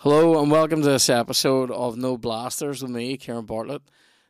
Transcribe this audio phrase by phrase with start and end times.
[0.00, 3.80] Hello and welcome to this episode of No Blasters with me, Ciaran Bartlett.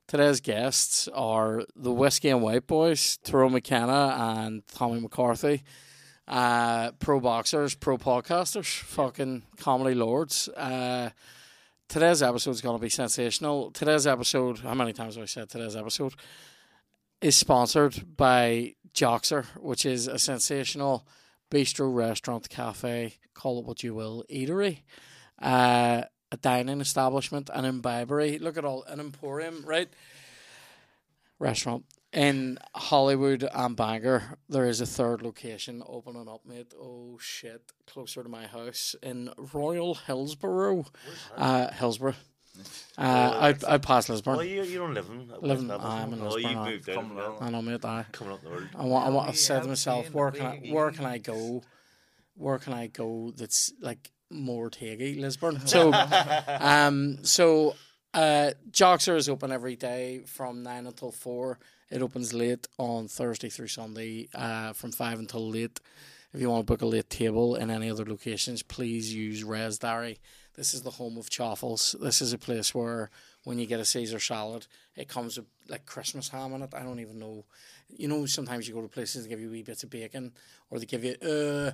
[0.06, 5.64] Today's guests are the Whiskey and White Boys, Tyrone McKenna and Tommy McCarthy.
[6.28, 10.48] Uh, pro boxers, pro podcasters, fucking comedy lords.
[10.50, 11.10] Uh,
[11.88, 13.72] today's episode is going to be sensational.
[13.72, 16.14] Today's episode, how many times have I said today's episode?
[17.20, 21.07] Is sponsored by Joxer, which is a sensational
[21.51, 24.79] bistro, restaurant, cafe, call it what you will, eatery,
[25.41, 28.39] uh, a dining establishment, an imbibery.
[28.39, 29.89] Look at all an emporium, right?
[31.39, 34.39] Restaurant in Holywood and Bangor.
[34.48, 36.73] There is a third location opening up, mate.
[36.81, 40.87] Oh shit, closer to my house in Royal Hillsborough,
[41.37, 42.15] uh, Hillsborough.
[42.98, 44.37] Uh, I I passed Lisburn.
[44.37, 46.23] Well, you, you don't live in Live I'm in Belfast.
[46.23, 46.70] Oh, you aye.
[46.70, 46.95] moved out.
[46.95, 47.84] Coming well, I know, mate.
[47.84, 48.06] I.
[48.12, 48.69] coming up the world.
[48.74, 49.06] I want.
[49.06, 49.28] I want.
[49.28, 51.62] I we said to myself, seen where can I, where can I go?
[52.37, 53.33] Where can I go?
[53.36, 55.61] That's like more taggy, Lisburn.
[55.66, 57.77] So, um, so
[58.14, 61.59] uh, Joxer is open every day from nine until four.
[61.91, 65.81] It opens late on Thursday through Sunday, uh, from five until late.
[66.33, 70.19] If you want to book a late table in any other locations, please use ResDiary.
[70.57, 71.95] This is the home of chaffles.
[72.01, 73.11] This is a place where
[73.45, 76.73] when you get a Caesar salad, it comes with like Christmas ham in it.
[76.75, 77.45] I don't even know.
[77.89, 80.33] You know, sometimes you go to places and give you wee bits of bacon,
[80.71, 81.73] or they give you uh,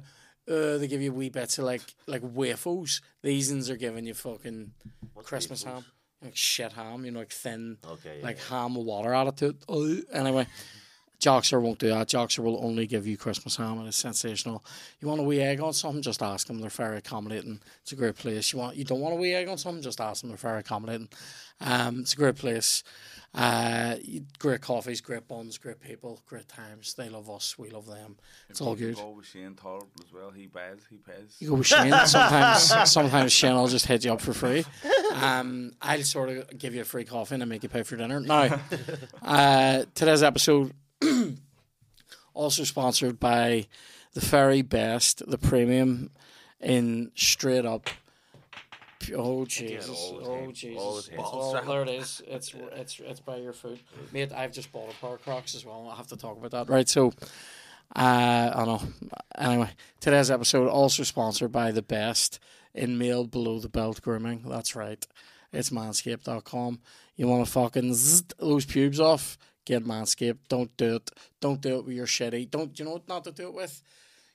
[0.51, 3.01] uh, they give you wee bits of like like waffles.
[3.23, 4.73] These ones are giving you fucking
[5.15, 5.85] What's Christmas waffles?
[5.85, 5.93] ham,
[6.25, 7.05] like shit ham.
[7.05, 8.19] You know, like thin, Okay.
[8.19, 8.57] yeah, like yeah.
[8.59, 10.05] ham with water added to it.
[10.13, 10.47] Anyway.
[11.23, 12.09] Joxer won't do that.
[12.09, 14.65] Joxer will only give you Christmas ham and it's sensational.
[15.01, 16.61] You want a wee egg on something, just ask them.
[16.61, 17.61] They're very accommodating.
[17.83, 18.53] It's a great place.
[18.53, 20.31] You want you don't want a wee egg on something, just ask them.
[20.31, 21.09] They're very accommodating.
[21.61, 22.83] Um, it's a great place.
[23.35, 23.95] Uh,
[24.39, 26.95] great coffees, great buns, great people, great times.
[26.95, 28.17] They love us, we love them.
[28.51, 28.97] It's all good.
[28.97, 30.31] Go with Shane Torp as well.
[30.31, 30.81] He pays.
[30.91, 31.37] He pays.
[31.39, 31.93] You go with Shane.
[32.07, 34.65] Sometimes, sometimes Shane will just hit you up for free.
[35.15, 38.21] Um, I'll sort of give you a free coffee and make you pay for dinner.
[38.21, 38.61] Now,
[39.23, 40.73] uh, today's episode
[42.35, 43.67] also sponsored by
[44.15, 46.11] the very best, the premium
[46.61, 47.89] in straight up.
[49.17, 49.89] Oh Jesus!
[49.91, 51.09] Oh Jesus!
[51.09, 51.25] the It's time.
[51.25, 52.23] all, there it is.
[52.29, 53.81] It's it's it's by your food,
[54.13, 54.33] mate.
[54.33, 55.87] I've just bought a pair of Crocs as well.
[55.91, 56.89] I'll have to talk about that, right?
[56.89, 57.09] So,
[57.97, 58.89] uh, I don't know.
[59.37, 62.39] Anyway, today's episode also sponsored by the best
[62.75, 64.45] in male below the belt grooming.
[64.47, 65.05] That's right.
[65.53, 66.81] It's manscaped.com.
[67.17, 69.37] You want to fucking zzz those pubes off?
[69.65, 70.39] Get Manscaped.
[70.49, 71.11] Don't do it.
[71.41, 72.51] Don't do it with your shitty.
[72.51, 73.83] Don't you know what not to do it with?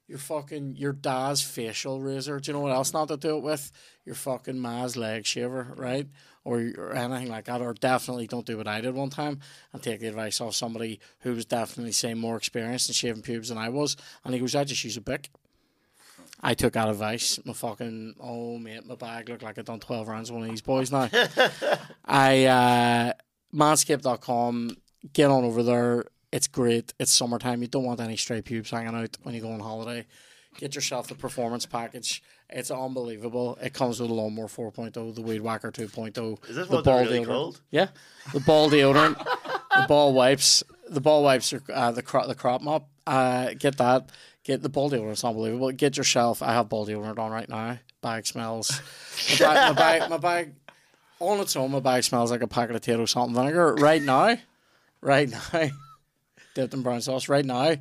[0.07, 2.39] Your fucking your dad's facial razor.
[2.39, 3.71] Do you know what else not to do it with?
[4.05, 6.07] Your fucking Ma's leg shaver, right?
[6.45, 7.59] Or, or anything like that.
[7.59, 9.41] Or definitely don't do what I did one time
[9.73, 13.49] and take the advice of somebody who was definitely say more experienced in shaving pubes
[13.49, 13.97] than I was.
[14.23, 15.29] And he goes, I just use a bic.
[16.41, 17.39] I took that advice.
[17.45, 20.51] My fucking oh mate, my bag looked like I'd done twelve rounds with one of
[20.51, 21.09] these boys now.
[22.05, 23.13] I uh
[23.53, 24.77] manscaped.com,
[25.13, 26.06] get on over there.
[26.31, 26.94] It's great.
[27.00, 27.62] It's summertime.
[27.62, 30.06] You don't want any stray pubes hanging out when you go on holiday.
[30.58, 32.24] Get yourself the performance package.
[32.50, 33.57] It's unbelievable.
[33.62, 36.50] It comes with a lawnmower 4.0, the Weed Whacker 2.0.
[36.50, 37.25] Is this the what ball really deodorant.
[37.28, 37.62] called?
[37.69, 37.88] Yeah,
[38.34, 39.18] the ball deodorant,
[39.75, 40.63] the ball wipes.
[40.90, 42.88] The ball wipes are uh, the crop the crop mop.
[43.06, 44.09] Uh, get that.
[44.44, 45.12] Get the ball deodorant.
[45.12, 45.72] It's unbelievable.
[45.72, 46.41] Get yourself.
[46.41, 47.80] I have ball deodorant on right now.
[48.02, 48.81] Bag smells.
[49.40, 50.53] My bag, my bag, my bag
[51.19, 51.72] on its own.
[51.72, 54.38] My bag smells like a packet of potato salt and vinegar right now.
[55.02, 55.69] Right now,
[56.56, 57.30] dipped in brown sauce.
[57.30, 57.75] Right now,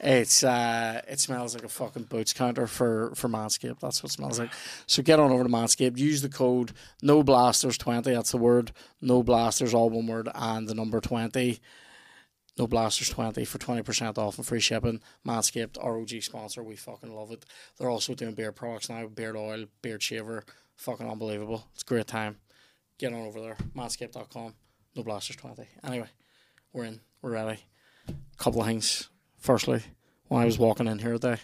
[0.00, 3.80] it's uh, it smells like a fucking boots counter for for Manscaped.
[3.80, 4.50] That's what it smells like.
[4.86, 5.98] So get on over to Manscaped.
[5.98, 6.72] Use the code
[7.02, 8.12] No Blasters twenty.
[8.12, 11.60] That's the word No Blasters, all one word, and the number twenty.
[12.58, 15.00] No Blasters twenty for twenty percent off and free shipping.
[15.26, 16.62] Manscaped, ROG sponsor.
[16.62, 17.44] We fucking love it.
[17.78, 19.06] They're also doing beard products now.
[19.06, 20.44] Beard oil, beard shaver.
[20.76, 21.66] Fucking unbelievable.
[21.74, 22.38] It's a great time.
[22.98, 23.56] Get on over there.
[23.76, 24.54] Manscaped.com.
[24.96, 25.68] No Blasters twenty.
[25.84, 26.08] Anyway,
[26.72, 27.00] we're in.
[27.22, 27.60] We're ready.
[28.38, 29.08] Couple of things.
[29.38, 29.82] Firstly,
[30.28, 31.36] when I was walking in here today,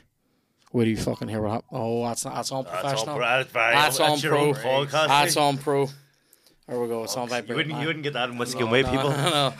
[0.72, 1.68] where do you fucking hear what happened?
[1.72, 3.14] Oh, that's not, that's on That's professional.
[3.16, 4.52] on, that's very, That's that's on pro.
[4.52, 5.08] podcast.
[5.08, 5.88] That's on pro.
[6.68, 7.04] There we go.
[7.04, 7.56] It's on you, vibrate.
[7.56, 9.10] wouldn't, you wouldn't get that in Whiskey and No, no, people.
[9.10, 9.54] no, no.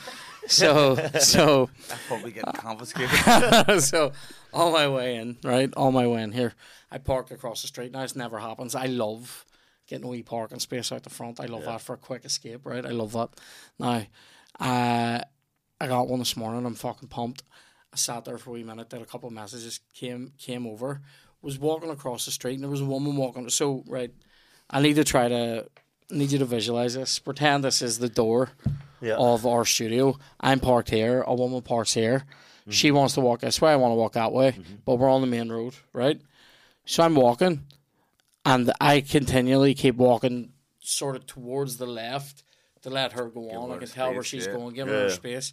[0.48, 3.82] So so I probably get confiscated.
[3.82, 4.12] so
[4.52, 5.72] on my way in, right?
[5.76, 6.54] On my way in here,
[6.90, 7.92] I parked across the street.
[7.92, 8.74] Now this never happens.
[8.74, 9.44] I love
[9.88, 11.40] getting a wee parking space out the front.
[11.40, 12.84] I love that for a quick escape, right?
[12.84, 13.30] I love that.
[13.78, 14.02] Now,
[14.60, 15.20] uh,
[15.80, 16.64] I got one this morning.
[16.64, 17.42] I'm fucking pumped.
[17.92, 18.90] I sat there for a wee minute.
[18.90, 19.80] Did a couple of messages.
[19.94, 21.00] Came came over.
[21.42, 23.48] Was walking across the street, and there was a woman walking.
[23.50, 24.12] So right,
[24.70, 25.66] I need to try to
[26.10, 27.18] need you to visualize this.
[27.18, 28.50] Pretend this is the door
[29.00, 29.16] Yeah.
[29.16, 30.18] of our studio.
[30.40, 31.22] I'm parked here.
[31.26, 32.24] A woman parks here.
[32.62, 32.70] Mm-hmm.
[32.70, 33.72] She wants to walk this way.
[33.72, 34.52] I want to walk that way.
[34.52, 34.74] Mm-hmm.
[34.84, 36.20] But we're on the main road, right?
[36.84, 37.64] So I'm walking,
[38.44, 42.44] and I continually keep walking sort of towards the left
[42.86, 43.70] to let her go on.
[43.70, 44.52] I her can tell where she's yeah.
[44.52, 45.14] going, giving her Yeah.
[45.14, 45.52] space.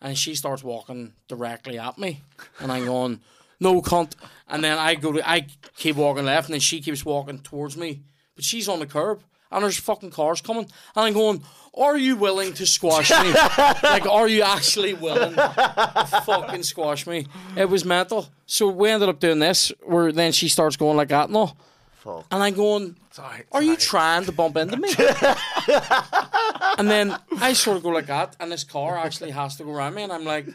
[0.00, 2.20] And she starts walking directly at me.
[2.60, 3.20] And I'm going,
[3.58, 4.14] no cunt.
[4.48, 5.46] And then I go to, I
[5.76, 8.02] keep walking left, and then she keeps walking towards me.
[8.34, 10.64] But she's on the curb, and there's fucking cars coming.
[10.64, 11.42] And I'm going,
[11.72, 13.32] are you willing to squash me?
[13.82, 17.26] like, are you actually willing to fucking squash me?
[17.56, 18.28] It was mental.
[18.44, 21.56] So we ended up doing this, where then she starts going like that and all.
[22.04, 22.26] Fuck.
[22.30, 23.44] And I'm going, Sorry.
[23.50, 24.90] are you trying to bump into me?
[26.78, 29.70] and then I sort of go like that, and this car actually has to go
[29.72, 30.46] around me, and I'm like,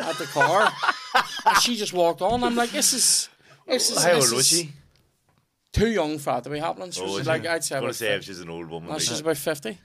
[0.00, 0.72] at the car.
[1.44, 2.42] And she just walked on.
[2.42, 3.28] I'm like, this is.
[3.66, 4.72] This is How this old was is she?
[5.72, 6.90] Too young for that to be happening.
[6.90, 7.48] She Oh, was was like, she?
[7.48, 8.88] I'd say, I want about to say if she's an old woman.
[8.88, 9.78] No, like- she's about 50.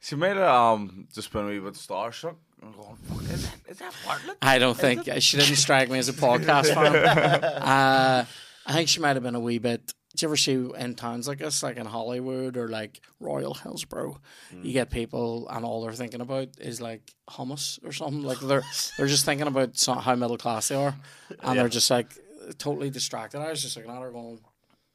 [0.00, 2.36] She made it um just been a wee bit starstruck.
[2.62, 2.96] I'm going,
[3.32, 4.36] is that, is that Bartlett?
[4.40, 7.44] I don't think she didn't strike me as a podcast fan.
[7.44, 8.24] Uh,
[8.68, 9.92] I think she might have been a wee bit.
[10.16, 14.20] Do you ever see in towns like this, like in Holywood or like Royal Hillsborough,
[14.62, 18.22] you get people and all they're thinking about is like hummus or something.
[18.22, 18.64] Like they're
[18.96, 20.94] they're just thinking about so, how middle class they are,
[21.42, 22.12] and they're just like
[22.58, 23.40] totally distracted.
[23.40, 24.40] I was just looking at her going,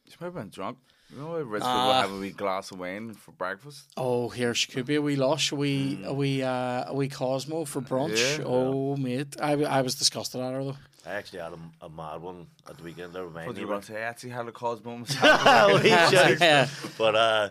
[0.08, 0.78] She might have been drunk.
[1.10, 2.02] You know, rich people Ah.
[2.02, 3.84] have a wee glass of wine for breakfast.
[3.96, 7.08] "Oh, here she could be a wee lush, a wee a wee uh, a wee
[7.08, 8.44] Cosmo for brunch." Yeah.
[8.44, 10.76] oh, mate, I, I was disgusted at her though.
[11.06, 13.60] I actually had a, a mad one at the weekend there with my What do
[13.60, 13.72] you neighbour.
[13.74, 13.98] want to say?
[13.98, 15.40] I actually had a Cosmo myself.
[15.44, 16.68] Oh, yeah.
[16.96, 17.48] But uh,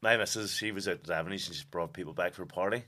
[0.00, 2.84] my missus, she was out at Avenues and she brought people back for a party.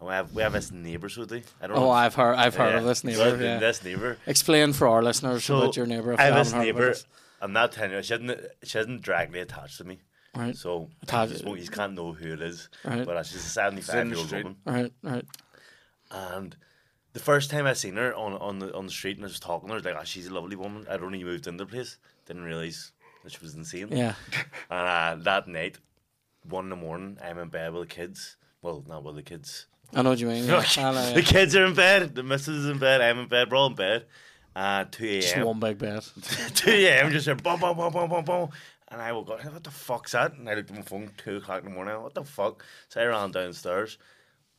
[0.00, 1.42] And we have we have this neighbours with me.
[1.60, 1.84] I don't know.
[1.84, 2.78] Oh, if- I've heard I've heard yeah.
[2.78, 3.22] of this neighbour.
[3.22, 3.58] I've Yeah.
[3.58, 4.18] This neighbour.
[4.26, 6.16] Explain for our listeners So, about your neighbour.
[6.18, 6.96] I have this haven't heard about neighbour.
[7.40, 8.02] I'm not telling you.
[8.02, 8.40] She hasn't.
[8.64, 10.00] She hasn't directly attached to me.
[10.34, 10.56] Right.
[10.56, 12.68] So Attached- you can't know who it is.
[12.84, 13.04] Right.
[13.04, 14.44] But uh, she's a 75 year old street.
[14.44, 14.58] woman.
[14.64, 15.24] Right, right.
[16.10, 16.56] And
[17.12, 19.40] the first time I seen her on on the on the street and I was
[19.40, 20.86] talking to her, I was like, oh, she's a lovely woman.
[20.90, 21.98] I'd only moved into the place.
[22.26, 22.92] Didn't realise
[23.22, 23.88] that she was insane.
[23.90, 24.14] Yeah.
[24.70, 25.78] And uh, that night,
[26.48, 28.36] one in the morning, I'm in bed with the kids.
[28.62, 29.66] Well, not with the kids.
[29.94, 30.44] I know what you mean.
[30.44, 30.64] Yeah.
[30.76, 31.12] Know, yeah.
[31.12, 32.14] The kids are in bed.
[32.14, 33.00] The missus is in bed.
[33.00, 33.50] I'm in bed.
[33.50, 34.06] We're all in bed.
[34.54, 35.20] Uh, 2 a.m.
[35.20, 36.02] Just one big bed.
[36.54, 37.10] 2 a.m.
[37.10, 38.48] just heard boom, boom, boom, boom, boom, boom.
[38.88, 40.34] And I woke up, what the fuck's that?
[40.34, 42.00] And I looked at my phone, 2 o'clock in the morning.
[42.02, 42.64] What the fuck?
[42.88, 43.98] So I ran downstairs,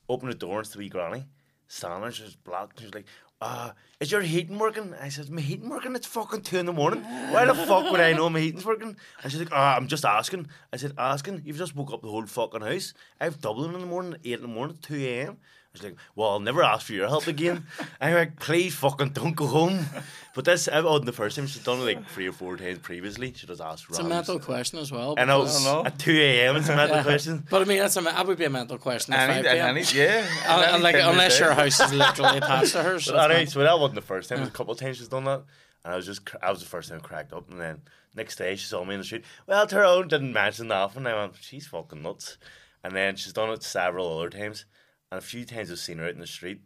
[0.09, 1.25] opened the door, and it's the wee granny.
[1.67, 2.79] She was blocked.
[2.79, 3.05] She was like,
[3.41, 4.93] uh, is your heating working?
[5.01, 5.95] I said, my heating working?
[5.95, 7.03] It's fucking 2 in the morning.
[7.03, 8.95] Why the fuck would I know my heating's working?
[9.21, 10.47] And she's like, ah, I'm just asking.
[10.71, 11.41] I said, asking?
[11.43, 12.93] You've just woke up the whole fucking house.
[13.19, 15.37] I have Dublin in the morning, 8 in the morning, 2 a.m.
[15.73, 17.65] I was like, well, I'll never ask for your help again.
[18.01, 19.87] I'm like, please fucking don't go home.
[20.35, 22.77] But this, I've on the first time, she's done it like three or four times
[22.77, 23.33] previously.
[23.35, 25.15] She just asked for It's a mental question as well.
[25.17, 25.83] I know, I know.
[25.83, 26.57] at 2 a.m.
[26.57, 27.43] it's a mental question.
[27.49, 29.15] But I mean, that's a, that would be a mental question.
[29.15, 29.77] At Any, 5 p.m.
[29.77, 30.27] any, yeah.
[30.47, 31.45] Uh, any like, time of unless day.
[31.45, 33.07] your house is literally attached to hers.
[33.11, 34.37] But anyway, so that wasn't the first time.
[34.37, 35.41] It was a couple of times she's done that.
[35.83, 37.49] And I was just, I was the first time I cracked up.
[37.49, 37.81] And then
[38.15, 39.25] next day she saw me in the street.
[39.47, 40.95] Well, to her own, didn't mention that.
[40.95, 42.37] And I went, she's fucking nuts.
[42.83, 44.65] And then she's done it several other times.
[45.13, 46.59] And a few times I've seen her out in the street.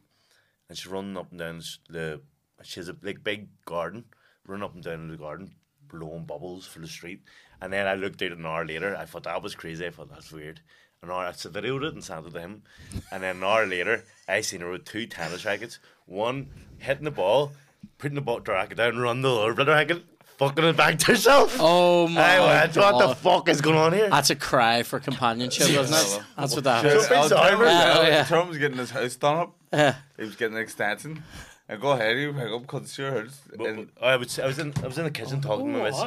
[0.69, 2.21] And she's running up and down the,
[2.63, 4.05] she has a like big garden,
[4.45, 5.51] running up and down the garden,
[5.89, 7.23] blowing bubbles for the street.
[7.59, 8.95] And then I looked at it an hour later.
[8.95, 9.85] I thought that was crazy.
[9.85, 10.61] I thought that's weird.
[11.03, 12.63] An hour, so videoed it and it to him.
[13.11, 15.79] And then an hour later, I seen her with two tennis rackets.
[16.05, 16.47] One
[16.77, 17.51] hitting the ball,
[17.97, 20.05] putting the ball racket down, run the other racket,
[20.37, 21.55] fucking it back to herself.
[21.59, 24.09] Oh my I went, what the fuck is going on here?
[24.09, 25.83] That's a cry for companionship, isn't
[26.19, 26.23] it?
[26.37, 27.07] That's what that Sure, is.
[27.07, 27.97] big I'll sorry tell about you, that.
[27.97, 28.23] uh, Yeah.
[28.23, 29.55] Tom was getting his house done up.
[29.73, 29.95] Yeah.
[30.17, 31.23] He was getting an extension.
[31.69, 33.41] And go ahead, you pick up because it's your house.
[33.57, 35.79] But- And but I was I was in I was in the kitchen talking to
[35.79, 36.01] my miss,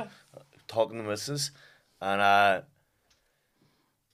[0.69, 1.51] talking to missus,
[2.01, 2.63] and uh,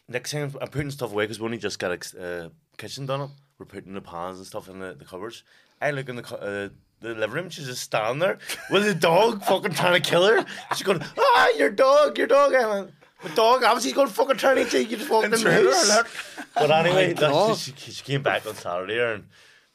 [0.09, 3.21] next thing I'm putting stuff away because we only just got a uh, kitchen done
[3.21, 3.31] up.
[3.59, 5.43] We're putting the pans and stuff in the, the cupboards.
[5.81, 6.69] I look in the cu- uh,
[7.01, 7.51] the living room.
[7.51, 8.39] She's just standing there
[8.71, 10.45] with the dog, fucking trying to kill her.
[10.73, 12.55] She's going, ah, your dog, your dog.
[12.55, 12.91] I went,
[13.23, 14.81] the dog, obviously, going fucking trying to eat you.
[14.81, 16.45] You just walked in the Intruder house.
[16.55, 17.57] But anyway, my that, God.
[17.57, 19.25] she, she, she came back on Saturday and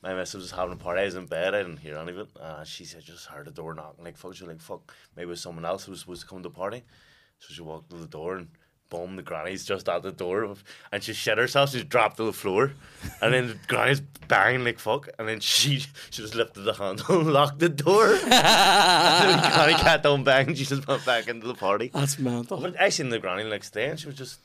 [0.01, 1.01] my missus was having a party.
[1.01, 1.53] I was in bed.
[1.53, 2.27] I didn't hear any of it.
[2.39, 4.03] Uh, she said, just heard the door knocking.
[4.03, 6.27] Like, fuck, she was like, fuck, maybe it was someone else who was supposed to
[6.27, 6.83] come to the party.
[7.39, 8.47] So she walked to the door and
[8.91, 10.53] boom, the granny's just at the door.
[10.91, 11.71] And she shit herself.
[11.71, 12.73] She dropped to the floor.
[13.21, 15.09] And then the granny's banging like fuck.
[15.17, 18.05] And then she she just lifted the handle and locked the door.
[18.21, 20.53] and the granny cat don't bang.
[20.53, 21.89] She just went back into the party.
[21.91, 22.61] That's mental.
[22.61, 24.39] But I seen the granny the next day and she was just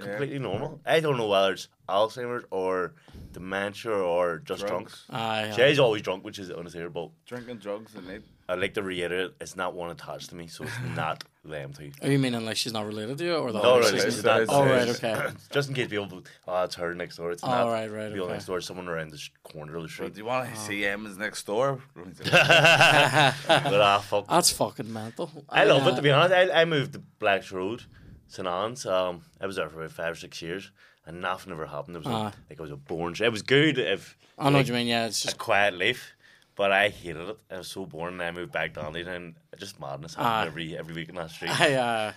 [0.00, 0.80] completely normal.
[0.86, 2.94] I don't know whether it's Alzheimer's or
[3.32, 4.88] dementia or just drunk.
[4.88, 5.04] Drugs.
[5.10, 5.56] Aye, aye.
[5.56, 7.12] Jay's always drunk, which is unassailable.
[7.26, 8.22] Drinking drugs and it.
[8.48, 11.90] I like to reiterate, it's not one attached to me, so it's not them two.
[12.02, 14.42] Are you meaning like she's not related to you, or the No, other no, sister?
[14.42, 14.52] it's.
[14.52, 15.16] Oh, right, okay.
[15.50, 17.30] Just in case people, oh, it's her next door.
[17.32, 17.66] It's Oh, not.
[17.68, 18.34] right, right, People okay.
[18.34, 18.60] next door.
[18.60, 20.14] Someone around the sh- corner of the So street.
[20.14, 21.80] do you want to see Emma's next door?
[21.94, 24.26] but ah, fuck.
[24.28, 25.30] That's fucking mental.
[25.48, 26.34] I love uh, it to be honest.
[26.34, 27.84] I, I moved to Blacks Road,
[28.28, 28.86] St Anne's.
[28.86, 30.70] Um, I was there for about five or six years,
[31.06, 31.96] and nothing ever happened.
[31.96, 32.24] It was Ah.
[32.24, 33.16] like, like it was a boring.
[33.20, 34.86] It was good if I know what you mean.
[34.86, 36.14] Yeah, it's a just quiet life,
[36.56, 37.38] but I hated it.
[37.50, 40.46] I was so bored, And I moved back down there, and just madness happened Ah.
[40.46, 41.58] every every week in that street.
[41.60, 42.12] I uh,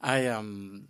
[0.00, 0.88] I um,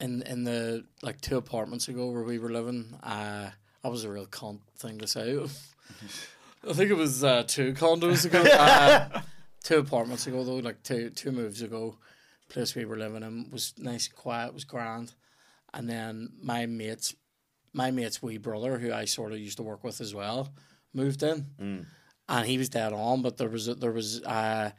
[0.00, 3.50] in in the like two apartments ago where we were living, uh,
[3.82, 5.38] that was a real cunt thing to say.
[6.68, 9.20] I think it was uh, two condos ago, uh,
[9.62, 11.96] two apartments ago though, like two two moves ago.
[12.48, 15.12] Place we were living in was nice and quiet, was grand,
[15.74, 17.14] and then my mates,
[17.74, 20.50] my mate's wee brother, who I sort of used to work with as well,
[20.94, 21.46] moved in,
[22.28, 23.22] and he was dead on.
[23.22, 24.70] But there was a, there was uh,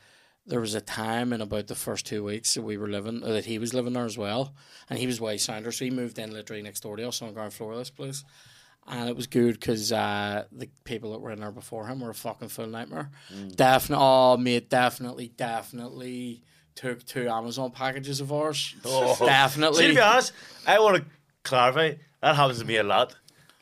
[0.45, 3.27] there was a time in about the first two weeks that we were living uh,
[3.33, 4.53] that he was living there as well,
[4.89, 7.27] and he was way sounder, so he moved in literally next door to us on
[7.29, 8.23] the ground floor of this place.
[8.87, 12.09] And it was good because uh, the people that were in there before him were
[12.09, 13.11] a fucking full nightmare.
[13.55, 16.41] Definitely, oh mate, definitely, definitely
[16.73, 18.75] took two Amazon packages of ours.
[18.85, 19.15] Oh.
[19.25, 20.31] Definitely, See, to be honest,
[20.65, 21.05] I want to
[21.43, 23.15] clarify that happens to me a lot.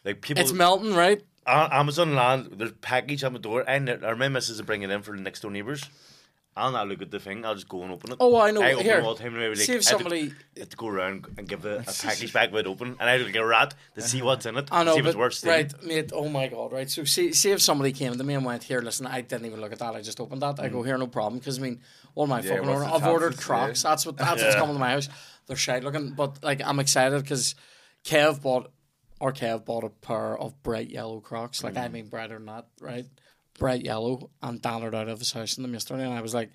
[0.05, 1.21] Like people, it's melting, right?
[1.47, 4.93] A- Amazon land, there's package on the door, and or my missus is bringing it
[4.93, 5.89] in for the next door neighbours.
[6.55, 7.45] I'll not look at the thing.
[7.45, 8.17] I'll just go and open it.
[8.19, 8.63] Oh, I know.
[8.63, 9.33] I open Here, them all the time.
[9.33, 11.47] and maybe, like, see if I have to- somebody- I have to go around and
[11.47, 14.23] give the a package back wide open, and I look like a rat to see
[14.23, 14.67] what's in it.
[14.71, 15.55] I know, see if it's but worth stealing.
[15.65, 16.09] right, mate.
[16.15, 16.89] Oh my god, right.
[16.89, 19.61] So see, see if somebody came to me and went, "Here, listen, I didn't even
[19.61, 19.93] look at that.
[19.95, 20.85] I just opened that." I go, mm.
[20.87, 21.79] "Here, no problem." Because I mean,
[22.15, 23.81] all my Yeah, fucking what's order, I've ordered chances, Crocs.
[23.83, 25.09] That's what that's what's coming to my house.
[25.45, 27.53] They're shite looking, but like I'm excited because
[28.03, 28.71] Kev bought
[29.19, 31.63] or Kev bought a pair of bright yellow Crocs.
[31.63, 31.83] Like Mm.
[31.83, 33.05] I mean, brighter than that, right?
[33.57, 36.51] Bright yellow, and Dannered out of his house in them yesterday, and I was like.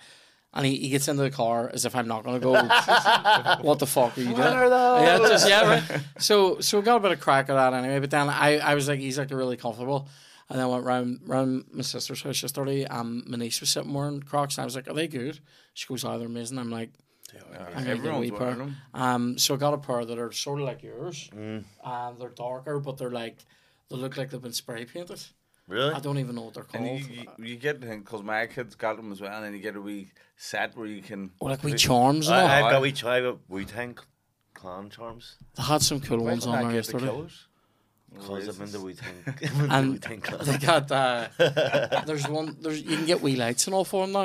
[0.55, 2.53] And he, he gets into the car as if I'm not going to go.
[3.63, 4.39] what the fuck are you doing?
[4.43, 4.69] are?
[5.03, 5.67] Yeah, just yeah.
[5.67, 6.01] Right.
[6.19, 8.01] So so we got a bit of crack at that anyway.
[8.01, 10.11] But then I, I was like, he's like really comfortable.
[10.51, 12.85] And then I went round round my sister's house yesterday.
[12.85, 15.41] and my niece was sitting wearing Crocs, and I was like, "Are they good?"
[15.73, 16.91] She goes, "Oh, they're amazing." I'm like,
[17.35, 18.77] "I'm gonna get a Everyone's wearing pair." them.
[18.95, 21.65] Um, so I got a pair that are sort of like yours, Mm.
[21.85, 23.39] and they're darker, but they're like
[23.91, 25.23] they look like they've been spray painted.
[25.69, 25.95] Really?
[25.95, 27.01] I don't even know what they're And called.
[27.01, 29.77] you, you, you get because my kids got them as well, and then you get
[29.77, 31.31] a wee set where you can.
[31.41, 32.29] or like wee charms.
[32.29, 33.97] I, I've got wee, I got Wu Tang
[34.55, 37.29] clan charms they had some cool Why ones on I there get the
[38.15, 38.27] yesterday.
[38.27, 38.59] killers?
[38.59, 39.69] because I'm in the Wu Tang.
[39.71, 40.45] And Wu Tang clan.
[40.45, 41.29] they got uh,
[42.07, 44.23] there's one there's you can get wee lights and all for them now.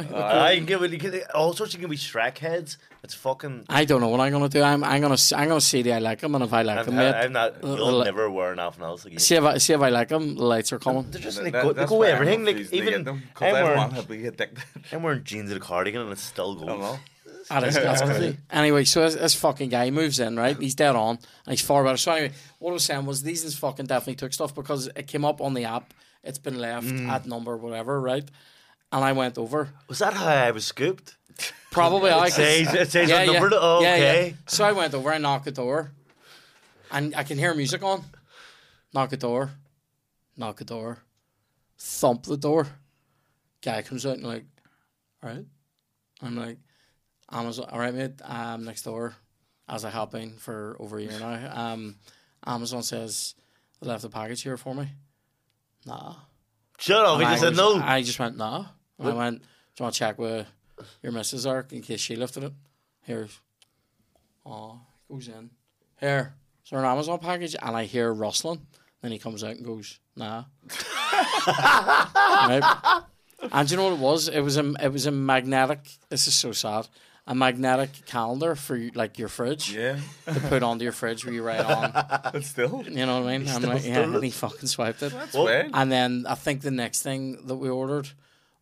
[0.47, 0.91] I can get it.
[0.91, 1.73] You can, all sorts.
[1.73, 2.77] You can be Shrek heads.
[3.03, 3.65] It's fucking.
[3.69, 4.61] I don't know what I'm gonna do.
[4.61, 6.95] I'm I'm gonna I'm gonna see the I like them, and if I like I'm,
[6.95, 7.63] them, I'm not.
[7.63, 9.19] uh, You'll uh, never wear nothing else again.
[9.19, 10.35] see if I see if I like them.
[10.35, 11.05] The lights are coming.
[11.11, 12.43] They're just That- like that- go, they that's go everything.
[12.43, 14.63] Like even get them, 'cause I'm wearing, want to be addicted.
[14.91, 16.97] I'm wearing jeans and a cardigan and it's still goes.
[17.49, 17.81] I don't know.
[17.81, 18.37] That's, crazy.
[18.51, 20.57] Anyway, so this, this fucking guy moves in, right?
[20.59, 21.97] He's dead on, and he's far better.
[21.97, 25.07] So anyway, what I was saying was these is fucking definitely took stuff because it
[25.07, 25.93] came up on the app.
[26.23, 27.07] It's been left Mm.
[27.07, 28.29] at number whatever, right?
[28.91, 29.69] And I went over.
[29.87, 31.15] Was that how I was scooped?
[31.71, 33.49] Probably I It says it says a number.
[33.53, 34.27] Oh, yeah, okay.
[34.29, 34.33] yeah.
[34.47, 35.91] So I went over, I knocked the door,
[36.91, 38.03] and I can hear music on.
[38.93, 39.51] Knock the door,
[40.35, 40.97] knock the door,
[41.77, 42.67] thump the door.
[43.61, 44.45] Guy comes out and like,
[45.21, 45.45] all right.
[46.21, 46.57] I'm like,
[47.31, 48.13] Amazon, all right, mate.
[48.23, 49.15] Um, next door,
[49.67, 51.51] as I have been for over a year now.
[51.73, 51.95] Um,
[52.45, 53.35] Amazon says
[53.81, 54.87] they left a package here for me.
[55.85, 56.15] Nah.
[56.77, 57.19] Shut up.
[57.19, 57.81] He And just I said was- no.
[57.83, 58.65] I just went, nah.
[58.99, 59.45] And I went, do
[59.79, 60.47] you want to check with
[61.03, 62.53] your missus Ark in case she lifted it?
[63.05, 63.27] Here.
[64.45, 64.79] Oh,
[65.09, 65.49] goes in.
[65.99, 66.33] Here.
[66.63, 67.55] Is there an Amazon package?
[67.61, 68.65] And I hear rustling.
[69.01, 70.45] Then he comes out and goes, nah.
[71.47, 73.03] right?
[73.51, 74.27] And do you know what it was?
[74.27, 75.79] It was a it was a magnetic.
[76.09, 76.87] This is so sad.
[77.29, 81.43] A magnetic calendar for like your fridge Yeah, to put onto your fridge where you
[81.43, 81.91] write on.
[82.33, 83.49] but still, You know what I mean?
[83.49, 85.11] I'm still like, yeah, and he fucking swiped it.
[85.11, 85.71] that's Well, weird.
[85.73, 88.09] And then I think the next thing that we ordered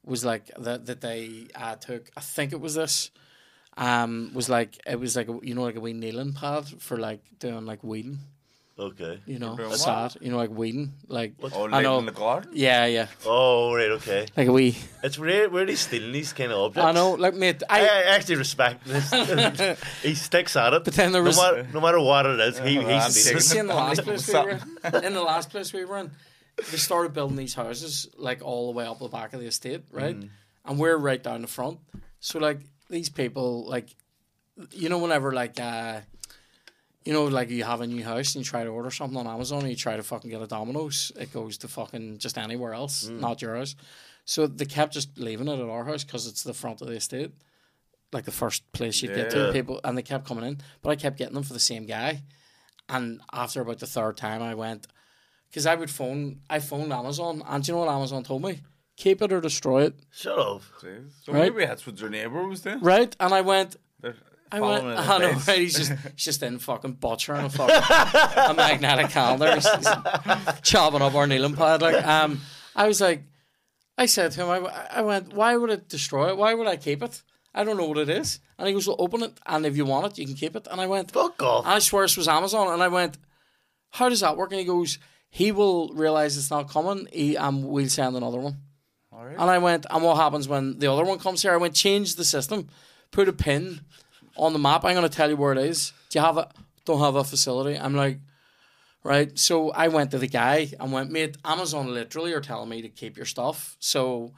[0.03, 2.09] was like that that they uh, took.
[2.17, 3.11] I think it was this.
[3.77, 6.97] Um, was like it was like a, you know like a wee kneeling pad for
[6.97, 8.19] like doing like weeding.
[8.77, 9.21] Okay.
[9.25, 10.17] You know, doing sad.
[10.19, 10.91] You know, like weeding.
[11.07, 11.99] Like Oh, I late know.
[11.99, 12.51] in the garden.
[12.53, 13.07] Yeah, yeah.
[13.25, 13.91] Oh right.
[13.91, 14.25] Okay.
[14.35, 14.75] Like a wee.
[15.01, 16.85] It's really really stealing these kind of objects.
[16.85, 17.11] I know.
[17.13, 17.83] Like mate, I, I.
[17.85, 19.09] I actually respect this.
[20.03, 20.83] he sticks at it.
[20.83, 23.39] But then there was- no matter, no matter what it is, he, he's Andy stealing
[23.41, 26.11] See, in the last place we were in, in the last place we were in,
[26.57, 29.83] they started building these houses like all the way up the back of the estate,
[29.91, 30.17] right?
[30.65, 31.79] And we're right down the front.
[32.19, 33.87] So like these people, like
[34.71, 36.01] you know, whenever like uh,
[37.05, 39.27] you know, like you have a new house and you try to order something on
[39.27, 42.73] Amazon and you try to fucking get a Domino's, it goes to fucking just anywhere
[42.73, 43.19] else, mm.
[43.19, 43.75] not yours.
[44.25, 46.95] So they kept just leaving it at our house because it's the front of the
[46.95, 47.31] estate,
[48.11, 49.51] like the first place you would get to.
[49.53, 52.23] People and they kept coming in, but I kept getting them for the same guy.
[52.89, 54.87] And after about the third time, I went
[55.49, 56.41] because I would phone.
[56.49, 58.61] I phoned Amazon, and do you know what Amazon told me?
[58.97, 60.61] Keep it or destroy it, Shut up.
[60.81, 60.87] See?
[61.23, 61.53] So Right.
[61.53, 62.79] maybe that's what your neighbour was doing.
[62.79, 63.15] right?
[63.19, 63.75] And I went.
[64.55, 65.59] I went, in I know, his right?
[65.59, 69.87] He's just, he's just in fucking butchering a fucking a magnetic calendar, he's, he's
[70.63, 71.81] chopping up our kneeling pad.
[71.81, 72.41] Like, um,
[72.75, 73.23] I was like,
[73.97, 76.37] I said to him, I, I went, why would it destroy it?
[76.37, 77.21] Why would I keep it?
[77.53, 78.39] I don't know what it is.
[78.57, 80.67] And he goes, well, open it, and if you want it, you can keep it.
[80.69, 81.65] And I went, Fuck off.
[81.65, 82.73] and I swear this was Amazon.
[82.73, 83.17] And I went,
[83.91, 84.51] how does that work?
[84.51, 87.07] And he goes, he will realize it's not coming.
[87.13, 88.57] He, um, we'll send another one.
[89.39, 91.53] And I went, and what happens when the other one comes here?
[91.53, 92.67] I went, change the system,
[93.11, 93.81] put a pin
[94.37, 94.83] on the map.
[94.85, 95.91] I'm going to tell you where it is.
[96.09, 96.47] Do you have it?
[96.85, 97.77] Don't have a facility.
[97.77, 98.19] I'm like,
[99.03, 99.37] right.
[99.37, 102.89] So I went to the guy and went, mate, Amazon literally are telling me to
[102.89, 103.75] keep your stuff.
[103.79, 104.33] So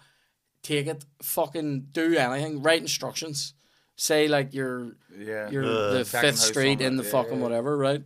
[0.63, 3.53] take it, fucking do anything, write instructions.
[3.95, 5.49] Say like you're Yeah.
[5.49, 7.43] you're Uh, the Fifth Street in the yeah, fucking yeah.
[7.43, 8.03] whatever, right?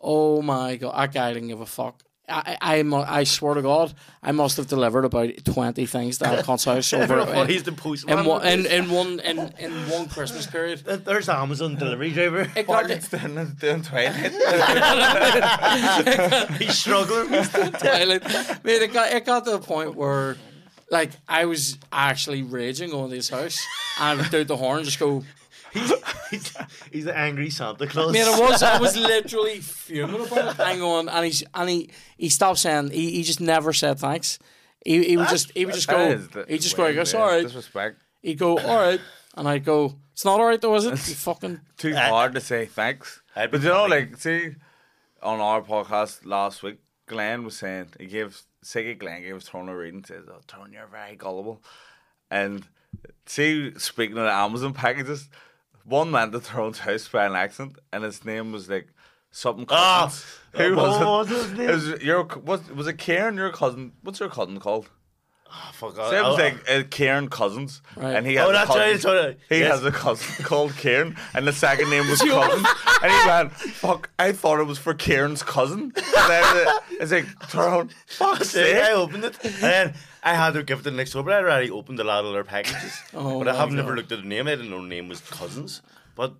[0.00, 2.02] Oh my god, that guy didn't give a fuck.
[2.30, 6.64] I, I, I, swear to God, I must have delivered about twenty things to Alcon's
[6.64, 8.20] house over Well, he's the postman.
[8.20, 10.84] in, one, in, in one in, in one Christmas period.
[10.84, 12.48] There's Amazon delivery driver.
[12.54, 12.66] It
[13.10, 14.32] doing, doing twilight.
[16.58, 17.28] He's struggling.
[17.28, 18.22] Twilight.
[18.64, 20.36] Mate, it got it got to the point where,
[20.90, 23.58] like, I was actually raging going to his house,
[23.98, 25.24] and I would do the horn, just go.
[25.72, 25.92] He's,
[26.30, 26.56] he's,
[26.92, 28.12] he's an angry Santa Claus.
[28.12, 30.56] Man, I was I was literally fuming about it.
[30.56, 34.38] Hang on, and he's and he he stopped saying he, he just never said thanks.
[34.84, 36.86] He, he would just he would just That go is the- he just go I
[36.86, 37.42] way, guess yeah, all right.
[37.42, 38.00] Disrespect.
[38.22, 39.00] He'd go all right,
[39.36, 40.90] and I'd go it's not all right though, is it?
[40.92, 43.20] You fucking Too I- hard to say thanks.
[43.36, 44.00] I'd But you know, funny.
[44.06, 44.54] like, see,
[45.22, 49.76] on our podcast last week, Glenn was saying he gave Siggy Glenn gave Tyrone a
[49.76, 50.04] reading.
[50.04, 51.62] Says, "Oh, Tyrone, you're very gullible."
[52.30, 52.66] And
[53.26, 55.28] see, speaking of the Amazon packages,
[55.84, 58.88] one went to Tyrone's house by an accident, and his name was like
[59.30, 59.66] something.
[59.68, 60.26] Ah, Cousins.
[60.52, 61.34] Who what was it?
[61.34, 61.68] was his name?
[61.68, 63.36] It was your was was it Kieran?
[63.36, 63.92] Your cousin?
[64.02, 64.88] What's your cousin called?
[65.72, 68.14] Fuck So it was like uh, Kieran Cousins, Right.
[68.14, 69.38] and he has Oh, that's cousin, right, that's right.
[69.48, 69.70] He Yes.
[69.72, 72.64] has a cousin called Kieran, and the second name was Cousin.
[73.02, 74.10] and he went, "Fuck!
[74.16, 78.74] I thought it was for Kieran's cousin." And then uh, it's like, Tyrone, fuck's See,
[78.78, 81.32] I opened it, and then I had to give it to the next door, but
[81.34, 83.00] I already opened a lot of their packages.
[83.14, 84.46] Oh but I my have never looked at the name.
[84.46, 85.82] I didn't know the name was Cousins.
[86.14, 86.34] But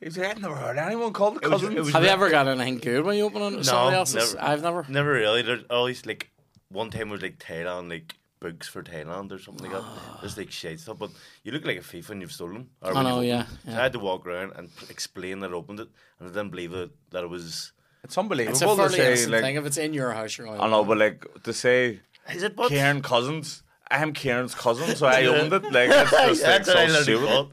[0.00, 1.74] He's like, I've never heard anyone called was- Cousins.
[1.74, 4.34] it was- Have you ever got anything good when you open on somebody else's?
[4.34, 4.46] never.
[4.48, 4.86] I've never.
[4.88, 5.42] never really.
[5.42, 6.30] There's always like
[6.68, 9.84] one time was like Thailand, like books for Thailand or something like that.
[10.22, 10.98] Just like shit stuff.
[10.98, 11.10] But
[11.42, 12.68] you look like a thief when you've stolen.
[12.82, 13.46] Or I know, you've yeah.
[13.64, 13.72] So.
[13.72, 15.88] I had to walk around and explain that I opened it,
[16.20, 17.72] and I didn't believe it that it was.
[18.04, 19.56] It's unbelievable It's a to fairly say, like, thing.
[19.56, 20.60] If it's in your house, you're going.
[20.60, 21.98] I know, but like to say
[22.34, 22.56] Is it?
[22.56, 23.62] But Kieran Cousins.
[23.90, 25.30] I'm Kieran's cousin, so I Yeah.
[25.30, 25.62] owned it.
[25.64, 27.24] Like that's just like That's so stupid.
[27.28, 27.52] about.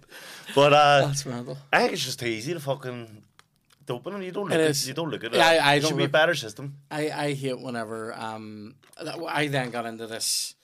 [0.54, 1.58] But uh, That's mental.
[1.72, 3.24] I think it's just too easy to fucking
[3.88, 4.22] to open them.
[4.22, 4.88] You don't look It at is.
[4.88, 5.38] you don't look at it.
[5.38, 6.78] Yeah, I- I It don't should be a look- better system.
[6.92, 10.56] I, I hate whenever um that, I then got into this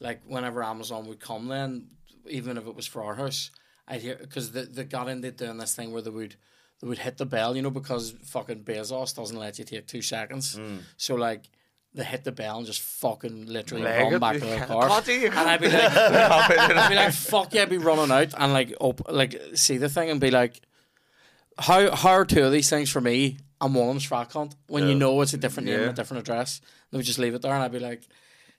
[0.00, 1.88] like whenever Amazon would come then
[2.28, 3.50] even if it was for our house
[3.86, 6.36] I'd hear because they, they got into doing this thing where they would
[6.80, 10.02] they would hit the bell you know because fucking Bezos doesn't let you take two
[10.02, 10.58] seconds
[10.96, 11.48] so like
[11.94, 15.34] they hit the bell and just fucking literally Leg run back to their car and
[15.34, 19.10] I'd be like I'd be like fuck yeah I'd be running out and like op-
[19.10, 20.60] like see the thing and be like
[21.58, 24.54] how how are two of these things for me and one of them's frat cunt
[24.66, 26.60] when you know it's a different name and a different address.
[26.90, 28.02] They would just leave it there and I'd be like,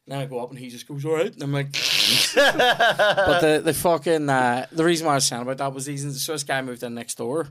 [0.07, 1.31] then I go up and he just goes, all right.
[1.33, 1.71] And I'm like,
[2.35, 6.23] but the, the fucking, uh, the reason why I was saying about that was these,
[6.23, 7.49] so this guy moved in next door.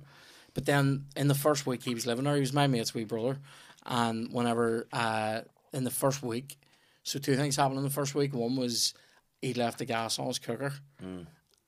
[0.55, 3.05] But then in the first week he was living there, he was my mate's wee
[3.05, 3.38] brother.
[3.85, 6.58] And whenever, uh, in the first week,
[7.02, 8.35] so two things happened in the first week.
[8.35, 8.94] One was
[9.40, 10.72] he left the gas on his cooker.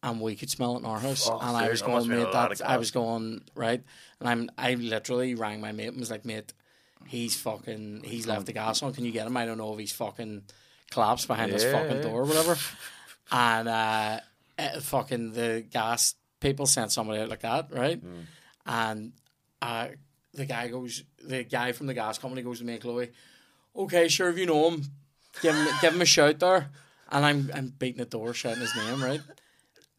[0.02, 2.30] And we could smell it in our house, Fuck's and I was going, mate.
[2.30, 3.82] That I was going right,
[4.20, 4.50] and I'm.
[4.58, 6.52] I literally rang my mate and was like, mate,
[7.06, 8.02] he's fucking.
[8.04, 8.92] He's left the gas on.
[8.92, 9.34] Can you get him?
[9.34, 10.42] I don't know if he's fucking
[10.90, 12.58] collapsed behind this Yeah, fucking door or whatever.
[13.32, 14.20] and uh,
[14.58, 17.98] eh, fucking the gas people sent somebody out like that, right?
[18.66, 19.12] And
[19.62, 19.88] uh,
[20.34, 23.10] the guy goes, the guy from the gas company goes to me Chloe,
[23.76, 24.82] okay, sure, if you know him,
[25.42, 26.70] give him, give him a shout there.
[27.10, 29.20] And I'm, I'm beating the door, shouting his name, right?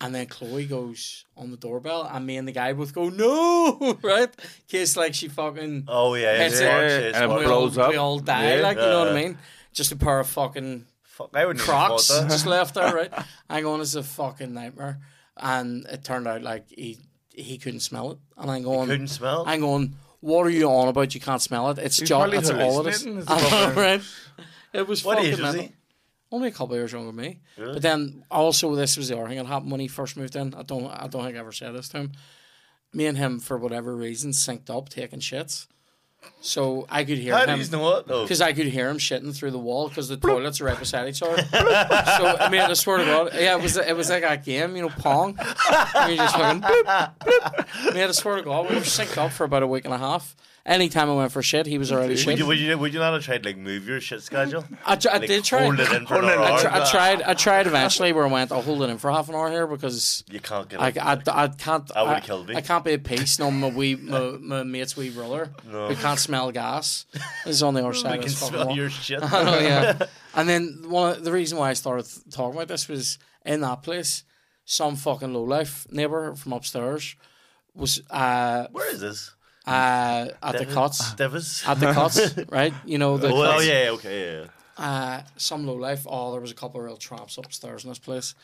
[0.01, 3.97] And then Chloe goes on the doorbell, and me and the guy both go, no,
[4.03, 4.29] right?
[4.67, 5.85] Case like she fucking.
[5.87, 7.39] Oh yeah, It's it's a- Yeah, it's and it March.
[7.39, 7.89] we, all, blows up.
[7.91, 8.61] we all die, Yeah.
[8.61, 9.37] like, you know what I mean?
[9.71, 13.11] Just a pair of fucking Fuck, I wouldn't Crocs Have thought just left there, right?
[13.49, 14.99] I'm going, it's a fucking nightmare.
[15.37, 16.97] And it turned out like he
[17.33, 18.17] he couldn't smell it.
[18.37, 19.45] And I'm going, Couldn't smell.
[19.47, 21.13] I'm going, What are you on about?
[21.13, 21.77] You can't smell it.
[21.77, 23.03] It's He's just that's all it is.
[23.03, 23.75] hallucinating, is I the know, problem.
[23.85, 24.01] right?
[24.73, 25.61] It was What fucking age was mental.
[25.63, 25.71] he?
[26.31, 27.39] Only a couple of years younger than me.
[27.57, 30.53] But then also this was the other thing that happened when he first moved in.
[30.55, 32.11] I don't I don't think I ever said this to him.
[32.91, 35.67] Me and him for whatever reason synced up taking shits.
[36.41, 38.05] So I could hear How do him you know what?
[38.07, 38.13] Oh.
[38.13, 38.21] No.
[38.23, 41.07] because I could hear him shitting through the wall because the toilets are right beside
[41.09, 41.41] each other.
[41.51, 44.75] so I mean, I swear to God, yeah, it was it was like a game,
[44.75, 45.37] you know, pong.
[45.95, 46.83] And you just fucking bloop,
[47.19, 47.65] bloop.
[47.79, 49.93] I mean, I swear to God, we were synced up for about a week and
[49.93, 50.35] a half.
[50.67, 52.39] Anytime I went for shit, he was already Would shit.
[52.39, 54.65] you, would you would you not have tried like move your shit schedule?
[54.85, 55.61] I, tr- I Like, did try.
[55.61, 56.57] Hold it in for Hold it an hour.
[56.57, 57.21] I, tr- I tried.
[57.21, 58.51] I tried eventually where I went.
[58.51, 60.97] I'll hold it in for half an hour here because You can't get I, it.
[60.97, 61.91] I, I can't.
[61.95, 62.55] I would've I, killed me.
[62.55, 63.37] I can't be at peace.
[63.37, 65.89] No, my wee, my, my mate's wee brother No.
[65.89, 67.05] who can't smell gas
[67.45, 68.75] is on the other side I of can this fucking smell wall.
[68.75, 69.21] your shit.
[69.33, 69.99] I know, yeah.
[70.33, 73.61] And then one of the reason why I started th- talking about this was in
[73.61, 74.23] that place,
[74.65, 77.15] some fucking lowlife neighbor from upstairs
[77.75, 79.34] was uh Where is this?
[79.67, 81.13] Uh at the Cots.
[81.15, 81.67] Devis.
[81.67, 82.73] At the Cots, right?
[82.85, 83.65] You know the Oh, oh cuts.
[83.65, 84.45] yeah, okay, yeah.
[84.77, 86.05] Uh, some low life.
[86.09, 88.35] Oh, there was a couple of real traps upstairs in this place.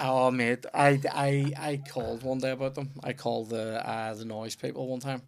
[0.00, 2.90] oh mate, I, I I called one day about them.
[3.02, 5.22] I called the uh, the noise people one time.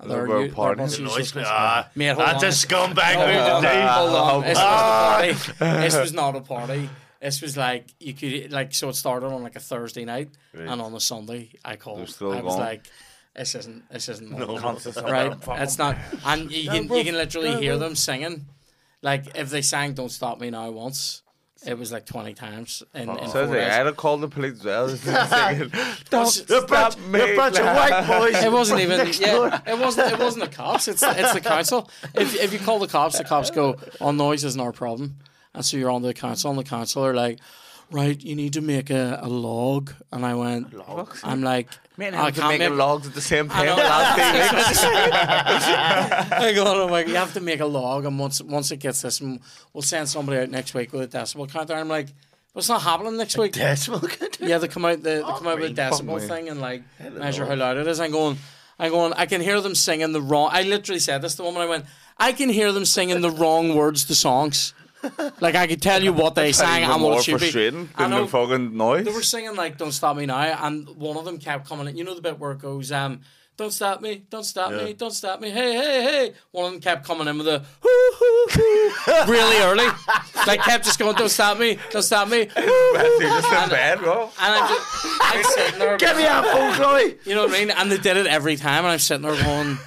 [0.00, 0.96] And They they're were u- they're partying.
[0.96, 1.32] The noise.
[1.32, 1.46] place.
[1.48, 2.50] Ah, Mate, hold that's on.
[2.50, 3.80] a scumbag Hold move on, to do.
[3.86, 4.40] hold on.
[4.42, 5.18] This was Ah.
[5.18, 5.58] not a party.
[5.84, 6.90] This was not a party.
[7.20, 10.68] This was like you could like so it started on like a Thursday night, Right.
[10.68, 12.08] and on a Sunday I called.
[12.08, 12.60] Still I was going.
[12.66, 12.86] like,
[13.38, 14.58] this isn't this isn't No.
[15.04, 15.32] right.
[15.62, 15.96] It's not,
[16.26, 18.46] and you can you can literally hear them singing.
[19.00, 21.22] Like if they sang "Don't Stop Me Now" once,
[21.64, 23.26] it was like twenty times in, in oh.
[23.26, 23.72] So four they days.
[23.72, 24.88] had to call the police as well.
[25.28, 25.70] Singing,
[26.10, 28.42] Don't You're a bunch, me you're a bunch of white boys.
[28.42, 29.60] It wasn't even yeah.
[29.66, 30.88] It wasn't it wasn't the cops.
[30.88, 31.88] It's it's the council.
[32.14, 35.16] If if you call the cops, the cops go, "Oh, noise isn't our problem,"
[35.54, 37.38] and so you're on the council, and the council are like,
[37.92, 40.74] "Right, you need to make a, a log." And I went,
[41.22, 43.66] "I'm like, Man, I I can can't make make- logs at the same time.
[43.66, 43.74] know.
[43.76, 44.84] last three weeks.
[46.32, 49.02] I go, I'm like, you have to make a log, and once once it gets
[49.02, 51.74] this, we'll send somebody out next week with a decibel counter.
[51.74, 52.06] I'm like,
[52.52, 53.52] what's not happening next week.
[53.52, 54.46] Decimal counter.
[54.46, 56.20] Yeah, they come out the they come out with a me.
[56.20, 56.82] thing and like
[57.12, 57.98] measure how loud it is.
[58.00, 58.38] I'm going,
[58.78, 59.12] I'm going.
[59.14, 60.50] I can hear them singing the wrong.
[60.52, 61.62] I literally said this to the woman.
[61.62, 61.84] I went,
[62.16, 64.72] I can hear them singing the wrong words to songs.
[65.40, 67.38] Like I could tell you what they sang Even and what more it should be.
[67.38, 68.22] frustrating I than know.
[68.24, 69.04] the fucking noise.
[69.04, 71.96] They were singing like "Don't Stop Me Now," and one of them kept coming in.
[71.96, 73.20] You know the bit where it goes, um,
[73.56, 76.80] "Don't stop me, don't stop me, don't stop me, hey, hey, hey." One of them
[76.80, 79.86] kept coming in with a hoo, hoo, hoo, really early.
[80.46, 83.54] Like kept just going, "Don't stop me, don't stop me." hoo, hoo." You're just in
[83.58, 84.22] And- bed, bro.
[84.24, 85.96] And I'm just, I'm sitting there.
[85.98, 87.18] Get me out, phone, Chloe.
[87.24, 87.70] You know what I mean?
[87.70, 89.78] And they did it every time, and I'm sitting there going,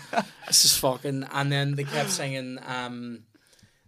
[0.48, 3.24] "This is fucking." And then they kept singing, um,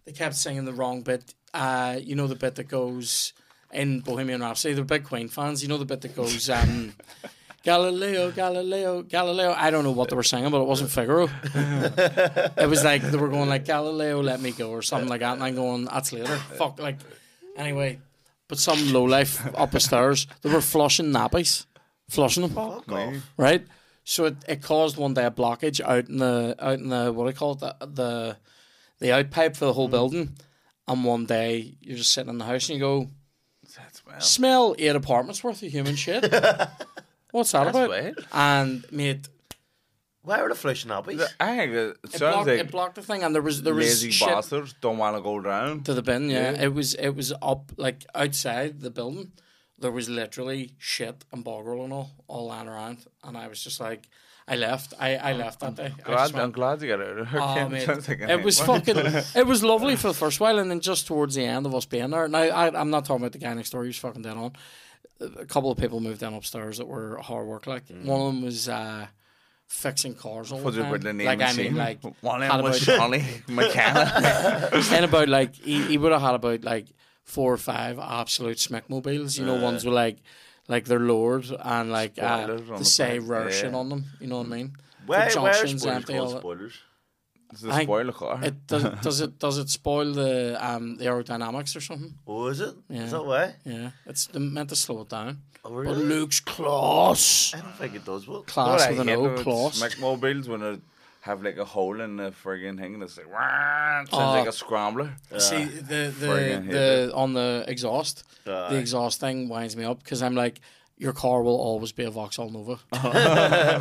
[0.05, 1.33] they kept singing the wrong bit.
[1.53, 3.33] Uh, you know the bit that goes
[3.71, 4.73] in Bohemian Rhapsody.
[4.73, 5.61] They're big Queen fans.
[5.61, 6.93] You know the bit that goes, um,
[7.63, 9.53] Galileo, Galileo, Galileo.
[9.57, 11.29] I don't know what they were singing, but it wasn't Figaro.
[11.55, 15.33] it was like they were going like Galileo, let me go, or something like that.
[15.33, 16.35] And I'm going, that's later.
[16.57, 16.97] Fuck, like
[17.55, 17.99] anyway.
[18.49, 21.65] But some low life up the stairs, they were flushing nappies,
[22.09, 23.21] flushing them Me.
[23.37, 23.65] right?
[24.03, 27.23] So it, it caused one day a blockage out in the out in the what
[27.23, 28.37] do you call it the the,
[29.03, 29.75] the outpipe for the Mm.
[29.75, 30.37] whole building.
[30.87, 33.09] And one day you're just sitting in the house and you go,
[33.75, 34.21] That smell.
[34.21, 36.23] smell eight apartments worth of human shit.
[37.31, 37.89] What's that That's about?
[37.89, 38.25] weird.
[38.31, 39.27] And mate,
[40.21, 41.21] Why are the flushing nappies?
[41.39, 43.87] I think it it blocked, like it blocked the thing, and there was there was
[43.87, 45.83] lazy shit bastards don't want to go down.
[45.83, 46.29] to the bin.
[46.29, 46.51] Yeah.
[46.51, 46.61] Yeah.
[46.63, 49.31] it was it was up like outside the building.
[49.79, 53.79] There was literally shit and boggle and all all lying around, and I was just
[53.81, 54.07] like,
[54.47, 54.93] I left.
[54.99, 55.93] I, I left that day.
[55.99, 57.41] I Glad, went, I'm glad you got out of there.
[57.41, 57.83] Oh, mate.
[57.83, 58.97] Sounds like a It was fucking.
[59.35, 61.85] It was lovely for the first while, and then just towards the end of us
[61.85, 62.27] being there.
[62.27, 63.83] Now, I, I'm not talking about the guy next door.
[63.83, 64.51] He was fucking dead on.
[65.21, 67.67] A couple of people moved down upstairs that were hard work.
[67.67, 69.07] Like one of them was uh,
[69.67, 71.17] fixing cars all the time.
[71.17, 74.69] name Like I mean, like one had of them was Johnny McKenna.
[74.91, 76.87] and about like he, he would have had about like
[77.23, 79.39] four or five absolute smackmobiles.
[79.39, 80.17] You know, ones with like
[80.67, 83.79] like they're lowered and like uh, Spoilers the say back, Russian yeah.
[83.79, 84.05] on them.
[84.19, 84.77] You know what I mean?
[85.05, 86.79] Why, the why are spoilers empty, called spoilers?
[87.51, 88.39] It's a I think spoiler car.
[88.43, 92.13] It does it does it does it spoil the um the aerodynamics or something?
[92.25, 92.75] Oh, is it?
[92.89, 93.03] Yeah.
[93.03, 93.55] Is that why?
[93.65, 95.41] Yeah, it's meant to slow it down.
[95.65, 95.97] Oh, But?
[95.97, 98.27] Luke's class, I don't think it does.
[98.27, 99.81] Well, class with an O, class.
[99.81, 100.77] McMobiles when they
[101.23, 104.17] have like a hole in the friggin' thing that's like, sounds Oh.
[104.39, 105.09] like a scrambler.
[105.37, 108.69] See the the Friggin' the on the exhaust, Aye.
[108.71, 110.59] the exhaust thing winds me up because I'm like,
[110.97, 112.77] your car will always be a Vauxhall Nova.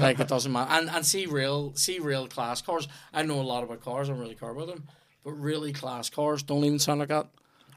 [0.01, 0.71] like it doesn't matter.
[0.73, 2.87] And and see real see real class cars.
[3.13, 4.09] I know a lot about cars.
[4.09, 4.85] I don't really care about them,
[5.25, 7.27] but really class cars don't even sound like that.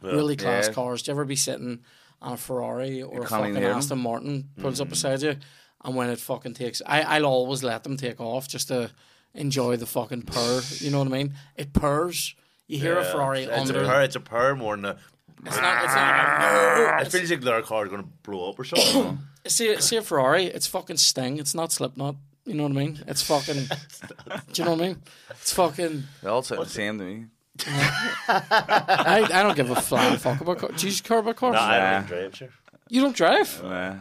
[0.02, 0.74] really class Yeah.
[0.74, 1.02] cars.
[1.02, 1.80] Do you ever be sitting
[2.22, 3.78] on a Ferrari or a fucking even them.
[3.78, 4.82] Aston Martin pulls Mm.
[4.84, 5.36] up beside you?
[5.84, 8.92] and when it fucking takes, I I'll always let them take off just to
[9.36, 10.62] enjoy the fucking purr.
[10.80, 11.34] You know what I mean?
[11.56, 12.36] It purrs.
[12.68, 13.84] You hear a Yeah, Ferrari it's under.
[13.84, 14.02] a purr.
[14.04, 14.98] It's a purr more than a.
[15.46, 15.84] It's not.
[15.84, 17.02] It's not.
[17.02, 17.46] It feels like ah.
[17.46, 19.20] their car is going to blow up or something.
[19.48, 20.46] See, see a Ferrari.
[20.46, 21.38] It's fucking Sting.
[21.38, 22.16] It's not Slipknot.
[22.46, 23.00] You know what I mean?
[23.08, 23.66] It's fucking.
[24.54, 25.02] do you know what I mean?
[25.30, 26.04] It's fucking.
[26.24, 27.26] They all sound the same to me.
[27.68, 30.82] I, I don't give a flying fuck about cars.
[30.82, 31.54] Do you care about cars?
[31.54, 32.00] no, I Nah.
[32.00, 32.50] don't drive, sure.
[32.90, 33.64] You don't drive?
[33.64, 33.96] Nah.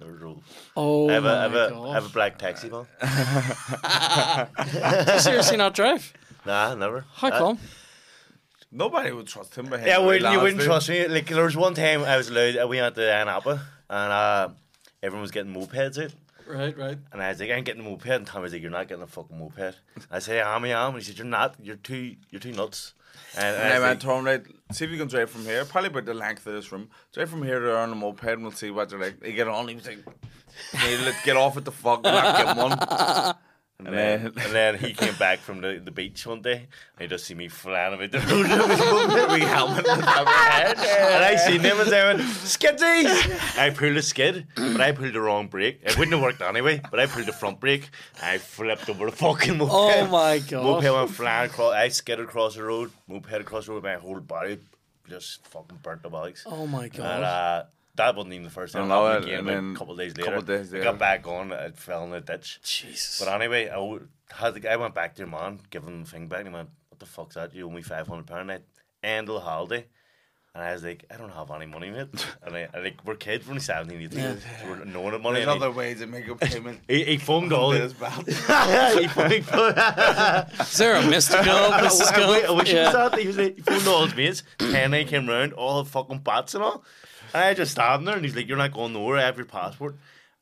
[0.00, 0.42] No rules.
[0.76, 2.86] Oh I have a, I my have a, I have a black taxi van.
[5.06, 6.12] Do you seriously not drive?
[6.46, 7.04] Nah, never.
[7.14, 7.58] How Uh, come?
[8.72, 9.66] Nobody would trust him.
[9.84, 11.06] Yeah, wouldn't, you wouldn't trust me.
[11.08, 12.56] Like there was one time I was allowed.
[12.56, 13.60] uh, We went to Ayia Napa
[13.90, 14.48] and uh,
[15.02, 16.14] everyone was getting mopeds out,
[16.46, 16.98] Right, right.
[17.12, 19.02] and I was like, "I'm getting a moped," and Tom was like, "You're not getting
[19.02, 19.74] a fucking moped."
[20.10, 21.56] I said, "I am, I am," and he said, "You're not.
[21.60, 22.14] You're too.
[22.30, 22.94] You're too nuts."
[23.36, 25.42] And, And I was went like, to him, right, see if you can drive from
[25.44, 26.88] here, probably about the length of this room.
[27.12, 29.20] Drive from here to on a moped and we'll see what they're like.
[29.20, 30.04] They get on, he was like,
[30.72, 33.36] hey, let get off at the fuck, not one.
[33.86, 36.66] And then, and then he came back from the, the beach one day,
[36.96, 40.24] and he just see me flying about the road with his helmet on top of
[40.26, 40.76] my head.
[40.78, 43.58] And I seen him and I went, skidsies!
[43.58, 45.80] I pulled a skid, but I pulled the wrong brake.
[45.82, 47.88] It wouldn't have worked anyway, but I pulled the front brake.
[48.22, 49.72] I flipped over the fucking moped.
[49.74, 50.62] Oh my god!
[50.64, 50.94] Moped god!
[50.96, 51.74] went flying across.
[51.74, 52.90] I skidded across the road.
[53.08, 53.82] Moped across the road.
[53.82, 54.58] With my whole body
[55.08, 56.44] just fucking burnt the bikes.
[56.46, 57.22] Oh my And god!
[57.22, 57.64] uh,
[57.96, 58.84] that wasn't even the first time.
[58.84, 60.38] I know I it, again, and then a couple of days couple later.
[60.38, 61.52] of days I got back on.
[61.52, 62.60] It fell in the ditch.
[62.62, 63.18] Jesus.
[63.22, 66.10] But anyway, I w- had the, I went back to your man, giving him the
[66.10, 67.54] thing back, and he went, "What the fuck's that?
[67.54, 68.50] You owe me five hundred pound."
[69.02, 69.86] End of the holiday.
[70.52, 72.08] And I was like, I don't have any money, mate.
[72.42, 74.18] And I, I like, we're kids, we're only 17, 18.
[74.18, 74.34] Yeah.
[74.34, 75.36] So we're knowing it money.
[75.36, 76.80] There's and he- other ways to make a payment.
[76.88, 78.00] he, he phoned all This the.
[78.00, 78.98] bad.
[78.98, 79.06] he
[79.40, 81.44] phoned, Is there a mystical?
[81.52, 82.12] I, Mrs.
[82.12, 82.90] I, I, I wish he was Yeah.
[82.92, 83.18] that.
[83.18, 84.42] He was like, he phoned all his mates.
[84.58, 86.82] Ten they came round, all the fucking bats and all.
[87.34, 89.18] And I just standing there, and he's like, "You're not going nowhere.
[89.18, 89.96] I have your passport."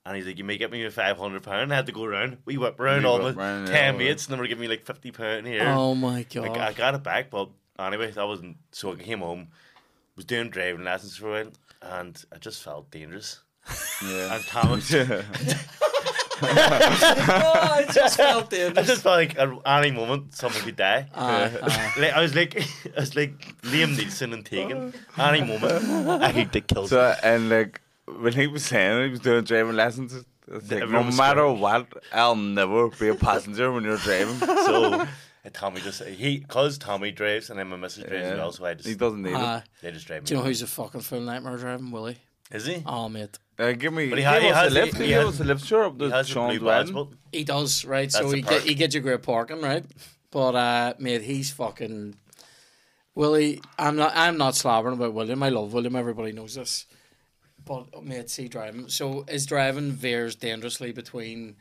[0.07, 2.05] And he's like, "You may get me a five hundred pound." I had to go
[2.05, 2.39] around.
[2.45, 4.47] We whip around We all whip my round, yeah, ten all mates, and they were
[4.47, 5.65] giving me like fifty pound here.
[5.67, 8.57] Oh my Like, I got it back, but anyway, that wasn't.
[8.73, 9.49] So I came home,
[10.17, 13.41] was doing driving lessons for a while, and I just felt dangerous.
[14.03, 14.35] Yeah.
[14.35, 14.91] And Thomas,
[16.43, 18.77] oh, I just felt it.
[18.77, 18.87] I it.
[18.87, 21.07] just felt like at any moment someone could die.
[21.15, 21.59] Aye, ah, aye.
[21.63, 21.95] Ah.
[21.99, 22.57] Like, I was like,
[22.97, 24.95] I was like Liam Neeson and Taken.
[25.19, 26.89] Any moment, I could get killed.
[26.91, 31.03] So, and like, when he was saying he was doing driving lessons, it's like, no
[31.05, 31.59] matter scared.
[31.61, 34.37] what, I'll never be a passenger when you're driving.
[34.39, 35.07] so uh,
[35.53, 38.37] Tommy just he cause Tommy drives and then my missus drives as Yeah.
[38.39, 39.37] well, so I just He doesn't need it.
[39.37, 40.25] Uh, they just drive.
[40.25, 41.91] Do you know who's a fucking full nightmare driving?
[41.91, 42.19] Willie.
[42.53, 42.83] Is he?
[42.87, 43.39] Oh mate.
[43.59, 44.97] Uh, give me, But he give ha- he has- a lift.
[44.97, 46.69] he- he Give has- us a lift, sure, up He to has a Sean's blue
[46.69, 46.95] badge, wedding.
[46.95, 48.11] but he does right.
[48.11, 48.51] That's so he perk.
[48.51, 49.85] get he gets you great parking right,
[50.31, 52.15] but uh, mate, he's fucking
[53.15, 53.61] Willie.
[53.79, 55.43] I'm not I'm not slobbering about William.
[55.43, 55.97] I love William.
[55.97, 56.87] Everybody knows this.
[57.65, 58.89] But mate, see driving.
[58.89, 61.57] So his driving veers dangerously between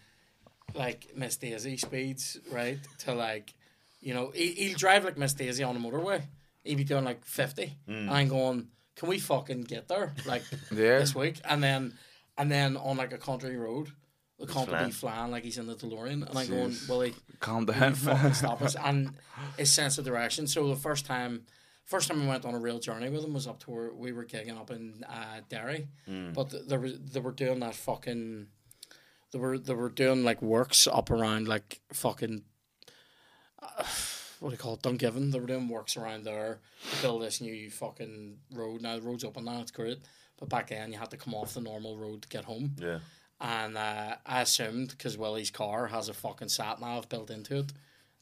[0.73, 2.77] like Miss Daisy speeds, right?
[2.99, 3.53] To like,
[4.01, 6.21] you know, he, he'll drive like Miss Daisy on the motorway.
[6.63, 10.99] He'll be doing like fifty, and I'm going, can we fucking get there like Yeah.
[10.99, 11.39] this week?
[11.45, 11.93] And then,
[12.37, 13.89] and then on like a country road,
[14.39, 14.85] the comp will flying.
[14.87, 17.93] be flying like he's in the DeLorean, and I'm going, Willie, Calm will you down.
[17.95, 18.75] fucking stop us?
[18.75, 19.11] And
[19.57, 20.45] his sense of direction.
[20.47, 21.45] So the first time,
[21.85, 24.11] first time we went on a real journey with him was up to where we
[24.11, 25.87] were gigging up in uh, Derry,
[26.35, 28.47] but th- they were they were doing that fucking.
[29.31, 32.43] They were they were doing like works up around like fucking.
[33.61, 33.83] Uh,
[34.39, 34.81] what do you call it?
[34.81, 35.31] Dungiven.
[35.31, 36.59] They were doing works around there
[36.91, 38.81] to build this new fucking road.
[38.81, 39.99] Now the road's open now, it's great.
[40.39, 42.75] But back then you had to come off the normal road to get home.
[42.77, 42.99] yeah.
[43.39, 47.71] And uh, I assumed because Willie's car has a fucking sat nav built into it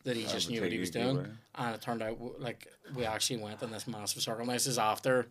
[0.04, 1.18] that he just knew what he was doing.
[1.18, 1.26] way.
[1.56, 4.46] And it turned out like we actually went in this massive circle.
[4.46, 5.28] Now, this is after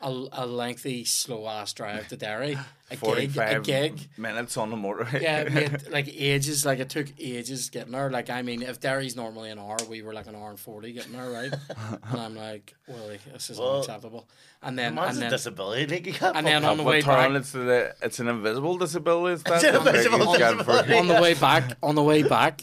[0.00, 2.52] a, a lengthy, slow ass drive to Derry,
[2.90, 4.00] a gig, a 45 gig.
[4.18, 5.20] minutes on the motorway.
[5.22, 6.66] Yeah, mate, like ages.
[6.66, 8.10] Like it took ages getting there.
[8.10, 10.92] Like I mean, if Derry's normally an hour, we were like an hour and forty
[10.92, 11.52] getting there, right?
[12.10, 14.28] and I'm like, Willie, this is Well, unacceptable.
[14.62, 15.86] And then, and then, disability.
[15.86, 19.34] Like, you can't and then on the way back, it's, the, it's an invisible disability.
[19.34, 20.88] Is that It's an invisible disability.
[20.88, 22.62] for- on the way back, on the way back,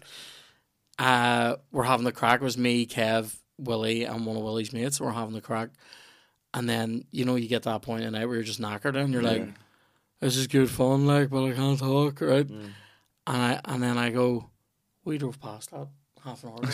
[0.99, 2.41] uh, we're having the crack.
[2.41, 4.99] It was me, Kev, Willie, and one of Willie's mates.
[4.99, 5.69] We're having the crack,
[6.53, 8.61] and then you know you get to that point in the night where you're just
[8.61, 9.47] knackered, and you're like,
[10.19, 12.69] "This is good fun, like, but I can't talk, right?" Mm.
[13.27, 14.49] And I and then I go,
[15.05, 15.87] "We drove past that."
[16.23, 16.59] Half an hour.
[16.63, 16.69] ago."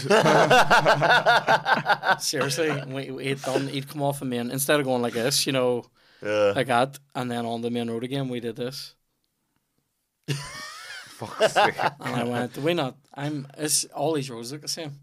[2.20, 3.68] Seriously, we, he'd done.
[3.68, 5.86] He'd come off the main instead of going like this, you know,
[6.22, 6.54] Yeah.
[6.56, 8.30] like that, and then on the main road again.
[8.30, 8.94] We did this.
[10.30, 11.76] Fuck's sake.
[12.00, 12.96] And I went, we not?
[13.14, 13.48] I'm.
[13.58, 15.00] It's all these roads look the same.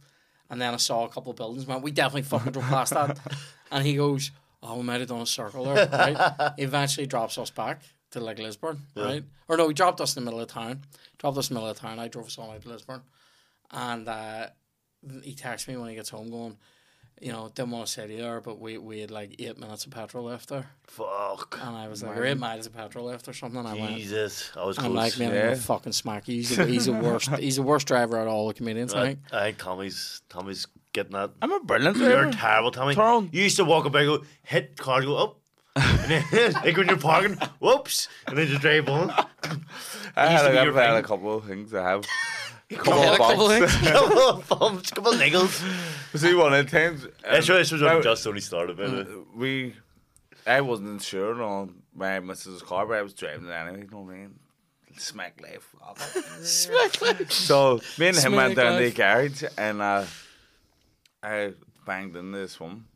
[0.49, 1.67] And then I saw a couple of buildings.
[1.67, 3.19] Went, we definitely fucking drove past that.
[3.73, 4.31] And he goes,
[4.63, 6.53] oh, we might have done a circle there, right?
[6.57, 9.25] He eventually drops us back to like Lisburn, right?
[9.49, 10.83] Or no, he dropped us in the middle of town.
[11.19, 11.99] Dropped us in the middle of town.
[11.99, 13.03] I drove us all out to Lisburn,
[13.71, 14.47] and uh,
[15.23, 16.57] he texts me when he gets home, going,
[17.21, 19.87] you know, didn't want to say to there, but we we had like eight minutes
[19.87, 21.59] of petrol left there, Fuck.
[21.63, 23.59] and I was like, or eight miles of petrol left or something.
[23.59, 24.51] And I went, Jesus.
[24.55, 24.95] I was I'm close.
[24.95, 25.55] like, man, I'm yeah.
[25.55, 26.27] fucking smack.
[26.27, 27.31] He's the, he's the worst.
[27.37, 28.93] He's the worst driver out of all the comedians.
[28.93, 29.19] I I, think.
[29.33, 31.31] I think Tommy's Tommy's getting that.
[31.43, 32.33] I'm a brilliant You're driver.
[32.33, 32.95] terrible, Tommy.
[32.95, 33.29] Tyrone.
[33.33, 35.39] You used to walk up and go, hit car, go up.
[35.77, 39.11] and then, like when you're parking, whoops, and then just drive on.
[40.17, 42.05] I used to had, be a, I've had a couple of things I have.
[42.69, 43.89] Couple of- couple of things.
[43.89, 46.19] couple of bumps, couple of niggles.
[46.19, 47.07] See, one of the times.
[47.23, 48.77] That's right, this was now, when just only started.
[48.77, 49.05] But, uh,
[49.37, 49.75] we,
[50.45, 53.83] I wasn't insured on my missus' car, but I was driving it anyway.
[53.85, 54.35] You know what I mean?
[54.97, 55.73] Smack life.
[56.43, 57.31] Smack life.
[57.31, 60.05] So me and him Smack went down to the garage, and uh,
[61.23, 61.53] I
[61.87, 62.87] banged into this one.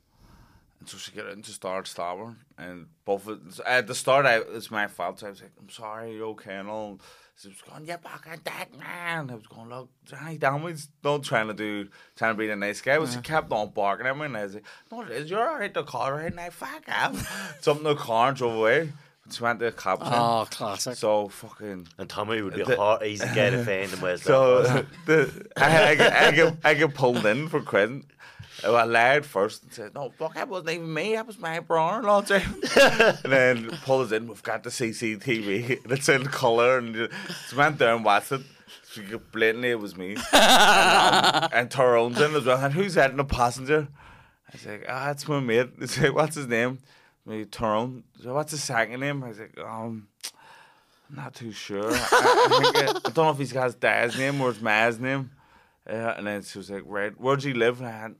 [0.80, 4.70] And so she got into start stopping, and both of, at the start, I, it's
[4.70, 5.20] my fault.
[5.20, 6.98] So I was like, "I'm sorry, you okay?" And all.
[7.36, 11.22] She was going, "Yeah, back at that man." I was going, "Look, Johnny Downwards, not
[11.22, 14.16] trying to do, trying to be the nice guy." But she kept on barking at
[14.16, 15.30] me, and I was like, "No, it is.
[15.30, 15.72] You're all right.
[15.72, 16.48] The car right now.
[16.48, 18.92] Fuck off." Something the car and drove away.
[19.32, 20.02] She went to the cops.
[20.06, 20.96] Oh, classic.
[20.96, 21.88] So fucking.
[21.98, 24.86] and Tommy would be The- a hard, easy guy to find in So Belfast.
[25.06, 28.02] the, I, I, get, I, get, I get pulled in for credit.
[28.62, 31.14] Well, I lied first and said, no, fuck, that wasn't even me.
[31.14, 32.24] That was my brother-in-law,
[33.24, 34.26] and then pull us in.
[34.28, 35.80] We've got the CCTV.
[35.84, 36.76] And it's in colour.
[36.78, 38.42] And just went there and watched it.
[38.92, 40.16] So blatantly, it was me.
[40.32, 42.62] and, um, and Tyrone's in as well.
[42.62, 43.88] And who's that in the passenger?
[44.48, 45.70] I was like, ah, it's my mate.
[45.78, 46.80] He's like, what's his name?
[47.26, 47.46] Me.
[47.52, 49.22] So what's his second name?
[49.22, 50.08] I was like, um...
[51.10, 51.90] I'm not too sure.
[51.92, 54.62] I, I, think it, I don't know if he's got his dad's name or his
[54.62, 55.30] ma's name.
[55.88, 57.80] Uh, and then she was like, right, where'd he live?
[57.80, 58.14] And I, had,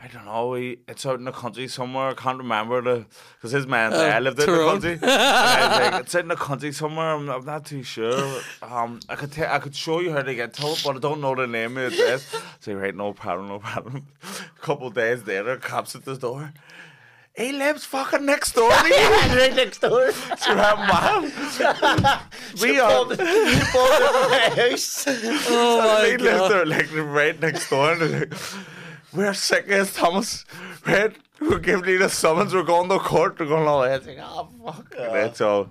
[0.00, 0.54] I don't know.
[0.54, 2.10] He, it's out in the country somewhere.
[2.10, 4.92] I can't remember the because his man dad lived in the country.
[4.92, 7.14] and I was like, it's out in the country somewhere.
[7.14, 8.40] I'm, I'm not too sure.
[8.62, 10.98] Um, I could tell, I could show you how to get to it, but I
[11.00, 12.36] don't know the name of the address.
[12.60, 14.06] So right, no problem, no problem.
[14.22, 16.52] A couple of days later, cops at the door.
[17.36, 18.94] He lives fucking next door to you.
[19.36, 20.10] right next door.
[20.12, 22.22] So I'm mad.
[22.62, 23.04] we are.
[23.04, 23.20] Pulled over
[24.30, 25.04] my house.
[25.06, 26.50] oh my they live god.
[26.50, 27.92] there like right next door.
[27.92, 28.34] And like,
[29.12, 30.46] we're sick as Thomas.
[30.86, 31.14] Right?
[31.40, 32.54] We're giving you the summons.
[32.54, 33.36] We're going to court.
[33.36, 33.98] They're going all that.
[33.98, 34.94] It's like, oh fuck.
[34.98, 35.68] And then so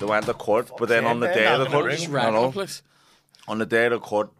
[0.00, 2.24] they went to court, but then on the day of the court, gonna Just ring.
[2.24, 2.52] I know,
[3.46, 4.30] on the day of the court,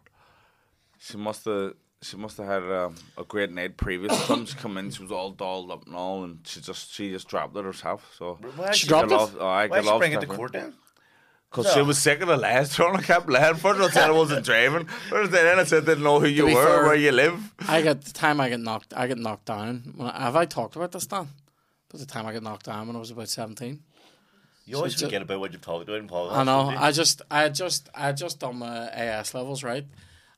[0.99, 1.73] she must have.
[2.01, 4.15] She must have had um, a great night previous.
[4.25, 7.27] Some come in, she was all dolled up and all, and she just she just
[7.27, 8.13] dropped it herself.
[8.17, 9.13] So Why She she dropped it?
[9.13, 10.73] off- oh, I Why got she off bring it to court then?
[11.49, 12.97] Because she was sick of the last one.
[12.97, 13.83] I kept lying for her.
[13.83, 14.87] I said I wasn't driving.
[15.09, 17.11] But then I said I didn't know who you be were fair- or where you
[17.11, 17.53] live.
[17.67, 18.93] I got the time I get knocked.
[18.95, 19.93] I get knocked down.
[19.95, 21.29] When I, have I talked about this, Dan?
[21.89, 23.81] But the time I got knocked down when I was about seventeen.
[24.65, 26.33] You always So ju- forget about what you've talked about in podcasts.
[26.35, 26.67] I know.
[26.77, 29.85] I just, I had just, I just done my AS levels, right?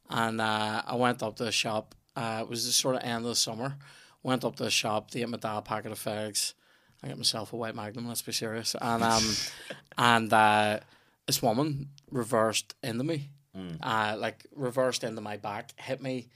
[0.09, 1.95] And uh, I went up to the shop.
[2.15, 3.77] Uh, it was the sort of end of the summer.
[4.23, 6.53] Went up to the shop to get my dad a packet of fags.
[7.03, 8.07] I got myself a white magnum.
[8.07, 8.75] Let's be serious.
[8.81, 9.23] And um,
[9.97, 10.79] and uh,
[11.27, 13.29] this woman reversed into me,
[13.81, 16.27] uh, like reversed into my back, hit me,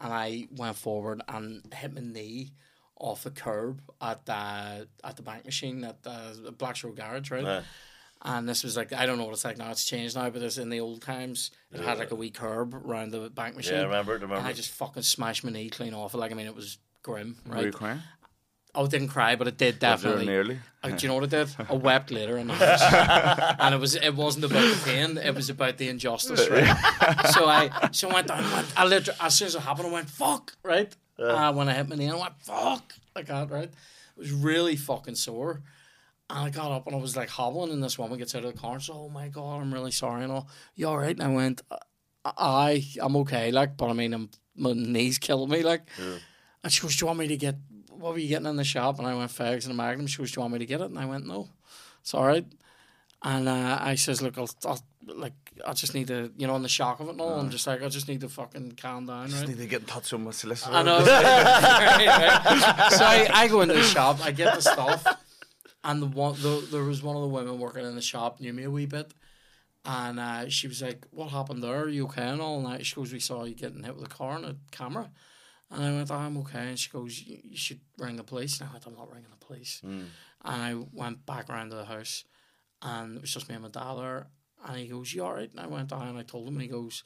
[0.00, 2.52] and I went forward and hit my knee
[2.98, 7.44] off the curb at the at the bank machine at the Blackshore Garage, right?
[7.44, 7.62] Yeah.
[8.28, 9.70] And this was like I don't know what it's like now.
[9.70, 12.74] It's changed now, but this in the old times it had like a wee curb
[12.74, 13.74] around the bank machine.
[13.74, 16.12] Yeah, I remember it, I remember And I just fucking smashed my knee clean off
[16.12, 16.18] it.
[16.18, 17.72] Like I mean, it was grim, Were you right?
[17.72, 18.00] crying?
[18.74, 20.26] Oh, it didn't cry, but it did definitely.
[20.26, 20.58] nearly?
[20.84, 21.48] Oh, do you know what it did?
[21.66, 25.34] I wept later in the house, and it was it wasn't about the pain; it
[25.34, 26.66] was about the injustice, right?
[27.30, 28.42] so I so I went down.
[28.52, 30.94] Went, I literally as soon as it happened, I went fuck, right?
[31.18, 33.70] Uh, when I hit my knee, I went fuck like that, right?
[33.70, 35.62] It was really fucking sore.
[36.28, 38.52] And I got up and I was like hobbling, and this woman gets out of
[38.52, 41.10] the car and says, "Oh my god, I'm really sorry." And all, you all right?
[41.16, 41.62] And I went,
[42.24, 45.62] "I, I'm okay." Like, but I mean, I'm, my knees killing me.
[45.62, 45.82] Like,
[46.64, 47.56] and she goes, "Do you want me to get?
[47.90, 50.18] What were you getting in the shop?" And I went, "Fags and a Magnum." She
[50.18, 51.48] goes, "Do you want me to get it?" And I went, "No,
[52.00, 52.46] it's all right."
[53.22, 55.32] And uh, I says, "Look, I'll, I'll like,
[55.64, 57.16] I just need to, you know, in the shock of it.
[57.16, 59.66] No, I'm just like, I just need to fucking calm down, Just right?" need to
[59.66, 60.74] get in touch with my solicitor.
[60.74, 60.98] I know.
[61.06, 62.92] Right, right.
[62.92, 65.06] So I, I go into the shop, I get the stuff,
[65.86, 68.52] and the one the, there was one of the women working in the shop knew
[68.52, 69.14] me a wee bit,
[69.84, 71.84] and uh, she was like, "What happened there?
[71.84, 74.14] Are you okay?" And all night she goes, "We saw you getting hit with a
[74.14, 75.10] car and a camera,"
[75.70, 78.68] and I went, oh, "I'm okay." And she goes, "You should ring the police." And
[78.68, 80.10] I went, "I'm not ringing the police." And
[80.62, 82.24] I went back around to the house,
[82.82, 84.26] and it was just me and my dad there.
[84.66, 86.62] And he goes, "You all right?" And I went down and I told him, and
[86.62, 87.04] he goes,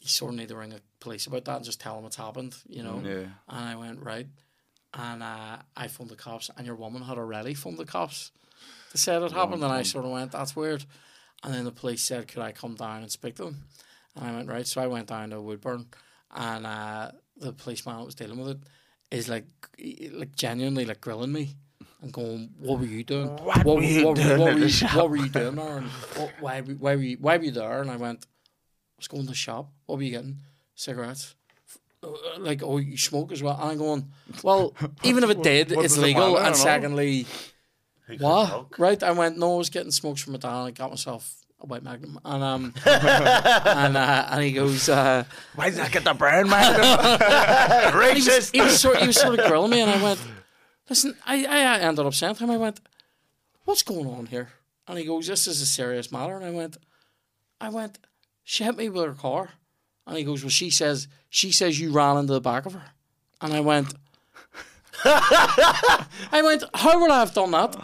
[0.00, 2.16] "You sort of need to ring the police about that and just tell them what's
[2.16, 3.02] happened," you know.
[3.04, 3.28] Yeah.
[3.48, 4.28] And I went, right.
[4.94, 8.32] And uh, I phoned the cops, and your woman had already phoned the cops.
[8.92, 10.84] They said it happened, and I sort of went, "That's weird."
[11.44, 13.64] And then the police said, "Could I come down and speak to them?"
[14.16, 15.86] And I went, "Right." So I went down to Woodburn,
[16.34, 18.58] and uh, the policeman that was dealing with it
[19.10, 19.46] is like,
[20.12, 21.56] like genuinely like grilling me.
[22.00, 23.28] And going, what were you doing?
[23.28, 25.78] What, were you what, doing what were you, what were you doing there?
[25.78, 27.80] And what, why, were- why, were you, why were you there?
[27.80, 29.72] And I went, I was going to the shop.
[29.86, 30.36] What were you getting?
[30.76, 31.34] Cigarettes.
[32.02, 33.58] Uh, Like, oh, you smoke as well.
[33.60, 34.10] And I'm going,
[34.42, 36.38] well, even if it did, what it's does it legal.
[36.38, 37.26] And secondly,
[38.18, 38.48] what?
[38.48, 38.78] talk?
[38.78, 39.02] Right?
[39.02, 40.54] I went, no, I was getting smokes from my dad.
[40.54, 42.18] I got myself a white magnum.
[42.24, 45.24] And um, and, uh, and he goes, uh,
[45.54, 46.74] Why did I get the brown man?
[46.74, 48.54] he was, Racist.
[48.54, 50.20] he, was sort, he was sort of grilling me, and I went,
[50.88, 52.80] listen, I, I ended up saying to him, I went,
[53.64, 54.50] what's going on here?
[54.86, 56.36] And he goes, this is a serious matter.
[56.36, 56.78] And I went,
[57.60, 57.98] I went,
[58.44, 59.50] she hit me with her car.
[60.08, 62.82] And he goes, well, she says, she says you ran into the back of her.
[63.40, 63.94] And I went,
[65.04, 67.76] I went, how would I have done that?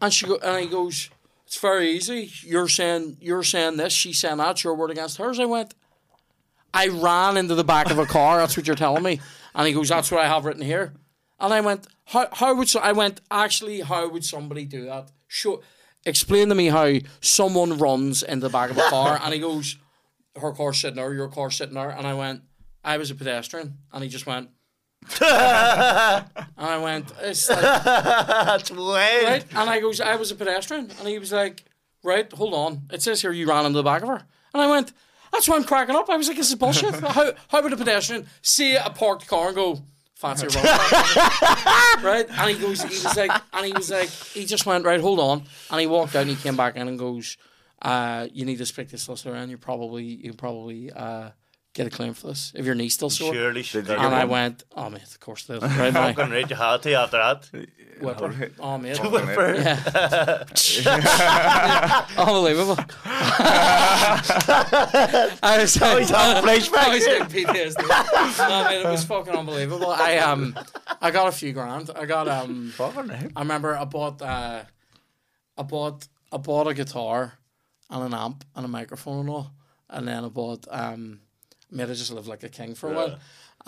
[0.00, 1.10] And she go, and he goes,
[1.46, 2.30] it's very easy.
[2.42, 5.38] You're saying, you're saying this, she's saying that, your word against hers.
[5.40, 5.74] I went,
[6.72, 8.38] I ran into the back of a car.
[8.38, 9.20] That's what you're telling me.
[9.54, 10.92] And he goes, "That's what I have written here."
[11.40, 12.28] And I went, "How?
[12.30, 15.10] How would so?" I went, "Actually, how would somebody do that?
[15.26, 15.60] Sure,
[16.04, 19.78] explain to me how someone runs in the back of a car." and he goes,
[20.40, 21.12] "Her car sitting there.
[21.14, 22.42] Your car sitting there." And I went,
[22.84, 24.50] "I was a pedestrian." And he just went.
[25.20, 25.28] and
[26.56, 29.24] I went, it's like, That's wild.
[29.24, 29.44] right?
[29.54, 30.90] And I goes, I was a pedestrian.
[30.98, 31.64] And he was like,
[32.02, 32.82] right, hold on.
[32.92, 34.22] It says here you ran into the back of her.
[34.52, 34.92] And I went,
[35.32, 36.08] that's why I'm cracking up.
[36.10, 36.94] I was like, this is bullshit.
[37.00, 39.80] how, how would a pedestrian see a parked car and go,
[40.14, 40.64] fancy wrong?
[42.02, 42.26] right?
[42.28, 45.20] And he goes, he was like, and he was like, he just went, right, hold
[45.20, 45.44] on.
[45.70, 47.36] And he walked out and he came back in and goes,
[47.82, 51.30] uh, you need to speak to solicitor and you probably, you can probably, uh,
[51.76, 53.34] get a claim for this if your knee's still sore.
[53.34, 55.62] Surely she Did you got And I went, oh mate, of course they did.
[55.62, 56.12] Right, now.
[56.12, 57.50] Fucking right, you had to after that.
[58.00, 58.50] Whipper.
[58.58, 58.98] Oh mate.
[58.98, 59.54] Whipper.
[59.54, 60.44] Yeah.
[62.18, 62.76] Unbelievable.
[65.42, 67.18] I was like, he's having flashbacks I was here.
[67.26, 68.38] getting PTSD.
[68.38, 69.90] No, man, it was fucking unbelievable.
[69.90, 70.58] I um,
[71.02, 71.90] I got a few grand.
[71.94, 73.28] I got um, Fucking hell.
[73.36, 74.62] I remember I bought uh,
[75.58, 77.38] I bought I bought a guitar
[77.90, 79.50] and an amp and a microphone and all,
[79.90, 81.20] and then I bought um,
[81.70, 83.18] made I just live like a king for a while.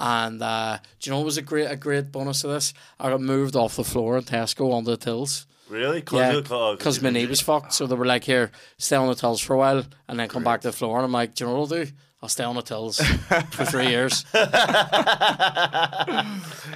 [0.01, 2.73] And uh, do you know what was a great a great bonus to this?
[3.01, 5.47] I got moved off the floor in Tesco onto the tills.
[5.69, 6.03] Really?
[6.13, 7.75] Yeah, oh, because my knee was fucked.
[7.75, 10.43] So they were like, "Here, stay on the tills for a while, and then come
[10.45, 11.91] back to the floor." And I'm like, "Do you know what I'll do?
[12.23, 12.99] I'll stay on the tills
[13.51, 14.25] for three years."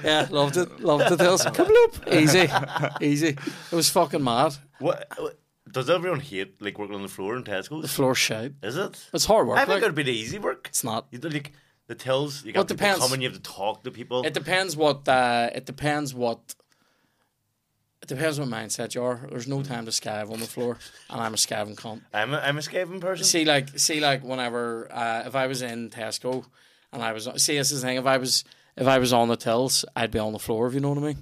[0.03, 0.79] yeah, loved it.
[0.81, 1.43] Loved the tills.
[1.43, 2.49] Come up, Easy,
[3.01, 3.29] easy.
[3.29, 4.55] It was fucking mad.
[4.79, 5.09] What-
[5.71, 7.81] does everyone hate like working on the floor in Tesco's?
[7.83, 8.53] The floor shite.
[8.61, 9.09] Is it?
[9.13, 9.57] It's hard work.
[9.57, 9.83] I think like.
[9.83, 10.67] it'd be the easy work.
[10.69, 11.07] It's not.
[11.11, 11.51] You do like
[11.87, 12.43] the tills.
[12.45, 12.99] You Well, got it people depends.
[13.05, 13.21] coming.
[13.21, 14.23] You have to talk to people.
[14.25, 15.07] It depends what.
[15.07, 16.39] Uh, it depends what.
[18.01, 19.21] It depends what mindset you are.
[19.29, 20.77] There's no time to scav on the floor,
[21.09, 22.01] and I'm a scaving cunt.
[22.13, 23.23] I'm a, I'm a scavenging person.
[23.25, 26.43] see like see like whenever uh, if I was in Tesco
[26.91, 28.43] and I was see this is the thing if I was
[28.75, 30.97] if I was on the tills I'd be on the floor if you know what
[30.97, 31.17] I mean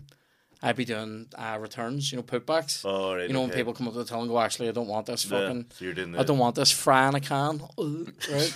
[0.63, 3.87] I'd be doing uh, returns you know putbacks Oh, right, you know when people come
[3.87, 5.93] up to the till and go actually I don't want this Yeah, fucking so you're
[5.93, 8.53] doing I don't want this fry in a can right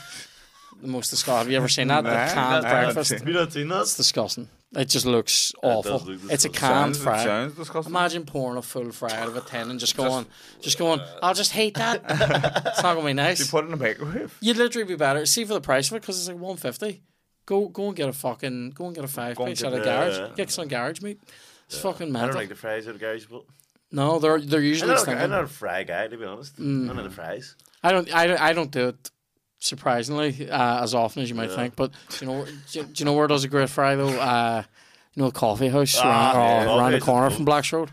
[0.81, 3.33] the most disgusting have you ever seen that the Nah, canned nah, breakfast I've you
[3.33, 3.81] not seen that?
[3.81, 6.51] it's disgusting it just looks does awful look it's a disgusting.
[6.53, 7.91] canned Sounds, fry sounds disgusting.
[7.91, 10.25] Imagine pouring a full fry out of a tin and just going,
[10.59, 10.99] just going.
[11.23, 12.01] I'll just hate that.
[12.09, 13.39] it's not gonna be nice.
[13.39, 14.37] You put it in a microwave.
[14.41, 15.25] You'd literally be better.
[15.25, 17.03] See for the price of it because it's like one fifty.
[17.45, 19.67] Go go and get a fucking go and get a five Go and piece get
[19.71, 20.17] out of the- garage.
[20.17, 20.35] Yeah.
[20.35, 21.21] Get some garage meat.
[21.67, 22.27] It's fucking I mental.
[22.29, 23.43] don't like the fries at the garage, but
[23.91, 25.23] no, they're they're I'm usually not, stinking.
[25.23, 26.57] I'm not a fry guy to be honest.
[26.57, 26.89] Mm.
[26.89, 27.55] I'm not fries.
[27.83, 29.11] I don't I don't I don't do it
[29.59, 31.55] surprisingly uh, as often as you might Yeah.
[31.55, 31.75] think.
[31.75, 34.09] But do you know do you, do you know where does a great fry though?
[34.09, 34.63] Uh,
[35.13, 37.35] you know, a coffee house Ah, around, yeah, around coffee the house is corner cool.
[37.37, 37.91] from Blacks Road.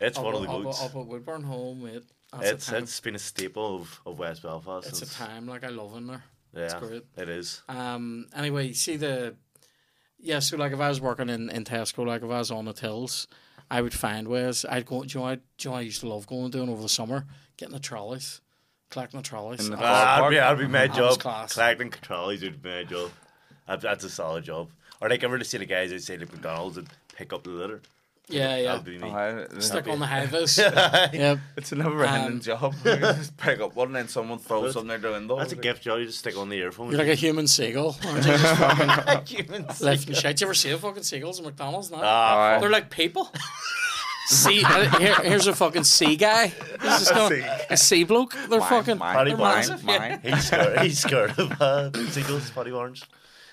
[0.00, 0.78] It's Up, one of the up, goods.
[0.80, 2.02] up, up at Woodburn Home, mate.
[2.32, 2.82] That's It's a time.
[2.82, 4.86] it's been a staple of, of West Belfast.
[4.86, 6.22] It's a time like I love in there.
[6.54, 7.04] Yeah, great.
[7.16, 7.62] it is.
[7.70, 8.26] Um.
[8.36, 9.34] Anyway, see the
[10.18, 10.38] yeah.
[10.40, 12.72] So like, if I was working in, in Tesco, like if I was on the
[12.72, 13.26] tills,
[13.70, 14.64] I would find ways.
[14.68, 15.02] I'd go.
[15.04, 15.30] Do you know?
[15.30, 17.26] I, do you know I used to love going and doing over the summer?
[17.56, 18.40] Getting the trolleys,
[18.90, 19.64] collecting the trolleys.
[19.64, 20.30] In the Uh, car Ah, that'd park.
[20.30, 21.18] be, that'd be my That job.
[21.20, 21.54] class.
[21.54, 23.10] Collecting trolleys would be my job.
[23.66, 24.70] That's a solid job.
[25.00, 27.50] Or like I ever to see the guys outside like McDonald's and pick up the
[27.50, 27.82] litter.
[28.36, 28.72] yeah, yeah.
[28.72, 29.08] That'd be me.
[29.10, 30.58] Oh, I- Stick on the high vis.
[30.58, 31.38] yep.
[31.56, 32.74] It's a never-ending Um, job.
[32.84, 35.36] You just pick up one and then someone throws something out the window.
[35.38, 35.98] That's a gift job.
[36.00, 36.90] You just stick on the earphone.
[36.90, 37.96] You're like a human seagull.
[38.06, 38.32] Aren't you?
[38.36, 39.80] Just fucking Humans.
[39.80, 40.40] lifting shit.
[40.40, 41.90] You ever see a fucking seagulls at McDonald's?
[41.90, 41.98] No.
[42.02, 42.58] Ah, Aye.
[42.60, 43.30] They're like people.
[44.26, 46.48] See, uh, here, here's a fucking sea guy.
[46.48, 48.34] He's just going, a sea bloke.
[48.50, 48.98] They're Mine, fucking.
[48.98, 49.56] mine, they're barn.
[49.56, 49.84] massive.
[49.84, 50.08] mine, yeah.
[50.08, 50.20] mine.
[50.34, 50.80] he's scared.
[50.80, 53.04] He's scared of uh, seagulls, potty orange.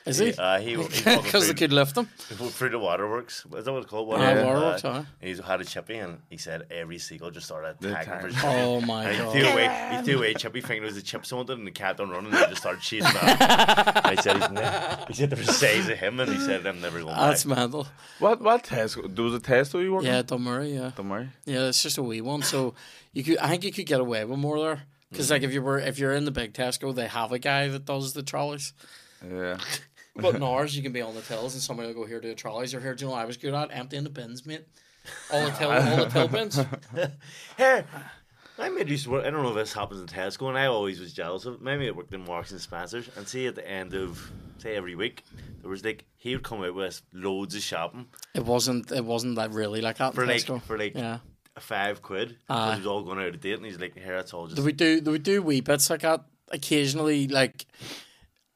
[0.05, 0.33] Is he?
[0.33, 2.05] Uh, he, he's walking Because they through, could lift him.
[2.05, 3.43] through the waterworks.
[3.55, 4.07] Is that what it's called?
[4.09, 4.83] Yeah, Waterworks?
[4.83, 5.25] waterworks, Uh, aye.
[5.25, 8.43] He's had a chippy, and he said every seagull just started attacking for attack.
[8.45, 11.25] Oh my And he threw away, he threw away chippy thinking it was a chip
[11.25, 14.05] someone did, and the cat on running and they just started chasing that.
[14.05, 16.81] I said he's ne- he said there was size of him and he said I'm
[16.81, 17.57] never going That's back.
[17.57, 17.87] mental.
[18.19, 18.97] What what test?
[19.07, 20.07] There was a test that you working?
[20.09, 20.91] Yeah, Dunmurry, yeah.
[20.95, 21.29] Don't worry.
[21.45, 22.43] Yeah, it's just a wee one.
[22.43, 22.75] So
[23.13, 24.83] you could, I think you could get away with more there.
[25.11, 27.69] Because like if you were, if you're in the big Tesco, they have a guy
[27.69, 28.73] that does the trolleys.
[29.27, 29.57] Yeah.
[30.15, 32.27] But in ours, you can be on the tills and somebody will go here to
[32.27, 32.95] the trolleys or here.
[32.95, 34.65] Do you know what I was good at emptying the bins, mate?
[35.31, 36.59] All the till, all the till bins.
[37.57, 37.85] Here,
[38.57, 39.25] my mate used to work.
[39.25, 41.55] I don't know if this happens in Tesco, and I always was jealous of.
[41.55, 41.61] it.
[41.61, 44.95] My mate worked in Marks and Spencers, and see at the end of say every
[44.95, 45.23] week,
[45.61, 48.91] there was like he would come out with loads of shopping It wasn't.
[48.91, 50.09] It wasn't that really like that.
[50.09, 50.61] in for like Tesco.
[50.61, 51.19] for like yeah.
[51.59, 52.37] five quid.
[52.49, 52.55] Aye.
[52.55, 54.57] Because it was all going out of date, and he's like, "Here, that's all just."
[54.57, 55.01] Do we do?
[55.01, 57.27] Do we do wee bits like that occasionally?
[57.27, 57.65] Like,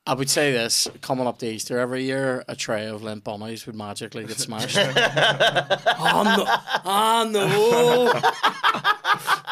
[0.09, 3.67] I would say this coming up to Easter every year, a tray of Lindt Bunnies
[3.67, 4.75] would magically get smashed.
[4.75, 6.45] oh no!
[6.83, 8.11] Oh no!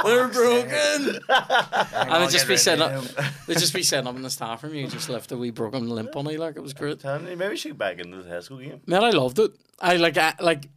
[0.04, 1.20] They're broken.
[1.30, 3.04] and they'd just be sitting up.
[3.46, 4.74] They'd just be sitting up in the staff room.
[4.74, 7.02] You just left a wee broken Lindt Bunny, like it was great.
[7.02, 8.82] Tony, maybe we should get back into the Tesco game.
[8.88, 9.52] Man, I loved it.
[9.80, 10.70] I like I, like.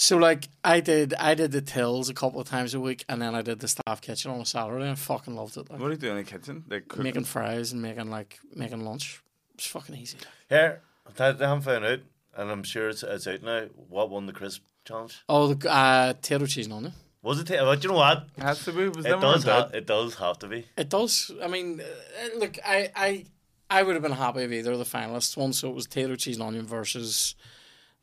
[0.00, 3.20] So like I did, I did the tills a couple of times a week, and
[3.20, 4.84] then I did the staff kitchen on a Saturday.
[4.84, 5.70] and I fucking loved it.
[5.70, 6.64] Like, What are you doing in the kitchen?
[6.66, 7.02] They cook.
[7.02, 9.20] making fries and making like making lunch.
[9.54, 10.16] It's fucking easy.
[10.48, 12.00] Here, I they haven't found out,
[12.34, 13.66] and I'm sure it's, it's out now.
[13.90, 15.20] What won the crisp challenge?
[15.28, 16.92] Oh, the uh, potato cheese and onion.
[17.22, 17.48] Was it?
[17.48, 18.26] ta- But you know what?
[18.38, 18.88] It has to be.
[18.88, 19.44] Was It does.
[19.44, 19.74] Ha- that.
[19.76, 20.64] it does have to be.
[20.78, 21.30] It does.
[21.42, 23.24] I mean, uh, look, I, I,
[23.68, 25.52] I would have been happy if either of the finalists won.
[25.52, 27.34] So it was potato cheese and onion versus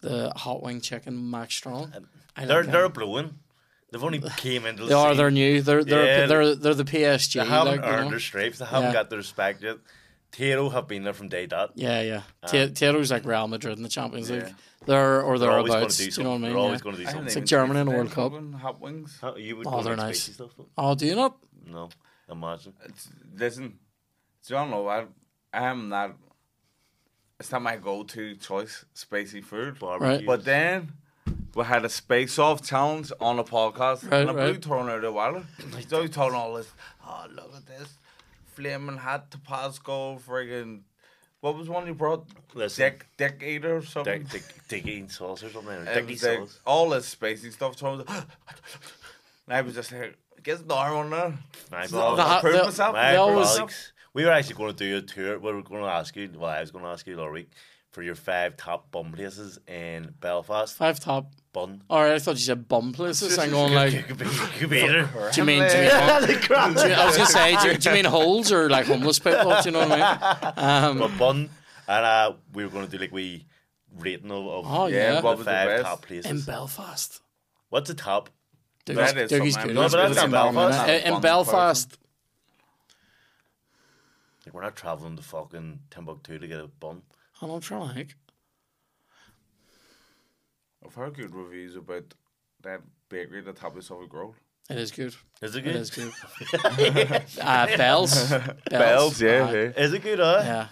[0.02, 1.94] the hot wing chicken Max Strong.
[2.36, 2.92] I They're like they're them.
[2.92, 3.40] blowing.
[3.92, 5.10] They've only came into the They are.
[5.10, 5.18] scene.
[5.18, 5.62] They're new.
[5.62, 7.34] They're they're Yeah, they're, they're the PSG.
[7.42, 8.10] They haven't like, you earned know?
[8.12, 8.60] their stripes.
[8.60, 8.94] They haven't Yeah.
[8.94, 9.78] got their respect yet.
[10.34, 11.72] Tayto have been there from day dot.
[11.76, 12.16] Yeah, yeah.
[12.18, 14.44] Um, Ta- Tayto's like Real Madrid in the Champions League.
[14.44, 14.54] Yeah.
[14.86, 15.98] They're or They're always going thereabouts.
[15.98, 16.50] do You know what I mean?
[16.50, 16.84] They're always Yeah.
[16.84, 18.34] going to do I haven't like even Germany in the World Cup.
[18.62, 19.18] Hot wings.
[19.22, 20.22] How- you would Oh, they're nice.
[20.22, 20.52] spicy stuff.
[20.58, 20.68] though?
[20.78, 21.38] Oh, do you not?
[21.66, 21.90] No,
[22.30, 22.74] imagine.
[22.86, 23.80] It's, listen,
[24.46, 25.10] do you know what?
[25.54, 26.16] I am not.
[27.40, 29.78] It's not my go-to choice, spicy food.
[29.80, 30.26] Barbecue.
[30.26, 30.94] But then
[31.54, 34.62] we had a space off challenge on a podcast, Right, and I blew right.
[34.64, 35.44] thrown out of the water.
[35.88, 36.72] So he told all this.
[37.06, 37.94] Oh, look at this
[38.56, 40.82] flaming hot Tabasco, friggin'
[41.42, 42.26] What was one you brought?
[42.56, 42.84] Listen.
[42.86, 44.24] Dick, Dick Eater or something.
[44.24, 45.72] Dick, dick, dicky sauce or something.
[45.74, 46.60] It Dicky was sauce.
[46.66, 47.78] all this spacey stuff.
[47.78, 51.34] So I was, and I was just like, get the arm on there.
[51.72, 52.18] My So apologies.
[52.18, 52.94] The I hot- proved the- myself.
[52.94, 53.94] My They always- apologies.
[54.18, 55.38] We were actually going to do a tour.
[55.38, 56.28] We were going to ask you.
[56.36, 57.52] Well, I was going to ask you last week
[57.92, 60.76] for your five top bum places in Belfast.
[60.76, 61.32] Five top.
[61.54, 61.84] Bun.
[61.88, 63.38] All right, I thought you said bum places.
[63.38, 64.08] I'm going like.
[64.08, 65.08] Could be, could be either.
[65.34, 65.62] Do you mean?
[65.70, 65.92] Do you mean
[66.50, 69.52] I was gonna say, do you, do you mean holes or like homeless people?
[69.62, 70.54] Do you know what I mean?
[70.58, 71.50] Um, But bun,
[71.88, 73.46] and uh, we were going to do like we
[74.00, 75.84] rating of, of oh Yeah, yeah, what the was the five best?
[75.84, 76.32] top places.
[76.32, 77.22] in Belfast.
[77.70, 78.32] What's the top?
[78.84, 79.76] Dougie's, That is Dougie's good.
[79.76, 80.56] No, but that's not in Belfast.
[80.56, 80.90] Belfast.
[80.90, 81.98] In- Not a In Belfast,
[84.48, 87.02] Like we're not traveling to fucking Timbuktu to get a bun.
[87.42, 88.16] and I'm trying to think.
[90.86, 92.14] I've heard good reviews about
[92.64, 92.80] that
[93.10, 94.36] bakery that top is over Grove.
[94.70, 95.14] It is good.
[95.42, 95.76] Is it It good?
[95.76, 96.14] is good.
[97.42, 98.34] uh, Bells.
[98.70, 99.52] Bells, yeah, Aye.
[99.52, 99.84] yeah.
[99.84, 100.20] Is it good?
[100.20, 100.42] Huh?
[100.46, 100.68] Yeah.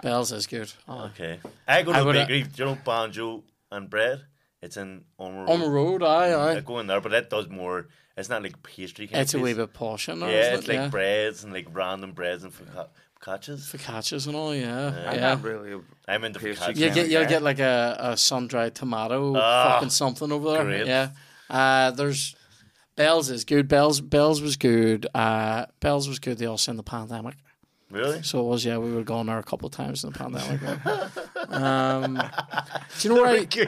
[0.00, 0.72] Bells is good.
[0.86, 1.06] Oh.
[1.06, 1.40] Okay.
[1.66, 2.42] I go to I a would, uh, bakery.
[2.44, 3.42] Do you know Banjo
[3.72, 4.22] and Bread?
[4.60, 5.48] It's in Ormeau.
[5.48, 7.88] On the road, aye, I go in there, but that does more.
[8.16, 9.06] It's not like pastry.
[9.06, 9.66] Kind It's of a wee place.
[9.66, 10.68] bit posh in Yeah, isn't it's it?
[10.68, 10.88] like yeah.
[10.88, 12.88] breads and like random breads and foca-
[13.20, 13.74] focaccias.
[13.74, 14.86] Focaccias and all, yeah.
[15.08, 15.20] I'm yeah.
[15.34, 15.72] not really.
[15.72, 16.74] A, I'm into Pastry.
[16.74, 20.64] You get, you'll get like a, a sun dried tomato Ah, fucking something over there.
[20.64, 20.86] great.
[20.86, 21.10] Yeah.
[21.48, 22.34] Uh there's
[22.96, 23.68] Bells is good.
[23.68, 25.06] Bells Bells was good.
[25.14, 27.36] Uh Bells was good they also in the pandemic.
[27.92, 28.22] Really?
[28.22, 30.60] So it was yeah, we were going there a couple of times in the pandemic.
[31.50, 32.14] um
[32.98, 33.60] Do you know where I, do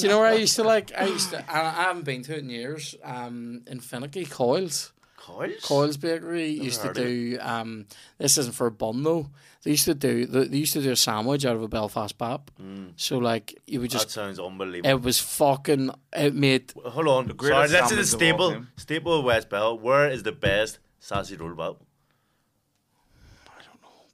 [0.00, 2.34] you know where I used to like I used to I, I haven't been to
[2.34, 2.94] it in years.
[3.04, 4.92] Um in Finaghy, Coils.
[5.16, 5.62] Coils?
[5.62, 7.86] Coils Bakery used to do um
[8.18, 9.28] this isn't for a bun though.
[9.62, 12.16] They used to do they they used to do a sandwich out of a Belfast
[12.18, 12.50] bap.
[12.96, 14.06] So like you would just.
[14.06, 14.90] That sounds unbelievable.
[14.90, 17.26] it was fucking it made Hold on.
[17.28, 18.66] greatest Sorry, that's in the sandwich of all staple.
[18.76, 19.78] Staple of West Bell.
[19.78, 21.76] Where is the best sassy roll bap?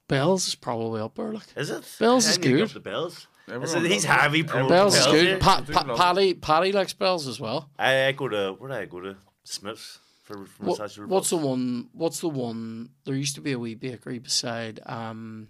[0.07, 1.33] Bells is probably up there.
[1.33, 1.83] Like Is it?
[1.99, 2.67] Bells is Can you good.
[2.67, 3.27] get the bells.
[3.47, 4.07] Everyone Is he's loves it.
[4.07, 4.67] heavy pro.
[4.67, 5.27] Bells is good.
[5.27, 5.37] yeah.
[5.39, 5.97] Pa- do pa- love it.
[5.97, 7.69] Paddy Paddy likes Bells as well.
[7.77, 9.15] I, I go to where do I go to?
[9.43, 11.89] Smiths for, for What, sassy roll what's the one?
[11.93, 12.89] What's the one?
[13.05, 15.47] There used to be a wee bakery beside um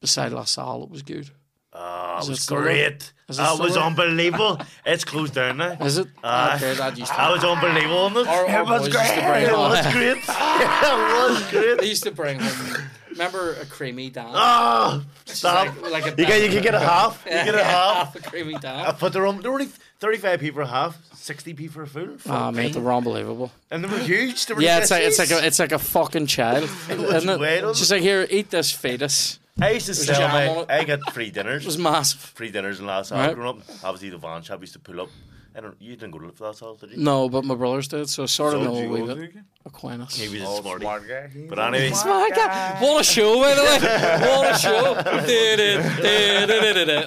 [0.00, 0.84] beside La Salle.
[0.84, 1.30] It was good.
[1.72, 2.64] Oh, Is it it was still there?
[2.64, 3.12] great.
[3.28, 3.82] Is it ah, That still was there?
[3.84, 4.60] unbelievable.
[4.84, 5.72] it's closed down now.
[5.80, 6.08] Is it?
[6.24, 6.56] Aye.
[6.56, 7.16] okay, that used to.
[7.16, 8.28] That was unbelievable, wasn't it?
[8.28, 9.02] Our- our it was boys great.
[9.04, 11.64] used to bring It on- was great.
[11.64, 12.84] it was They used to bring home
[13.20, 14.26] remember a creamy Dan?
[14.28, 15.66] Oh, ah, stop!
[15.82, 17.22] like- like a you get you can get a half.
[17.26, 18.16] You Yeah, get a yeah, half.
[18.16, 18.94] a creamy Dan.
[18.98, 19.68] But they're, on- they're only
[20.00, 22.08] 35p for a half, 60p for a full.
[22.14, 22.72] Oh Fuck mate, me.
[22.72, 23.52] they were unbelievable.
[23.70, 24.46] And they were huge.
[24.46, 27.38] They were Yeah, it's like it's like a it's like a fucking child, isn't it?
[27.40, 29.38] weird, just like here, eat this fetus.
[29.60, 30.64] I used to There's sell my.
[30.70, 31.64] I got free dinners.
[31.64, 32.18] It was massive.
[32.20, 33.26] free dinners in last Right.
[33.26, 33.34] right.
[33.34, 33.66] growing up.
[33.84, 35.08] Obviously, the van shop used to pull up.
[35.56, 35.76] I don't.
[35.80, 36.98] You didn't go to last house, did you?
[36.98, 39.34] No, but my brothers did, so I sort of So know Did a wee bit.
[39.66, 40.14] Aquinas.
[40.14, 41.28] He was a Oh, smart guy.
[41.28, 41.90] He's But a anyway.
[41.90, 42.78] smart Smart guy.
[42.80, 43.78] What a show, by the way.
[44.30, 44.94] What a show.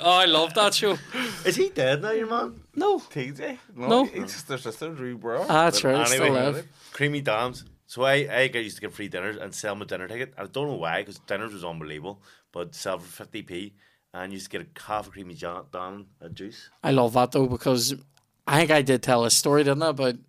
[0.02, 0.98] Oh, I love that show.
[1.46, 2.62] Is he dead now, your man?
[2.76, 3.00] No.
[3.00, 3.58] TJ?
[3.76, 4.06] No, No.
[4.06, 5.44] He's just their sister, Drew Bro.
[5.44, 5.94] Ah, that's right.
[5.94, 6.68] But It's still alive.
[6.92, 7.66] Creamy dams.
[7.86, 10.34] So I, I used to get free dinners and sell my dinner ticket.
[10.38, 12.22] I don't know why, because dinners was unbelievable.
[12.52, 13.74] But sell for 50p
[14.14, 16.70] and used to get a half a creamy ja- dam a juice.
[16.84, 17.96] I love that though because
[18.48, 19.92] I think I did tell a story, didn't I?
[19.94, 20.20] But a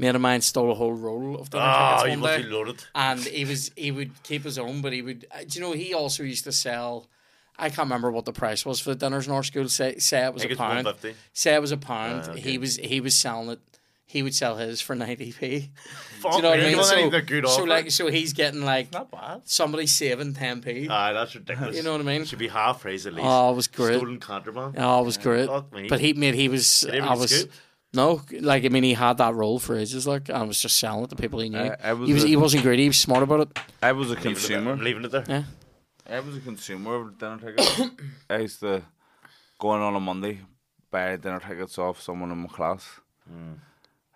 [0.00, 2.42] mate of mine stole a whole roll of dinner Oh, tickets one must day.
[2.42, 2.84] be loaded.
[2.94, 5.26] and he was he would keep his own, but he would.
[5.32, 7.06] uh, Do you know he also used to sell?
[7.58, 9.68] I can't remember what the price was for the dinners in our school.
[9.70, 10.86] Say say it was a pound.
[11.32, 12.24] Say it was a pound.
[12.26, 12.40] Ah, okay.
[12.40, 13.60] He was he was selling it.
[14.08, 15.70] He would sell his for ninety p.
[16.20, 16.82] Fuck, Do you know what I mean?
[16.84, 17.66] So, you've good so offer.
[17.66, 19.42] like so he's getting like Not bad.
[19.44, 20.86] somebody saving ten p.
[20.88, 21.76] Ah, that's ridiculous.
[21.76, 22.24] You know what I mean?
[22.24, 23.26] Should be half price at least.
[23.28, 23.96] Oh, it was great.
[23.96, 24.76] Stolen contraband.
[24.78, 25.48] Oh, it was great.
[25.48, 25.88] Fuck me.
[25.88, 27.54] But he made he was Did he I was scooped?
[27.94, 31.04] no like I mean he had that role for ages like and was just selling
[31.04, 31.58] it to people he knew.
[31.58, 32.82] Uh, I was he was a- he wasn't greedy.
[32.84, 33.58] He was smart about it.
[33.82, 34.72] I was a Leaving consumer.
[34.72, 35.24] I'm leaving it there.
[35.28, 35.42] Yeah.
[36.08, 37.80] I was a consumer of dinner tickets.
[38.30, 38.82] I used to
[39.58, 40.42] go in on a Monday,
[40.92, 43.00] buy dinner tickets off someone in my class,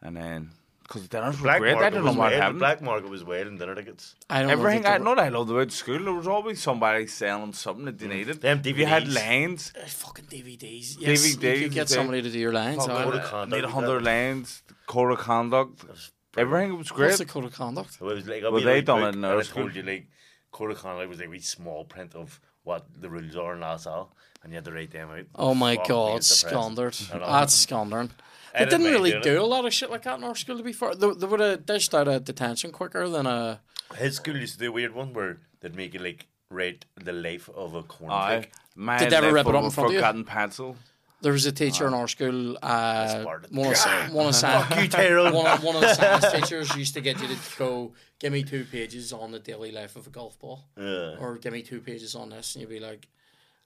[0.02, 0.50] and then
[0.82, 1.70] because dinners were Black great.
[1.70, 2.32] I market don't know what weird.
[2.32, 2.58] The happened.
[2.58, 4.16] black market was weird in dinner tickets.
[4.28, 4.88] I don't Everything know.
[4.88, 7.96] I if know what I loved about school, there was always somebody selling something that
[7.98, 8.40] they needed.
[8.40, 9.14] Them If you had DVDs.
[9.14, 10.96] lines, they- fucking DVDs.
[10.98, 11.96] Yes, you DVDs, could get yeah.
[11.96, 12.84] somebody to do your lines.
[12.84, 13.04] fuck.
[13.04, 14.10] Code uh, of conduct need a hundred that.
[14.10, 17.06] lines, code of conduct, was everything was great.
[17.08, 17.92] What's the code of conduct?
[17.98, 19.38] So it was like, I'll Well, be they like, done book, it in and our
[19.38, 19.62] I school.
[19.62, 20.08] told you like
[20.50, 23.60] code of conduct was like a wee small print of what the rules are in
[23.60, 25.26] LaSalle, and you had to write them out.
[25.36, 26.94] Oh my god, it's squandered.
[27.12, 28.10] That's squandering.
[28.54, 29.40] I They didn't didn't really do it.
[29.40, 30.94] a lot of shit like that in our school to be fair.
[30.94, 33.60] They, they would have dished out a detention quicker than a.
[33.96, 37.12] His school used to do a weird one where they'd make you like rate the
[37.12, 38.40] life of a corn Aye.
[38.40, 38.50] pig.
[38.74, 39.98] My Did they ever rip it up of in front of you?
[39.98, 40.76] forgotten pencil.
[41.22, 42.56] There was a teacher in our school.
[42.62, 44.74] Uh, one of one of science.
[44.82, 45.34] You, Tyrone.
[45.34, 48.42] one, of, one of the science teachers used to get you to go, give me
[48.42, 51.16] two pages on the daily life of a golf ball, Yeah.
[51.20, 53.06] or give me two pages on this, and you'd be like,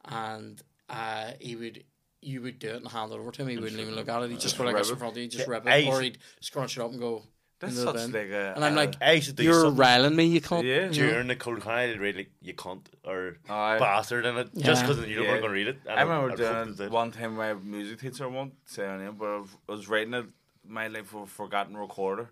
[0.05, 0.61] and
[0.91, 1.85] uh, he would,
[2.25, 3.49] you would do it and hand it over to him.
[3.49, 4.31] He wouldn't even look at it.
[4.31, 6.77] He'd just go like this in front of you, just rip it, or he'd scrunch
[6.77, 7.23] it up and go.
[7.61, 8.23] That's into such bin.
[8.23, 8.53] like a.
[8.57, 10.67] And I'm uh, like, I used to do You're something riling me, you can't.
[10.67, 10.91] Yeah.
[10.91, 11.11] you know?
[11.13, 11.95] during the code of conduct.
[11.95, 13.79] I'd read like you cunt or Aye.
[13.79, 14.67] bastard in it Yeah.
[14.67, 15.29] just because you Yeah.
[15.31, 15.79] weren't going to read it.
[15.87, 17.37] And I remember I'd doing it one time.
[17.37, 20.27] My music teacher won't say her name, but I was- writing it.
[20.67, 22.31] My life of a forgotten recorder,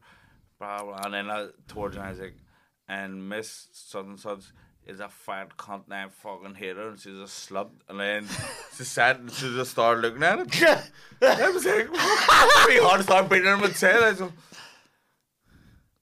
[0.58, 2.34] blah, blah, and then I towards her, I was like,
[2.88, 4.44] and Miss such and such
[4.86, 7.68] is a fat cunt, and I fucking hate her, and she's a slut.
[7.88, 8.26] And then
[8.76, 10.62] she sat and she just started looking at it.
[11.22, 14.02] I was like, pretty hard to start beating her the head.
[14.02, 14.32] I like,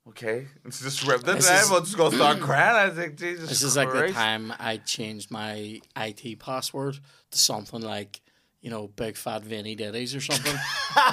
[0.08, 2.76] okay, and she just ripped it, and This I is- was just gonna start crying.
[2.76, 6.98] I was like, Jesus This is like the time I changed my IT password
[7.30, 8.20] to something like,
[8.60, 10.54] you know, big fat Vinny Diddy's or something.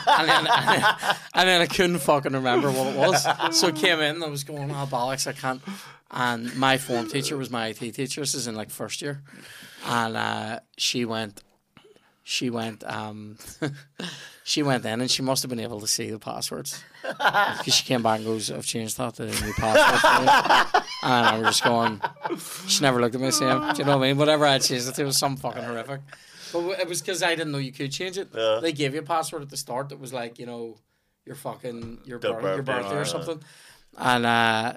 [0.07, 0.83] and, then, and, then,
[1.33, 3.23] and then I couldn't fucking remember what it was.
[3.57, 5.61] So I came in and I was going, oh, bollocks, I can't.
[6.11, 8.21] And my form teacher was my IT teacher.
[8.21, 9.21] This is in like first year.
[9.85, 11.41] And uh, she went,
[12.23, 13.37] she went, um,
[14.43, 16.83] she went in and she must have been able to see the passwords.
[17.01, 20.83] Because she came back and goes, I've changed that to a new password.
[21.03, 22.01] And I was just going,
[22.67, 23.59] she never looked at me the same.
[23.73, 24.17] Do you know what I mean?
[24.17, 26.01] Whatever I changed it to was some fucking horrific.
[26.53, 28.29] But it was because I didn't know you could change it.
[28.33, 28.59] Yeah.
[28.61, 30.77] They gave you a password at the start that was like, you know,
[31.25, 33.03] your fucking your, The birth, your birthday, birthday or yeah.
[33.03, 33.41] something.
[33.97, 34.73] And uh,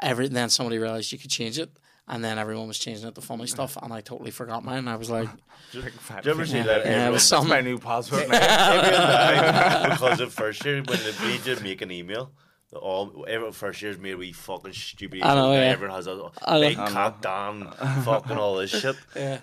[0.00, 1.70] every then somebody realized you could change it.
[2.08, 4.88] And then everyone was changing it to funny stuff, and I totally forgot mine.
[4.88, 5.28] I was like,
[5.72, 5.84] Did
[6.24, 6.84] you ever see that?
[6.84, 7.48] yeah, it was That's something.
[7.48, 9.88] my new password now.
[9.90, 12.32] Because of first year when they made you make an email.
[12.70, 15.22] the All every first year's made a wee fucking stupid.
[15.22, 15.60] I know, yeah.
[15.60, 17.14] Everyone has a I big I know.
[17.20, 17.70] down,
[18.04, 18.96] fucking all this shit.
[19.16, 19.38] Yeah.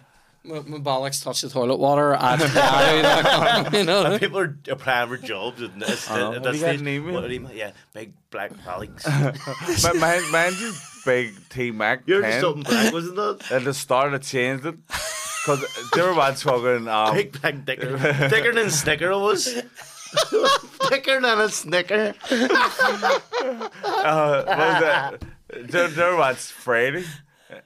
[0.49, 4.03] My, my bollocks touch the toilet water at yahoo.com, you know.
[4.05, 5.61] And people are applying for jobs.
[5.61, 6.27] And it's, I know.
[6.29, 7.51] at Have that you stage, an what email?
[7.53, 9.03] Yeah, big black Alex.
[9.05, 13.51] but mine, mine's just big T Mac You're just something black, wasn't that?
[13.51, 17.97] At the start, I changed it because they were once fucking um, Big black dicker.
[18.29, 19.61] Thicker than Snicker it was.
[20.89, 22.15] Thicker than a Snicker.
[22.31, 22.39] uh,
[24.43, 25.21] what was that?
[25.69, 27.05] There, there was Freddy,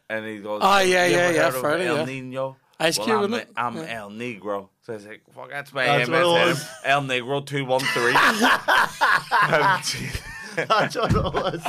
[0.09, 2.05] and he goes, Oh, yeah, "You yeah, ever yeah, Freddy, El yeah.
[2.05, 3.49] Nino." Ice well, Cube, I'm, isn't it?
[3.55, 3.99] I'm Yeah.
[4.01, 4.69] El Negro.
[4.82, 6.65] So I was like, fuck, that's my That's what it was.
[6.84, 8.13] El Negro 213.
[10.67, 11.61] That's what it was.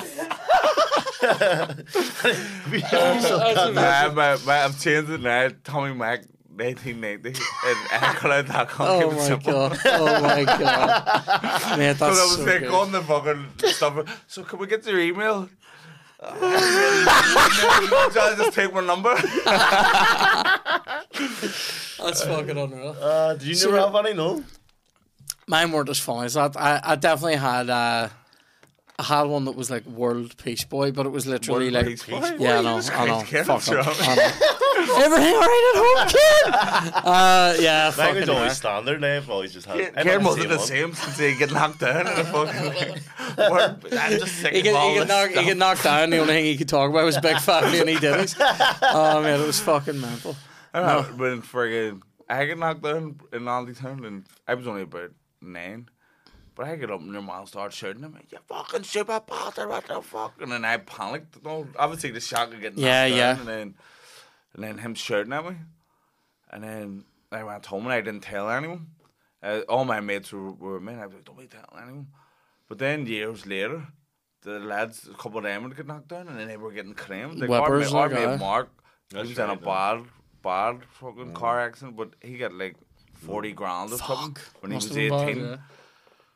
[3.75, 5.49] Nah, my, my, I've changed it now.
[5.65, 6.25] Tommy Mac,
[6.55, 7.29] 1990.
[7.29, 7.37] And
[7.89, 8.87] iCloud.com.
[8.89, 9.53] Oh my simple.
[9.53, 9.79] god!
[9.87, 11.79] Oh my god!
[11.79, 12.75] Mate, So I was so like, good.
[12.75, 14.23] on the fucking stuff.
[14.27, 15.49] So can we get your email?
[16.21, 19.15] Uh, I'll just take my number.
[22.03, 22.97] That's fucking unreal.
[23.01, 24.15] Uh, did you So- never have any?
[24.15, 24.45] No.
[25.47, 26.57] Mine weren't as funny as that.
[26.57, 28.09] I, I definitely had uh,
[28.99, 32.03] I had one that was like World Peace Boy, but it was literally like Peace
[32.05, 32.37] Boy?
[32.39, 33.23] yeah, I know, I know.
[33.23, 33.81] Christ, Fuck sure.
[33.81, 34.31] I know.
[35.05, 36.95] Everything alright at home, kid?
[37.05, 38.53] Uh, yeah, Mine fucking was always yeah.
[38.53, 39.17] standard now.
[39.17, 39.77] I've always just had.
[39.77, 40.67] I Ciaran never wasn't the one.
[40.67, 43.77] same since he get knocked down in the fucking word.
[44.01, 46.11] I'm just sick He of all he, get this knocked, he get knocked down.
[46.11, 48.35] The only thing he could talk about was Big Family, and he didn't.
[48.41, 50.37] Oh man, it was fucking mental.
[50.75, 55.13] I know, when friggin' I get knocked down in Andytown and I was only about
[55.41, 55.89] nine.
[56.57, 59.69] But I get up and your mom starts shouting at me, You fucking stupid bastard,
[59.69, 60.41] what the fuck?
[60.41, 61.43] And then I panicked.
[61.45, 63.39] No, obviously the shock of getting knocked Yeah, down yeah.
[63.39, 63.75] and then
[64.55, 65.57] and then him shouting at me.
[66.51, 68.87] And then I went home and I didn't tell anyone.
[69.43, 71.83] Uh, all my mates were, were with me and I was like, Don't be telling
[71.83, 72.07] anyone.
[72.69, 73.89] But then years later,
[74.43, 76.95] the lads, a couple of them would get knocked down and then they were getting
[76.95, 77.41] creamed.
[77.41, 78.39] Like our, Whippers, mate, our mate.
[78.39, 78.69] Mark,
[79.11, 79.67] That's he was in a right, though.
[79.67, 80.05] bad,
[80.45, 82.77] bad fucking car accident, but he got like
[83.15, 83.57] 40 mm.
[83.57, 85.11] grand or something when he was 18.
[85.11, 85.57] bad, yeah.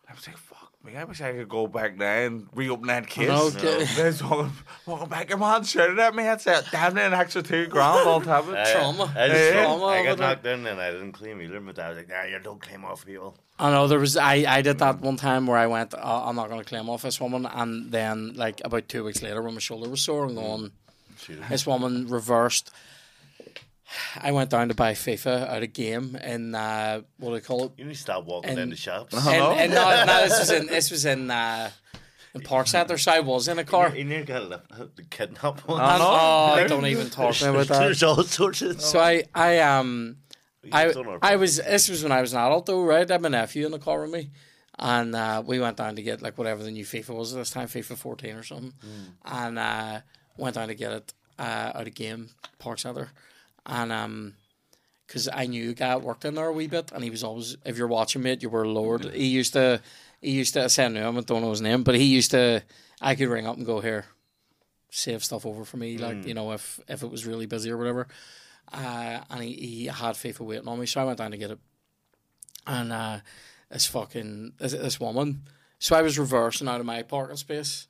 [0.08, 3.06] I was like, fuck me, I wish I could go back now and reopen that
[3.06, 3.28] case.
[3.28, 3.84] know, okay.
[3.94, 4.52] Then walking,
[4.86, 8.08] walking back, your man shouted at me, that's it, damn near an extra two grand
[8.08, 8.72] on top of it.
[8.72, 9.12] Trauma.
[9.14, 9.64] I, just, Yeah.
[9.64, 11.60] Trauma I over got knocked down and I didn't claim either.
[11.60, 14.44] My dad was like, "Nah, you don't claim off people." I know there was I,
[14.48, 17.02] I did that one time where I went oh, I'm not going to claim off
[17.02, 20.36] this woman and then like about two weeks later when my shoulder was sore I'm
[20.36, 20.36] mm.
[20.36, 20.72] going
[21.48, 22.70] this woman reversed
[24.20, 27.64] I went down to buy FIFA at a game in uh, what do they call
[27.64, 29.14] it You need to start walking And- down the shops.
[29.14, 29.30] Uh-huh.
[29.30, 29.52] and, Hello?
[29.52, 31.70] and no, no, this was in this was in uh,
[32.34, 35.66] in Park Centre so I was in a car You nearly got left- the kidnap
[35.66, 35.80] one.
[35.80, 36.64] I and, know.
[36.64, 38.80] oh don't even talk to me about that There's all sorts of.
[38.80, 40.16] so I I um
[40.72, 43.08] I, You've done our I was this was when I was an adult though, right?
[43.10, 44.30] I had my nephew in the car with me,
[44.78, 47.50] and uh, we went down to get like whatever the new FIFA was at this
[47.50, 48.74] time, FIFA fourteen or something,
[49.24, 50.00] and uh,
[50.36, 52.28] went down to get it uh, out of game
[52.58, 53.12] Park Centre,
[53.68, 54.34] and um.
[55.06, 57.24] Because I knew a guy that worked in there a wee bit, and he was
[57.24, 59.06] always, if you're watching me, you were Lord.
[59.14, 59.80] He used to,
[60.20, 62.62] he used to, I knew him, I don't know his name, but he used to,
[63.00, 64.04] I could ring up and go here,
[64.90, 67.78] save stuff over for me, like you know, if if it was really busy or
[67.78, 68.06] whatever
[68.72, 71.50] uh, and he, he had FIFA waiting on me, so I went down to get
[71.50, 71.58] it.
[72.66, 73.20] And uh,
[73.70, 75.44] this fucking this, this woman,
[75.78, 77.88] so I was reversing out of my parking space,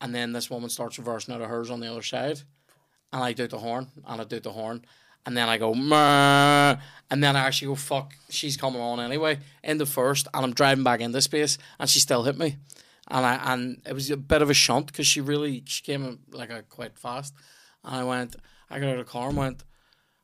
[0.00, 2.42] and then this woman starts reversing out of hers on the other side,
[3.12, 4.84] and I do the horn, and I do the horn,
[5.26, 9.78] and then I go, and then I actually go, fuck, she's coming on anyway, in
[9.78, 12.56] the first, and I'm driving back into space, and she still hit me.
[13.08, 16.20] And I and it was a bit of a shunt because she really she came
[16.30, 17.34] like a quite fast,
[17.84, 18.36] and I went
[18.70, 19.64] I got out of the car and went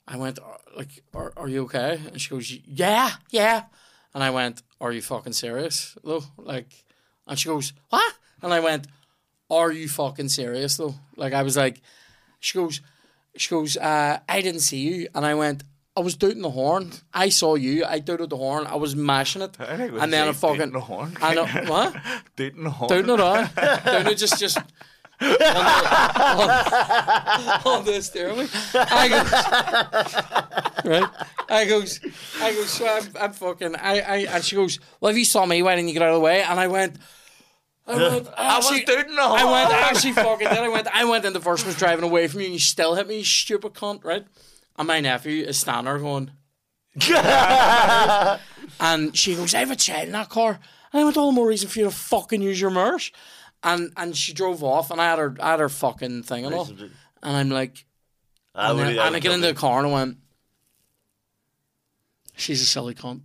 [0.09, 2.01] I went, uh, like, are, are you okay?
[2.07, 3.64] And she goes, yeah, yeah.
[4.14, 6.24] And I went, are you fucking serious, though?
[6.38, 6.84] Like,
[7.26, 8.14] and she goes, what?
[8.40, 8.86] And I went,
[9.51, 10.94] are you fucking serious, though?
[11.14, 11.82] Like, I was like,
[12.40, 12.80] she goes,
[13.41, 15.09] she goes, uh, I didn't see you.
[15.14, 15.64] And I went,
[15.97, 16.93] I was doing the horn.
[17.12, 17.84] I saw you.
[17.84, 18.66] I dooted the horn.
[18.66, 19.57] I was mashing it.
[19.59, 21.16] I think it was And then I fucking, tooting the horn.
[21.20, 21.97] I know, what?
[22.36, 22.89] Dating the horn.
[22.89, 23.51] Doing it on.
[23.84, 24.59] Doing it just, just
[25.20, 25.55] on the,
[27.64, 28.47] on, on the stairway.
[28.74, 31.11] I goes, right?
[31.49, 32.01] I goes,
[32.41, 35.45] I goes, so I'm, I'm fucking, I, I, and she goes, well, if you saw
[35.47, 36.43] me, why didn't you get out of the way?
[36.43, 36.97] And I went,
[37.89, 40.59] I went, I was actually, the I went, I actually fucking did.
[40.59, 42.95] I went, I went in the first was driving away from you and you still
[42.95, 44.26] hit me, you stupid cunt, right?
[44.76, 46.30] And my nephew is standing there going,
[48.80, 50.59] and she goes, I have a child in that car.
[50.93, 53.12] And I went, all the more reason for you to fucking use your merch.
[53.62, 56.55] And and she drove off, and I had her, I had her fucking thing and
[56.55, 56.68] all.
[56.70, 57.84] And I'm like,
[58.55, 60.18] I and, then, I and I get into the car and I went,
[62.36, 63.22] she's a silly cunt.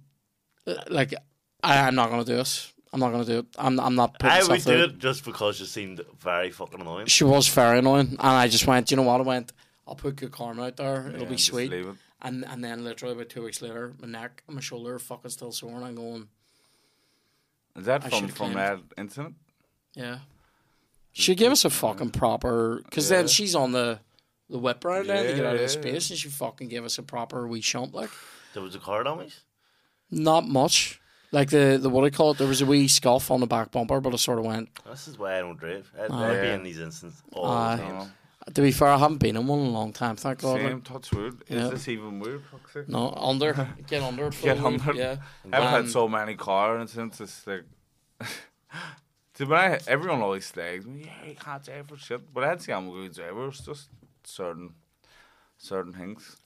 [0.89, 1.13] Like,
[1.61, 2.72] I, I'm not gonna do this.
[2.93, 3.47] I'm not gonna do it.
[3.57, 4.89] I'm, I'm not putting I stuff would do it.
[4.91, 7.07] it just because you seemed very fucking annoying.
[7.07, 9.19] She was very annoying, and I just went, you know what?
[9.19, 9.51] I went,
[9.87, 11.11] I'll put good karma out there.
[11.13, 11.73] It'll be sweet.
[11.73, 11.87] it.
[12.21, 15.31] And and then literally about two weeks later, my neck and my shoulder are fucking
[15.31, 16.27] still sore, and I'm going,
[17.75, 18.57] Is that I from, from claimed.
[18.57, 19.35] that incident?
[19.95, 20.19] yeah.
[21.15, 23.17] She gave us a fucking proper, because Yeah.
[23.17, 23.99] then she's on the
[24.49, 26.83] the whip round then to get out of the Yeah, space, and she fucking gave
[26.85, 28.09] us a proper wee shump like.
[28.53, 29.41] There was a car dummies.
[30.11, 30.99] Not much.
[31.33, 32.37] Like the the what do you call it?
[32.37, 34.69] There was a wee scuff on the back bumper, but I sort of went.
[34.85, 35.91] This is why I don't drive.
[35.99, 36.15] I'd, Oh.
[36.15, 37.75] I'd be in these instances all Aye.
[37.75, 38.11] the time.
[38.55, 40.15] To be fair, I haven't been in one in a long time.
[40.17, 40.57] Thank God.
[40.59, 41.41] Same, like, touch wood.
[41.47, 41.69] Is Yeah.
[41.69, 42.43] this even weird?
[42.51, 43.53] Fuck's no, under
[43.87, 44.35] get under it.
[44.41, 44.95] Get under it.
[44.97, 45.15] Yeah.
[45.51, 47.19] I've Um, had so many car incidents.
[47.21, 47.63] It's like
[49.35, 51.05] See, but I, everyone always slags me.
[51.05, 52.31] Yeah, you can't drive for shit.
[52.31, 53.47] But I'd say I'm a good driver.
[53.47, 53.89] It's just
[54.23, 54.75] certain,
[55.57, 56.37] certain things,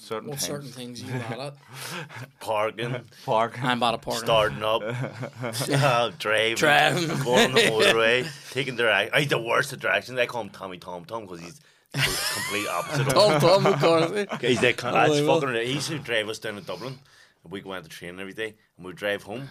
[0.00, 0.46] certain What things.
[0.48, 1.54] certain things you bad at?
[2.40, 3.62] Parking, Park.
[3.62, 4.24] I'm bad at parking.
[4.24, 7.08] starting up, uh, driving, Driving.
[7.22, 9.12] going on the motorway, taking direction.
[9.14, 10.18] I the worst of directions.
[10.18, 11.60] I call him Tommy Tom Tom because he's
[11.92, 13.06] the complete opposite.
[13.08, 14.46] of Tom Tom McCarthy.
[14.46, 15.40] He's that kind of that's Unbelievable.
[15.52, 15.66] fucking.
[15.66, 16.98] He used to drive us down to Dublin.
[17.42, 19.48] And we go out to train every day, and we drive home.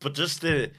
[0.00, 0.70] But just the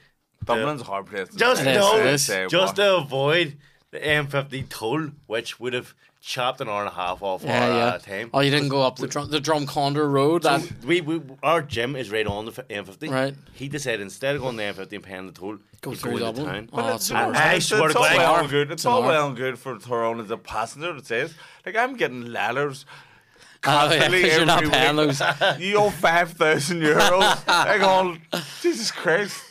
[0.44, 1.28] Dublin's a hard place.
[1.28, 2.26] to just It is, no, it is.
[2.50, 3.56] Just to avoid
[3.90, 7.68] the M50 toll, which would have chopped an hour and a half off Yeah, our
[7.70, 7.84] yeah.
[7.86, 8.30] Uh, time.
[8.34, 10.42] Oh, you didn't go up the drum, the Drumcondra Road.
[10.42, 13.10] That we, we our gym is right on the M50.
[13.10, 13.34] Right.
[13.54, 16.44] He decided instead of going the M50 and paying the toll, go he'd through into
[16.44, 16.68] town.
[16.72, 18.40] Oh, that's the I- I it's, swear it's to all God, well hour.
[18.40, 18.70] and good.
[18.70, 21.76] It's, It's an all well and good for Tyrone as a passenger that says, like,
[21.76, 22.84] I'm getting ladders
[23.64, 25.16] Oh, yeah, constantly 'cause you're not every paying week.
[25.18, 25.60] those.
[25.60, 27.42] You owe 5,000 euros.
[27.48, 28.16] I go,
[28.62, 29.42] Jesus Christ.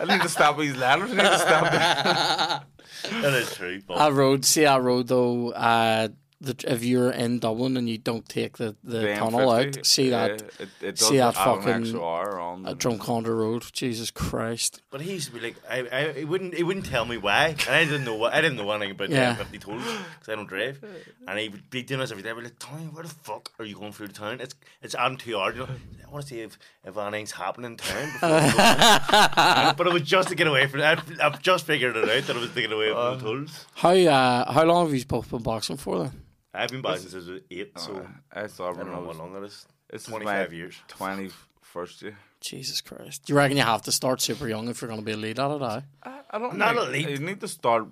[0.00, 1.10] I need to stop these ladders.
[1.12, 2.68] I need to stop these.
[3.10, 3.80] that is true.
[3.86, 5.50] But That road, see that road though.
[5.52, 6.08] Uh,
[6.42, 9.86] the, if you're in Dublin and you don't take the, the, The tunnel M50, out,
[9.86, 12.66] see yeah, that it, it see that fucking- extra hour on.
[12.66, 13.64] uh, Drumcondra Road.
[13.72, 14.80] Jesus Christ!
[14.90, 17.48] But he used to be like, I, I, he wouldn't, he wouldn't tell me why,
[17.66, 19.34] and I didn't know what, I didn't know anything about Yeah.
[19.34, 20.82] the M50 tolls because I don't drive,
[21.28, 22.30] and he would be doing this every day.
[22.30, 24.40] I'd be like, Tony, where the fuck are you going through the town?
[24.40, 25.54] It's, it's adding two hours.
[25.54, 25.68] You know,
[26.06, 28.12] I want to see if, if anything's happening in town.
[28.12, 28.28] Before.
[28.28, 30.84] And- but it was just to get away from it.
[30.84, 33.66] I've, I've just figured it out that it was to get away from the tolls.
[33.74, 36.12] How uh, how long have you both been boxing for then?
[36.54, 39.22] I've been back since I was eight, so I saw I don't know when how
[39.24, 39.66] long that is.
[39.90, 40.74] This is 25 years.
[40.88, 42.16] 21st year.
[42.40, 43.24] Jesus Christ!
[43.24, 45.16] Do you reckon you have to start super young if you're going to be a
[45.16, 45.62] lead at it?
[45.62, 45.80] eh?
[46.02, 47.08] I I, I don't Not think- elite.
[47.20, 47.86] You need to start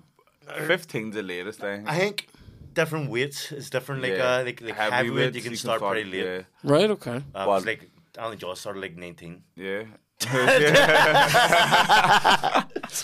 [0.47, 1.87] 15's the latest thing.
[1.87, 2.27] I think
[2.73, 4.01] different weights is different.
[4.03, 6.25] Like uh, like, like heavyweight, you can start pretty late.
[6.25, 6.41] Yeah.
[6.63, 6.89] right?
[6.91, 7.17] Okay.
[7.33, 7.89] Uh, Well- like
[8.19, 9.43] I only just started like nineteen.
[9.55, 9.83] yeah.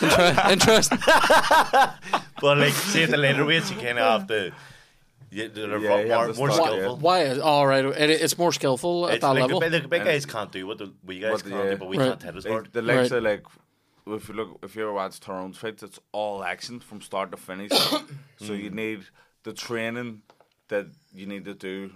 [0.01, 0.99] Inter- Interesting.
[2.39, 4.51] But like say the later weights, you kind of have to.
[5.29, 6.97] Yeah, they're Yeah, you more, have to more start, skillful.
[6.97, 7.23] Why?
[7.23, 7.83] Is, all right.
[7.85, 9.59] It, it's more skillful at It's that like level.
[9.59, 11.63] The, big- the big And- guys can't do what the we guys What can the-
[11.71, 12.09] do, but we Right.
[12.09, 12.69] can't hit as Like, hard.
[12.73, 13.17] the legs Right.
[13.17, 13.43] are like
[14.07, 17.37] if you look if you ever watch Tyrone's fights, it's all action from start to
[17.37, 17.71] finish.
[18.37, 18.75] so you mm.
[18.75, 19.05] need
[19.43, 20.21] the training
[20.69, 21.91] that you need to do.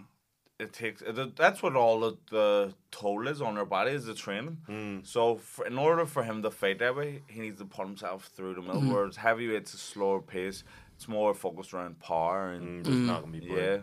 [0.59, 4.13] It takes it, that's what all of the toll is on your body is the
[4.13, 4.57] training.
[4.69, 5.07] Mm.
[5.07, 8.25] So for, in order for him to fight that way, he needs to put himself
[8.35, 8.81] through the middle.
[8.81, 8.93] Mm-hmm.
[8.93, 10.63] Whereas heavyweight's a slower pace.
[11.01, 13.77] It's more focused around power and Mm, just not gonna be yeah.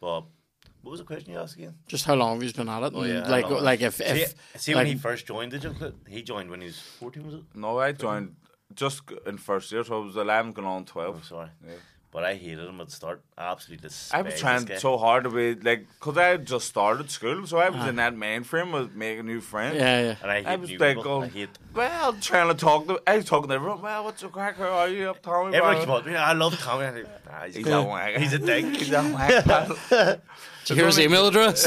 [0.00, 0.20] But
[0.82, 1.74] what was the question you asked again?
[1.88, 2.92] Just how long have you been at it?
[2.94, 3.64] Oh, yeah, like long?
[3.64, 5.74] like if See, if see when like- he first joined, did you?
[6.06, 7.42] He joined when he was fourteen, was it?
[7.56, 8.36] No, I joined
[8.76, 11.24] just in first year, so I was eleven going on Oh, twelve.
[11.24, 11.48] sorry.
[11.66, 11.72] Yeah.
[12.12, 13.22] But I hated him at the start.
[13.38, 17.10] I absolutely I was trying so hard to be like, cause I had just started
[17.10, 18.10] school, so I was in uh-huh.
[18.10, 19.76] that mainframe with making new friends.
[19.76, 20.16] yeah yeah.
[20.20, 21.10] and I hate I was new like, people.
[21.10, 21.48] oh, I hate.
[21.74, 23.80] well, trying to talk to, I was talking to everyone.
[23.80, 24.58] Well, what's your crack?
[24.58, 25.56] How are you up, Tommy?
[25.56, 26.12] Everyone Bro?" keep.
[26.12, 26.84] Yeah, I love Tommy.
[26.84, 28.16] I'm like, Nah, he's, He's a wank.
[28.18, 28.64] He's a dick.
[28.76, 30.20] He's a wank.
[30.66, 30.76] pal.
[30.76, 31.64] Did you email address?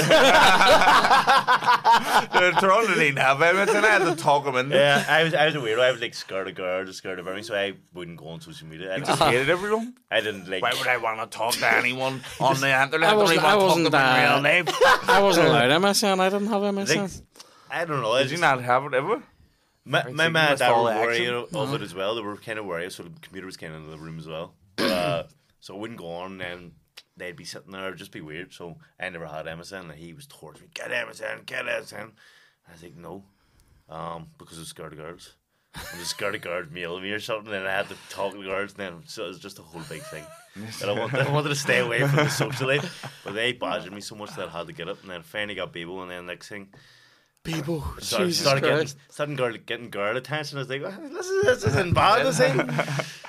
[2.35, 4.69] The Toronto didn't have him, and I had to talk him in.
[4.71, 5.79] Yeah, I was I was a weirdo.
[5.81, 8.67] I was like scared of girls, scared of everything, so I wouldn't go on social
[8.67, 8.93] media.
[8.93, 9.95] I, Just just, hated everyone.
[10.11, 10.61] I didn't like.
[10.61, 13.09] Why would I want to talk to anyone on the internet?
[13.09, 15.09] I I wasn't- don't I wasn't, talk to them uh, real life.
[15.09, 16.19] I wasn't allowed MSN.
[16.19, 17.01] I didn't have MSN.
[17.01, 17.11] like,
[17.69, 18.11] I don't know.
[18.13, 19.21] I Did you not have it ever?
[19.87, 21.75] My, think my you mom and missed dad were worried of Uh-huh.
[21.75, 22.15] it as well.
[22.15, 24.27] They were kind of worried, so the computer was kind of in the room as
[24.27, 24.53] well.
[24.79, 25.23] Uh,
[25.59, 26.71] so I wouldn't go on, and then
[27.17, 28.53] they'd be sitting there, it'd just be weird.
[28.53, 32.11] So I never had MSN, and he was towards me, get MSN, get MSN.
[32.67, 33.23] I was like, no,
[33.89, 35.33] um, because I was scared of girls.
[35.75, 38.43] I was scared of girls mailing me or something, and I had to talk to
[38.43, 40.23] girls, and then so it was just a whole big thing.
[40.81, 43.91] And I wanted, I wanted to stay away from the social life, but they badgered
[43.91, 45.01] me so much that I had to get up.
[45.01, 46.69] and then finally got Bebo, and then next thing,
[47.45, 50.57] People, started, Jesus started getting, Christ, started girl, getting girl attention.
[50.57, 52.51] I was like, "Oh, this, is, this isn't bad, is it?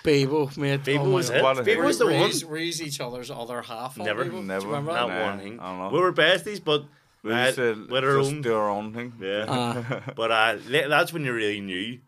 [0.02, 0.82] Bebo, mate.
[0.82, 1.36] Bebo oh was God.
[1.36, 1.42] it.
[1.42, 2.14] What a was the one.
[2.14, 3.98] Raise, raise each other's other half.
[4.00, 4.24] on Never.
[4.24, 4.30] Bebo.
[4.30, 4.66] Do you Never.
[4.66, 5.18] remember Not that?
[5.18, 5.60] Nah, one thing.
[5.60, 5.88] I don't know.
[5.90, 6.84] We were besties, but
[7.22, 8.42] We uh, used to with our just own.
[8.42, 9.12] do our own thing.
[9.20, 9.44] Yeah.
[9.46, 11.98] Uh, but uh, that's when you really knew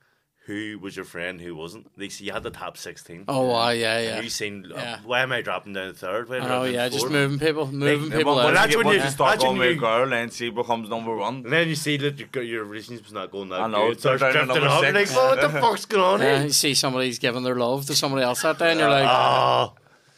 [0.49, 1.86] who was your friend, who wasn't.
[1.99, 3.26] Like, so you had the top 16.
[3.28, 4.20] oh, wow, yeah, And yeah.
[4.22, 4.99] you seen, uh, Yeah.
[5.05, 6.28] why am I dropping down to third?
[6.30, 8.94] Why am Oh, yeah, down just moving people, moving Yeah, people but that's when you-
[8.94, 11.34] you start that's when going with a girl and she becomes number one.
[11.44, 13.92] And then you see that your, your relationship's not going that I know, good.
[13.92, 14.82] it's down starts to drifting number up.
[14.82, 15.18] You're like, six.
[15.20, 16.46] oh, what the fuck's going on Yeah, here?
[16.46, 19.74] you see somebody's giving their love to somebody else that day, and you're like, Oh,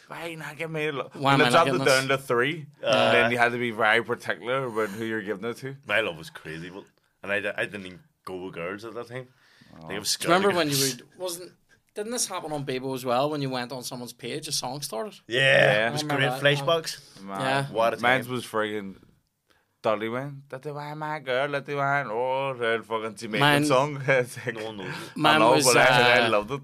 [0.07, 1.12] Why not give me a look?
[1.14, 3.39] Why When am I they not dropped it getting down to three, Uh, then you
[3.39, 5.74] had to be very particular about who you're giving it to.
[5.89, 6.85] my love was crazy, but
[7.24, 9.26] and I, I didn't even go with girls at that time.
[9.83, 10.97] Like, I was Do scared you of remember when you girls.
[10.97, 11.53] would wasn't
[11.95, 14.81] didn't this happen on Bebo as well when you went on someone's page a song
[14.81, 15.14] started?
[15.27, 15.89] Yeah, Yeah.
[15.89, 16.14] it was I great.
[16.18, 16.43] remember that.
[16.59, 17.23] Flashbox.
[17.23, 17.66] Man, Yeah.
[17.66, 18.31] What a Mine time.
[18.33, 18.95] was frigging.
[19.83, 22.07] Dolly went, that the wine, my girl, let the wine.
[22.11, 24.03] Oh, that fucking Jamaican Mine- song.
[24.07, 24.93] It's like- No one knows it.
[24.93, 26.61] I Mine know, was but I, I uh, loved it.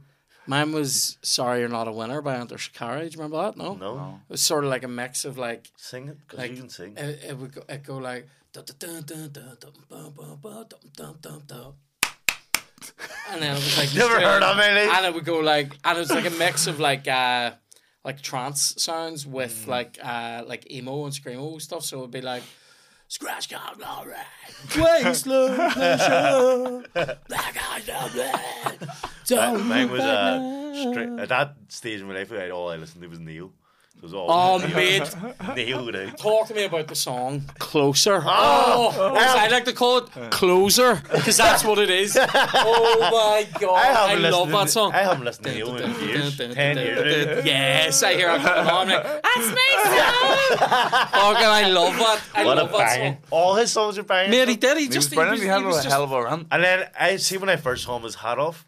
[0.46, 3.00] mine was "Sorry You're Not a Winner" by Enter Shikari.
[3.00, 3.56] Do you remember that?
[3.56, 3.74] No.
[3.74, 4.20] No.
[4.28, 6.68] It was sort of like a mix of like Sing it, because Like, you can
[6.68, 6.94] sing.
[6.96, 8.28] it, it would go, it go like
[13.30, 14.90] and then it was like Never heard of it, eh?
[14.96, 17.52] and it would go like and it was like a mix of like uh
[18.04, 19.68] like trance sounds with Mm.
[19.68, 22.42] like uh like emo and screamo stuff so it would be like
[23.08, 24.26] scratch card alright
[24.76, 26.84] wasteland pleasure
[27.28, 28.78] black eyes alright
[29.26, 32.76] don't Mine was look uh, straight, at that stage in my life, I, all I
[32.76, 33.50] listened to was Ne-Yo.
[33.98, 36.10] So it was all oh mate Ne-Yo would I.
[36.10, 38.16] Talk to me about the song Closer.
[38.16, 42.16] Oh, ah, as I like to call it Closer because that's what it is.
[42.28, 44.92] Oh my god, I I, love that song.
[44.92, 46.36] I haven't listened to Ne-Yo in years.
[46.36, 47.44] Ten years.
[47.44, 48.88] Yes, I hear it coming on.
[48.88, 50.58] I'm like, that's me song.
[50.60, 52.20] Oh, Fucking, I love that.
[52.34, 53.12] I What a that bang.
[53.14, 53.22] song.
[53.30, 54.30] All his songs are banging.
[54.30, 54.76] Mate, he did.
[54.76, 56.22] He He was just he was, He had he was a just hell of a
[56.22, 56.46] run.
[56.50, 58.66] And then I see when I first saw him his hat off.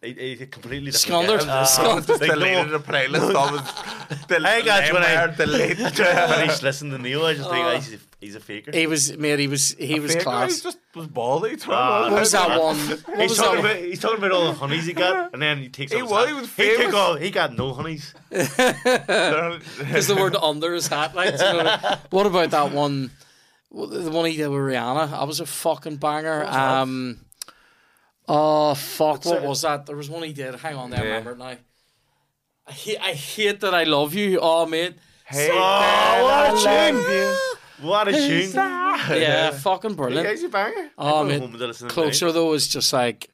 [0.00, 1.40] He, he completely different Squandered.
[1.48, 2.06] Uh, Squandered.
[2.06, 4.26] Just like, deleted the playlist of his.
[4.26, 5.78] Del- I got when I- delete.
[5.98, 8.70] when I finished listening to Ne-Yo, I just think oh, he's, a, he's a faker.
[8.72, 9.40] he was mate.
[9.40, 10.60] He was he was He class.
[10.60, 11.56] just was baldy.
[11.66, 12.76] Ah, What was that one?
[12.78, 13.70] What He's was talking, that?
[13.72, 16.02] about, he's talking about all the honeys he got, and then he takes He off
[16.02, 16.34] his was- hat.
[16.34, 18.14] he was He, took all, he got no honeys.
[18.30, 21.14] Because the word under his hat.
[21.14, 21.66] Like, so
[22.10, 23.10] what about that one?
[23.70, 25.10] The one he did with Rihanna.
[25.10, 26.44] That was a fucking banger.
[26.44, 26.78] was that?
[26.82, 27.20] Um,
[28.28, 29.24] oh fuck!
[29.24, 29.86] What was that?
[29.86, 30.54] There was one he did.
[30.56, 31.00] Hang on, there.
[31.00, 31.08] I Yeah.
[31.10, 31.56] remember it now.
[32.66, 34.38] I hate, I hate that I love you.
[34.42, 34.96] Oh mate.
[35.26, 36.96] Hey, Oh, what a I tune.
[37.02, 37.86] you.
[37.88, 38.52] What a tune.
[39.20, 40.28] Yeah, fucking brilliant.
[40.28, 40.90] He's a banger.
[40.98, 41.40] Oh, I man.
[41.40, 43.30] home to to Closer though is just like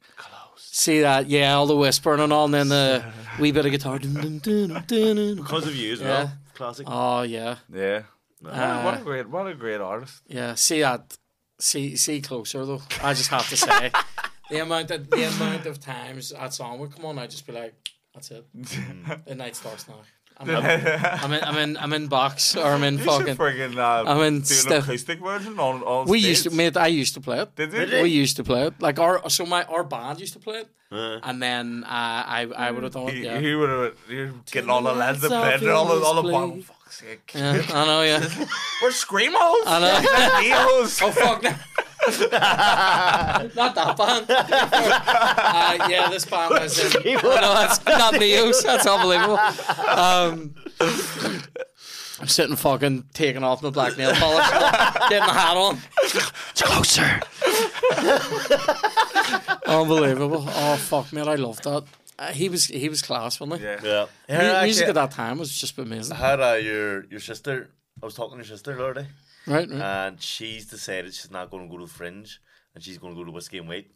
[0.57, 1.29] see that.
[1.29, 3.05] Yeah, all the whispering and all, and then the
[3.41, 3.99] wee bit of guitar.
[3.99, 5.37] Dun, dun, dun, dun, dun, dun.
[5.37, 6.07] Because of you as Yeah.
[6.09, 6.33] well.
[6.55, 6.87] Classic.
[6.89, 8.03] Oh yeah, Yeah.
[8.47, 10.21] Uh, what a great, what a great artist.
[10.29, 10.55] yeah.
[10.55, 11.17] See that.
[11.59, 12.83] See see closer though.
[13.03, 13.91] I just have to say
[14.55, 17.53] the amount of the amount of times that song would come on, I'd just be
[17.63, 17.75] like,
[18.15, 18.45] that's it.
[19.27, 20.01] the night starts now.
[20.37, 23.37] I'm in, I'm in, I'm in, I'm in box or I'm in You should fucking.
[23.37, 26.31] friggin' uh, I mean, do an Steph- acoustic version on on We stage.
[26.31, 26.77] used to, mate.
[26.77, 27.55] I used to play it.
[27.55, 27.97] Did Did you?
[27.99, 28.03] you?
[28.03, 28.75] We used to play it.
[28.87, 32.41] Like our so my our band used to play it, Uh, and then uh, I
[32.67, 33.15] I would have done it.
[33.15, 33.39] You, Yeah.
[33.47, 35.97] you would have you're getting all the lads that lights played off it, all the
[35.99, 36.63] in all the this bottom.
[36.63, 37.27] Fuck's sake.
[37.35, 38.03] Yeah, I know.
[38.03, 38.19] Yeah.
[38.83, 39.63] We're screamos.
[39.71, 39.97] I know.
[40.83, 40.93] Neos.
[41.07, 41.43] Oh fuck!
[41.47, 41.55] No.
[43.55, 44.27] not that band.
[44.31, 47.15] uh, yeah, this band was in.
[47.15, 48.63] no, that's not Neos.
[48.63, 49.39] That's unbelievable.
[49.89, 50.55] Um,
[52.21, 54.51] I'm sitting fucking taking off my black nail polish,
[55.09, 55.79] getting the hat on.
[56.03, 57.21] It's closer.
[59.67, 60.45] unbelievable.
[60.47, 61.85] Oh fuck, man, I loved that.
[62.19, 63.67] Uh, he was he was class, wasn't he?
[63.67, 64.07] Yeah.
[64.29, 64.53] yeah.
[64.61, 66.15] Mu- music actually, at that time was just amazing.
[66.17, 67.71] I had uh, your your sister.
[68.03, 69.07] I was talking to your sister the other day,
[69.47, 69.81] Right, right.
[70.09, 72.41] and she's decided she's not going to go to Fringe,
[72.75, 73.91] and she's going to go to Whiskey and White.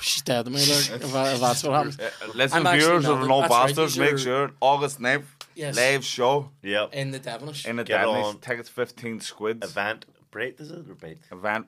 [0.00, 1.98] She's dead to me, like, if, I, if that's what happens.
[1.98, 3.28] Uh, Listen, I'm actually viewers of melted.
[3.28, 5.24] No That's right, Bastards, make sure August 9th,
[5.54, 5.76] Yes.
[5.76, 6.92] live show Yep.
[6.94, 7.64] In the Devenish.
[7.66, 8.24] in the Get Devenish.
[8.24, 8.38] on.
[8.40, 9.64] Tickets 15 squids.
[9.70, 11.18] Event Bright is it or Bright?
[11.32, 11.66] Event.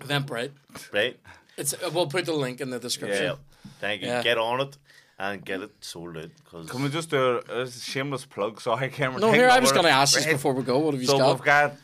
[0.00, 0.50] Eventbrite.
[0.92, 1.18] Right.
[1.56, 3.22] It's uh, we'll put the link in the description.
[3.22, 3.34] Yeah.
[3.80, 4.08] Thank you.
[4.08, 4.22] Yeah.
[4.22, 4.76] Get on it
[5.18, 6.30] and get it sold out.
[6.44, 8.60] Cause Can we just do a, a shameless plug?
[8.60, 10.78] So I can't No, here I was going to ask you before we go.
[10.78, 11.34] What have you So got?
[11.36, 11.74] we've got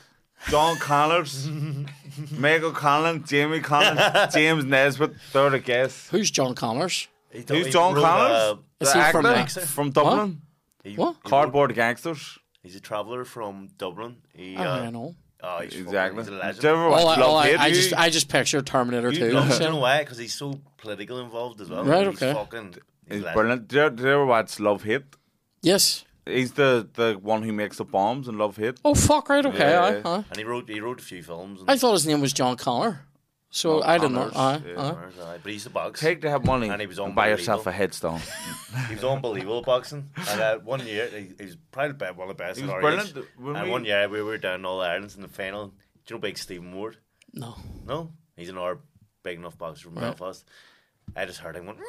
[0.50, 1.48] John Connors,
[2.32, 6.10] Meg O'Connell, Jamie Connell, James Nesbitt, they're the guests.
[6.10, 7.08] Who's John Connors?
[7.30, 8.32] he Who's he John wrote, Connors?
[8.32, 10.42] uh, Is the he from, uh, from Dublin.
[10.84, 11.16] he- What?
[11.22, 12.38] he Cardboard Gangsters.
[12.62, 14.16] He's a traveller from Dublin.
[14.34, 15.14] He, I uh, don't know.
[15.42, 16.22] Oh, he's fucking- Exactly.
[16.22, 16.60] He's a legend.
[16.60, 17.60] Do you ever All watch I, Love all I, Hate?
[17.60, 19.32] I You- just I just picture Terminator You 2.
[19.32, 20.00] love so- him why?
[20.00, 21.84] Because he's so political involved as well.
[21.84, 22.32] Right, He's okay.
[22.34, 22.82] Fucking, he's,
[23.16, 23.34] He's legend.
[23.34, 23.68] brilliant.
[23.68, 25.02] Do you, do you ever watch Love Hate?
[25.62, 26.04] Yes.
[26.24, 28.78] He's the, the one who makes the bombs and Love Hate.
[28.84, 29.28] Oh fuck!
[29.28, 29.44] Right.
[29.44, 29.58] Okay.
[29.70, 30.02] Yeah.
[30.04, 30.24] aye, aye.
[30.30, 31.60] And he wrote he wrote a few films.
[31.60, 33.06] And I thought his name was John Connor.
[33.54, 34.30] So John I didn't know.
[34.30, 34.80] Connors, Aye, yeah.
[34.80, 34.90] aye.
[34.92, 36.00] Connors, aye, but he's a box.
[36.00, 38.20] Take that money And he was and buy yourself a headstone.
[38.88, 40.08] He was unbelievable boxing.
[40.30, 42.56] And uh, one year, he, he was probably the be- one of the best.
[42.58, 43.14] He at was our brilliant.
[43.16, 43.24] age.
[43.36, 45.66] When and we- one year we were down in All Ireland in the final.
[45.68, 45.72] Do
[46.08, 46.96] you know big Stephen Ward?
[47.34, 47.54] No.
[47.86, 48.78] No, he's an our
[49.22, 50.16] big enough boxer from Right.
[50.16, 50.48] Belfast.
[51.14, 51.86] I just heard him going, "Yeah!" and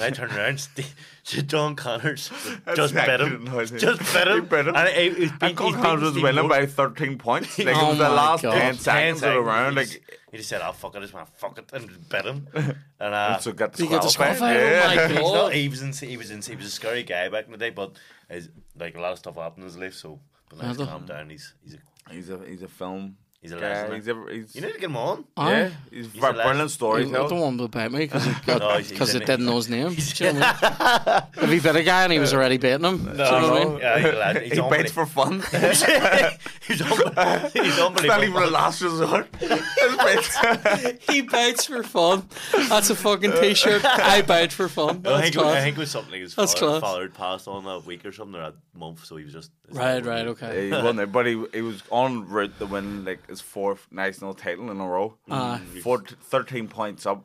[0.00, 4.44] I turned around, Steve, John Connors just That's bit actually him, just bit He him,
[4.46, 4.76] bit him.
[4.76, 7.58] and he, he, he's And beat, Cook he's House was winning by 13 points.
[7.58, 8.52] Like, Oh it was the last God.
[8.52, 9.76] 10 seconds of the round.
[9.76, 12.46] Like, he just said, "Oh fuck!" I just went, "Fuck it," and just bit him.
[13.00, 14.56] And uh, so got Did he get disqualified.
[14.56, 15.00] disqualified?
[15.00, 15.20] Oh my Yeah.
[15.20, 15.52] God.
[15.52, 17.70] he was in, he was in, he was a scary guy back in the day,
[17.70, 17.92] but
[18.30, 19.94] his, like a lot of stuff happened in his life.
[19.94, 21.28] So, but now he's calmed down.
[21.30, 21.78] He's he's a
[22.10, 23.88] He's a he's a film He's a guy.
[23.88, 23.94] legend.
[23.96, 25.24] He's, a, he's You need to get him on.
[25.36, 25.50] Aye.
[25.50, 26.34] yeah, he's, He's a a legend.
[26.36, 27.34] brilliant I don't storyteller.
[27.34, 29.26] want him to bite me because it, No, got- he's- he's 'cause in it it.
[29.26, 29.94] didn't know his name.
[29.94, 31.44] Do you know what I mean?
[31.44, 32.98] If he bit a guy and he was already baiting him.
[33.04, 33.78] do you know what I mean?
[33.78, 34.44] Yeah, he's a legend.
[34.44, 35.06] He's He bites unbelievable.
[35.06, 35.32] for fun.
[35.72, 38.50] he's, un- he's It's not even a unbelievable.
[38.50, 39.28] last resort.
[39.40, 41.02] His bites.
[41.12, 42.28] He bites for fun.
[42.68, 43.84] That's a fucking t-shirt.
[43.84, 44.98] I bite for fun.
[45.04, 45.62] I That's think, I class.
[45.64, 46.80] think it was something his That's father, class.
[46.80, 49.50] father had passed on a week or something or a month, so he was just
[49.70, 50.66] Right, right, okay.
[50.66, 54.34] he won it, but he, he was on route to win like his fourth national
[54.34, 55.16] title in a row.
[55.30, 55.60] Aye.
[55.82, 57.24] Four, 13 points up,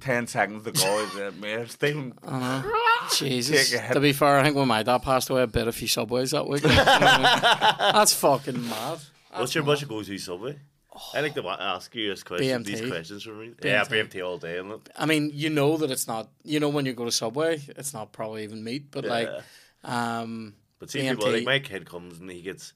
[0.00, 1.04] 10 seconds to go.
[1.06, 2.12] He's like, "Mate, Stephen,
[3.16, 3.70] Jesus.
[3.70, 3.92] Take.
[3.92, 6.30] To be fair, I think when my dad passed away, I bit a few subways
[6.32, 6.62] that week.
[6.64, 7.92] You know what I mean?
[7.94, 8.98] That's fucking mad.
[9.36, 10.58] What's your what's your go-to subway?
[10.96, 11.10] Oh.
[11.14, 12.64] I like to ask you this question, BMT.
[12.66, 13.52] these questions for me.
[13.64, 14.10] Yeah, BMT.
[14.12, 14.60] BMT all day.
[14.96, 16.28] I mean, you know that it's not.
[16.44, 19.28] You know when you go to Subway, it's not probably even meat, but like,
[19.82, 21.10] um, But see, BMT.
[21.10, 22.74] people like my kid comes and he gets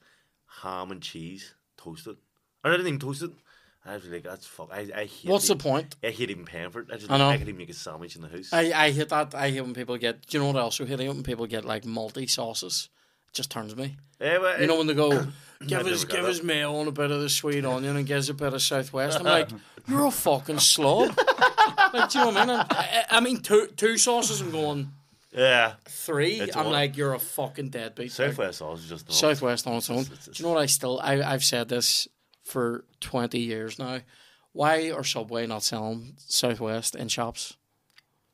[0.62, 2.16] ham and cheese toasted.
[2.68, 3.32] Or not even toasted.
[3.84, 4.68] I was like, that's fuck.
[4.72, 5.24] I, I hate.
[5.24, 5.60] what's the it.
[5.60, 5.96] point?
[6.04, 6.88] I hate even paying for it.
[6.92, 7.28] I just I know.
[7.30, 8.52] I could even make a sandwich in the house.
[8.52, 9.34] I, I hate that.
[9.34, 10.26] I hate when people get.
[10.26, 11.00] Do you know what I also hate?
[11.00, 12.90] I hate when people get like multi sauces.
[13.28, 13.96] It just turns me.
[14.20, 15.26] yeah, but You know when they go,
[15.66, 18.34] give us give us mayo and a bit of the sweet onion and gives a
[18.34, 19.18] bit of Southwest.
[19.20, 19.48] I'm like,
[19.88, 21.16] you're a fucking slob.
[21.94, 22.56] like, do you know what I mean?
[22.56, 22.66] I,
[23.10, 24.40] I- I mean, two two sauces.
[24.42, 24.90] I'm going
[25.32, 26.40] yeah, three.
[26.40, 28.06] It's I'm all- like, you're a fucking deadbeat.
[28.06, 29.12] Like, Southwest sauce is just.
[29.12, 29.98] Southwest on its own.
[30.00, 31.00] It's- it's- Do you know what I still?
[31.02, 32.08] I I've said this
[32.49, 34.01] for twenty years now.
[34.53, 37.57] Why are Subway not selling Southwest in shops?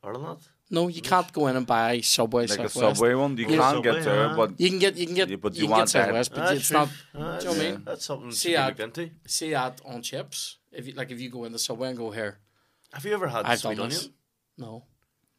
[0.03, 0.41] Are they not?
[0.71, 2.77] No, you can't go in and buy Subway Southwest.
[2.77, 3.37] like a subway one.
[3.37, 3.57] You Yeah.
[3.59, 4.37] can't Subway, get to it, huh?
[4.37, 6.05] but You can get you can get Yeah, but you, you can get want that.
[6.07, 6.79] Southwest, but That's it's true.
[6.79, 6.89] not.
[6.89, 7.83] Ah, do you know what I mean?
[7.85, 9.11] That's something See, to I- look into.
[9.27, 10.59] See that on chips.
[10.73, 12.39] If you like, if you go in the Subway and go here,
[12.93, 14.01] Have you ever had I've sweet done onion?
[14.01, 14.09] this.
[14.57, 14.85] No,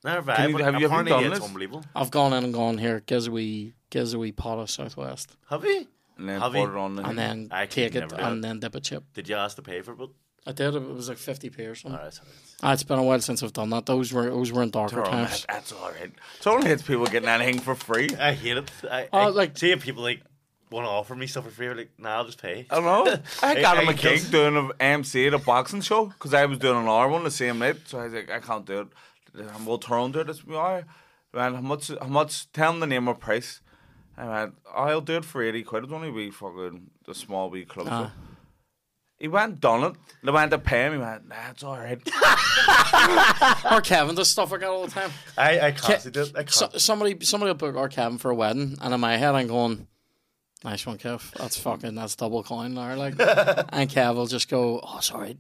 [0.04, 0.50] Never Can have.
[0.52, 1.48] you- but have you ever apparently done it's this?
[1.48, 1.84] unbelievable.
[1.96, 3.00] I've gone in and gone here.
[3.00, 5.88] Gives a wee gives a wee pot of Southwest, Have you?
[6.18, 6.68] And then Have put you?
[6.68, 9.04] it on the and then I take it never do and then dip a chip.
[9.14, 10.10] Did you ask to pay for it?
[10.48, 10.76] I did.
[10.76, 11.98] It was like fifty p or something.
[11.98, 12.30] Alright, sorry.
[12.62, 13.86] Ah, it's been a while since I've done that.
[13.88, 15.46] Those were those were in darker Throw 'em, times.
[15.50, 16.12] That's all right.
[16.38, 18.10] It's only it's people getting anything for free.
[18.20, 18.70] I hate it.
[18.90, 20.22] I, Oh, I like- see if people like
[20.72, 21.74] want to offer me stuff for free.
[21.74, 22.68] Like, nah, I'll just pay.
[22.70, 23.18] I know.
[23.44, 26.60] I got him a gig doing an MC at a boxing show because I was
[26.60, 27.78] doing an hour one the same night.
[27.86, 28.88] So I was like, I can't do it.
[29.36, 30.30] And we'll turn to it.
[30.30, 30.86] It's me, alright.
[31.34, 31.88] Man, how much?
[32.00, 32.52] How much?
[32.54, 33.62] Tell him the name or price.
[34.18, 35.84] I went, I'll do it for eighty quid.
[35.84, 37.88] It's only wee fucking the small wee club.
[37.90, 38.14] Ah.
[39.18, 39.96] He went done it.
[40.24, 40.94] They went to pay him.
[40.94, 42.00] He went, Nah, it's all right.
[43.72, 45.12] Or Kevin does stuff like that all the time.
[45.38, 46.32] I, I can't see this.
[46.34, 46.52] I can't.
[46.52, 49.48] So, somebody somebody will book our Kevin for a wedding, and in my head I'm
[49.48, 49.88] going,
[50.64, 51.32] "Nice one, Kev.
[51.34, 55.38] That's fucking that's double coin there." Like, and Kev will just go, "Oh, sorry.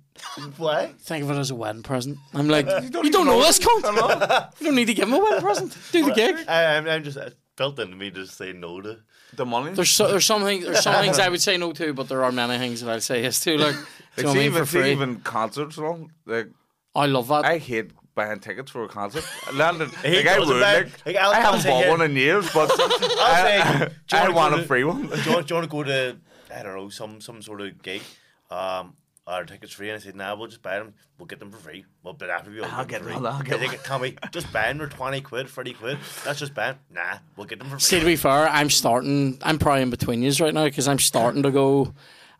[0.57, 0.93] Why?
[0.99, 3.59] Think of it as a wedding present." I'm like, "You don't, even know know this
[3.59, 3.65] him.
[3.67, 4.51] cunt.
[4.59, 5.77] you don't need to give him a wedding present.
[5.91, 8.97] Do the gig." I, I'm, I'm just it's built into me to say no to.
[9.33, 9.71] The money.
[9.73, 12.23] There's so, there's some things there's some things I would say no to, but there
[12.23, 13.57] are many things that I'd say yes to.
[13.57, 13.79] Like, do
[14.21, 14.45] you Like, I see, mean?
[14.45, 14.91] even, For see free.
[14.91, 16.47] even concerts, and all, like
[16.95, 17.43] I love that.
[17.45, 19.25] I hate buying tickets for a concert.
[19.53, 22.15] London, He like, I would, buy- like, like, I'll- I haven't bought here- one in
[22.15, 25.07] years, but say, I, do you I wanna a free one.
[25.07, 26.17] Do you, want, do you want to go to
[26.55, 28.01] I don't know some some sort of gig?
[28.49, 28.93] Um,
[29.27, 29.89] are tickets free?
[29.89, 30.93] And I said, Nah, we'll just buy them.
[31.17, 31.85] We'll get them for free.
[32.03, 33.49] Well, after we all I'll get them for I'll free.
[33.49, 35.97] get think, Can we just buy them for twenty quid, thirty quid?
[36.23, 36.79] That's just buy 'em.
[36.91, 37.81] Nah, we'll get them for free.
[37.81, 39.37] See, to be fair, I'm starting.
[39.43, 41.93] I'm probably in between yous right now because I'm starting to go.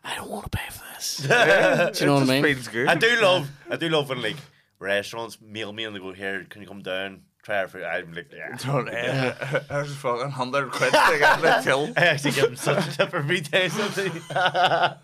[0.04, 1.16] I don't want to pay for this.
[1.98, 2.88] Do you know what I mean?
[2.88, 4.36] I do love, I do love when like
[4.78, 7.22] restaurants mail me and they go, "Here, can you come down?
[7.46, 8.56] Try our food." I'm like, yeah.
[8.56, 11.84] Don't, uh, There's fucking hundred quid to get the till.
[11.96, 13.68] I actually give them such a tip every day.
[13.68, 14.12] Something.
[14.30, 14.96] I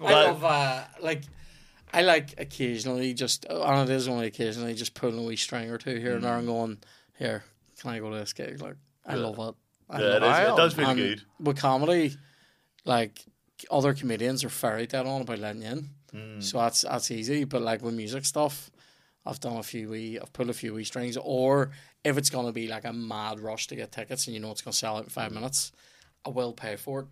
[0.00, 1.22] love uh, like
[1.92, 5.78] I like occasionally just and it is only occasionally just pulling a wee string or
[5.78, 6.78] two here and there and going
[7.18, 7.42] here
[7.80, 8.76] can I go to this gig like
[9.06, 9.54] I love it
[9.90, 11.22] I Yeah, it, love is, it does feel And good.
[11.40, 12.16] with comedy
[12.84, 13.24] like
[13.70, 16.42] other comedians are very dead on about letting you in Mm.
[16.42, 18.70] so that's that's easy but like with music stuff
[19.28, 21.70] I've done a few wee I've pulled a few wee strings or
[22.02, 24.62] if it's gonna be like a mad rush to get tickets and you know it's
[24.62, 25.70] gonna sell out in five minutes
[26.26, 27.06] I will pay for it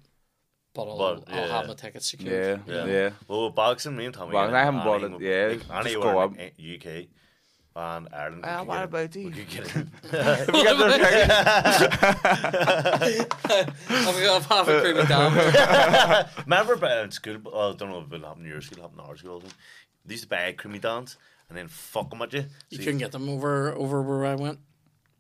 [0.75, 1.57] but I'll, But, I'll yeah.
[1.59, 2.87] have my tickets secured Yeah, Yeah.
[2.87, 3.11] yeah.
[3.29, 4.35] Well, with boxing, me and Tommy.
[4.35, 6.53] Well, I haven't bought it, yeah, Like, Annie just were go in, up.
[6.59, 6.87] UK
[7.79, 8.43] and Ireland.
[8.43, 9.31] we Ah, could what get- about we you?
[9.31, 9.77] could get it.
[10.49, 11.31] If you get the ticket-
[13.91, 16.27] I've got half a creamy down.
[16.45, 17.39] Remember back in school?
[17.45, 19.43] Well, I don't know if it happened in your school, it happened in our school.
[20.05, 21.17] They used to buy creamy dance
[21.49, 22.45] and then fuck them at you.
[22.71, 24.59] You So couldn't get them over over where I went.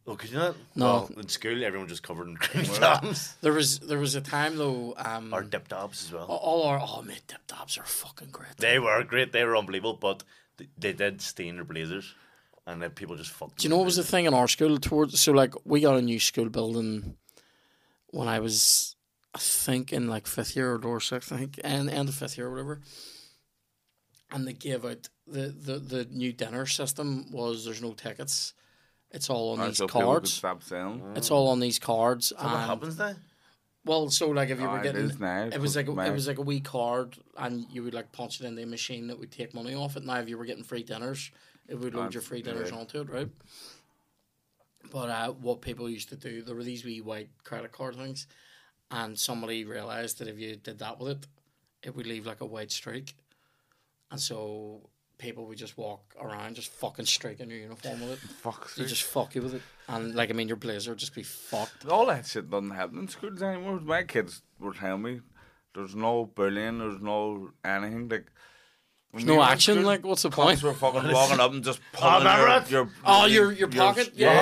[0.08, 0.54] Oh, could you not?
[0.76, 0.84] No.
[0.84, 3.34] Well, in school, everyone just covered in creamy dance.
[3.40, 4.94] There was there was a time though.
[4.96, 6.24] Um, Or dip dobs as well.
[6.26, 8.56] all our oh mate, dip dobs are fucking great.
[8.58, 9.32] They were great.
[9.32, 10.22] They were unbelievable, but
[10.58, 12.14] th- they did stain their blazers,
[12.68, 13.58] and then people just fucked.
[13.58, 14.78] Do you know what was the thing in our school?
[14.78, 17.16] Towards so like we got a new school building
[18.10, 18.94] when I was,
[19.34, 22.38] I think in like fifth year or or sixth, I think, and end of fifth
[22.38, 22.80] year or whatever.
[24.30, 28.54] And they gave out the, the, the new dinner system was there's no tickets.
[29.10, 30.32] It's all on Right, these so people could cards.
[30.32, 31.02] stop selling.
[31.14, 32.32] It's all on these cards.
[32.36, 33.14] What and- happens now?
[33.84, 35.92] Well, so like if you Ah, were it getting, is now, it was like a,
[35.92, 38.64] because it was like a wee card, and you would like punch it in the
[38.64, 40.04] machine that would take money off it.
[40.04, 41.30] Now, if you were getting free dinners,
[41.68, 42.78] it would load your free dinners yeah.
[42.78, 43.28] onto it, right?
[44.90, 48.26] But uh, what people used to do, there were these wee white credit card things,
[48.90, 51.26] and somebody realized that if you did that with it,
[51.84, 53.16] it would leave like a white streak,
[54.10, 54.88] and so
[55.18, 58.18] people would just walk around just fucking streaking your uniform with it.
[58.42, 58.74] Fuck.
[58.74, 61.22] They just fuck you with it, and like I mean, your blazer would just be
[61.22, 61.86] fucked.
[61.88, 63.80] all that shit doesn't happen in schools anymore.
[63.80, 65.20] My kids were telling me
[65.74, 68.26] there's no bullying, there's no anything like.
[69.12, 70.62] There's no action, like, what's the point?
[70.62, 72.70] We're fucking walking up and just pulling remember your, it?
[72.70, 74.32] your Oh, your your pocket, yeah,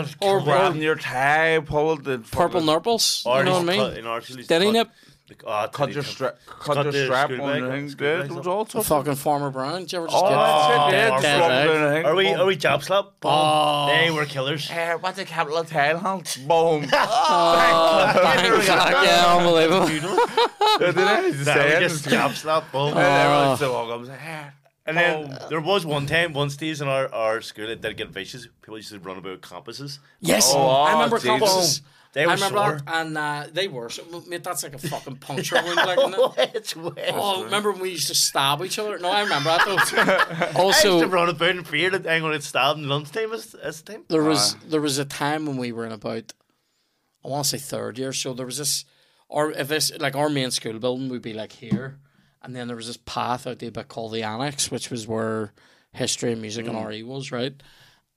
[0.00, 0.06] yeah.
[0.20, 3.22] Or, or grabbing um, your tie, pulling the purple fucking- nurples.
[3.24, 3.96] You know what I mean?
[3.98, 4.90] in our school, used to Did he cut- nip?
[5.28, 7.84] Like, oh, Cut your he strap, cut cut your the strap on the cut thing.
[7.86, 9.80] the school There bags was all The fucking farmer Brown.
[9.80, 10.92] Did you ever just Oh, get that's Oh, it.
[10.92, 11.40] Yeah, Farmer just Brown.
[11.40, 12.04] walking down the thing.
[12.06, 13.06] Are we, are we jab slap?
[13.22, 13.86] Oh.
[13.88, 14.70] They were killers.
[14.70, 16.48] Eh, what's the capital of Thailand?
[16.48, 16.88] Boom.
[16.92, 19.86] Oh, bang, fuck, yeah, unbelievable.
[20.78, 21.80] Did I Nah, say it?
[21.80, 22.70] just jab slap.
[22.72, 22.88] Boom.
[22.90, 24.46] And everyone used to walk up and say.
[24.86, 28.08] And then there was one time, one stage in our, our school that did get
[28.08, 28.46] vicious.
[28.62, 29.98] People used to run about campuses.
[30.20, 31.28] Yes, Oh, I remember Jesus.
[31.30, 31.80] campuses.
[32.14, 32.80] They I were remember sore.
[32.86, 33.90] that, and uh, they were.
[33.90, 36.50] So, mate, that's like a fucking puncture wound, like, isn't it?
[36.54, 36.94] it's weird.
[37.12, 38.98] Oh, remember when we used to stab each other?
[38.98, 39.76] No, I remember that though.
[40.00, 42.88] I used to also, run about in fear that I'm going to get stabbed in
[42.88, 43.32] lunchtime.
[43.32, 44.04] Is, is the time?
[44.08, 46.32] there was there was a time when we were in about
[47.24, 48.12] I want to say third year.
[48.12, 48.84] So there was this,
[49.28, 51.98] or if this like our main school building would be like here,
[52.42, 55.52] and then there was this path out there bit called the annex, which was where
[55.92, 57.54] history and music and RE was, right?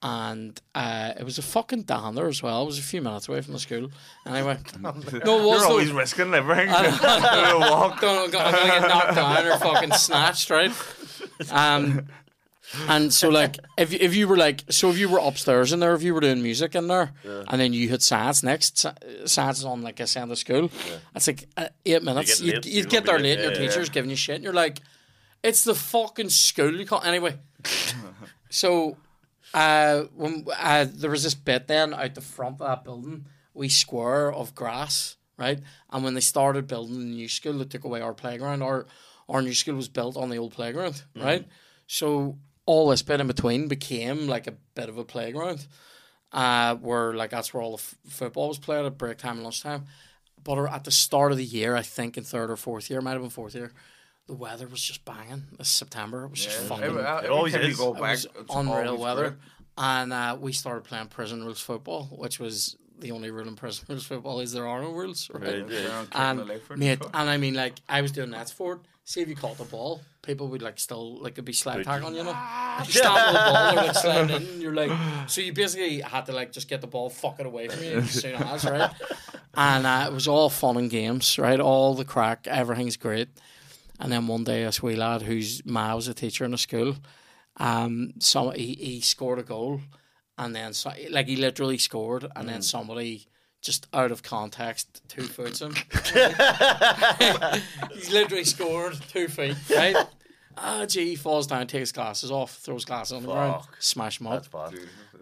[0.03, 2.63] And uh, it was a fucking down there as well.
[2.63, 3.91] It was a few minutes away from the school.
[4.25, 5.69] Anyway, no, it was You're though.
[5.69, 6.67] always risking everything.
[6.69, 8.01] to walk.
[8.01, 10.71] Don't, I'm gonna get knocked down or fucking snatched, right?
[11.51, 12.07] Um,
[12.87, 15.79] and so like if you- if you were like so if you were upstairs in
[15.81, 19.25] there, if you were doing music in there, and then you had science next, sci-
[19.27, 20.71] science is on like a end of school.
[21.15, 22.39] It's like uh, eight minutes.
[22.39, 24.15] getting You'd, late, you'd you're get there late, late, and your yeah, teacher's giving you
[24.15, 24.79] shit, and you're like,
[25.43, 26.73] it's the fucking school.
[26.75, 27.35] You can't anyway.
[28.49, 28.97] so
[29.53, 33.67] uh, when uh, there was this bit then out the front of that building, we
[33.69, 35.59] square of grass, right?
[35.89, 38.61] And when they started building the new school, they took away our playground.
[38.63, 38.85] Our
[39.29, 41.47] our new school was built on the old playground, right?
[41.87, 45.67] So all this bit in between became like a bit of a playground,
[46.31, 49.43] uh, where like that's where all the f- football was played at break time and
[49.43, 49.85] lunchtime.
[50.43, 53.11] But at the start of the year, I think in third or fourth year, might
[53.11, 53.73] have been fourth year,
[54.27, 55.43] the weather was just banging.
[55.57, 57.77] This September, it was just fucking Every, every always time you is.
[57.77, 59.29] go it was unreal weather.
[59.31, 59.39] great.
[59.77, 63.85] And uh, we started playing prison rules football, which was the only rule in prison
[63.89, 65.63] rules football is there are no rules, right?
[65.63, 66.05] Right, yeah.
[66.11, 66.45] And
[66.77, 68.79] mate, and I mean like I was doing nets for it.
[69.03, 71.85] See if you caught the ball, people would like still like it'd be slide Would
[71.85, 72.07] tag you?
[72.07, 72.35] on you know.
[72.81, 74.91] If you stand the ball or like sliding in, you're like
[75.27, 77.91] so you basically had to like just get the ball, fuck it away from you
[77.97, 78.91] as soon as right.
[79.55, 81.59] And uh, it was all fun and games, right?
[81.59, 83.27] All the crack, everything's great.
[84.01, 86.95] And then one day, this wee lad whose ma was a teacher in a school,
[87.57, 89.79] um, some he, he scored a goal,
[90.37, 93.27] and then so, like he literally scored, and then somebody
[93.61, 95.75] just out of context two foots him.
[97.93, 99.95] He's literally scored two feet, right?
[100.57, 103.75] Ah, gee, he falls down, takes glasses off, throws glasses on the ground, Fuck.
[103.79, 104.43] smash him up.
[104.43, 104.73] That's bad.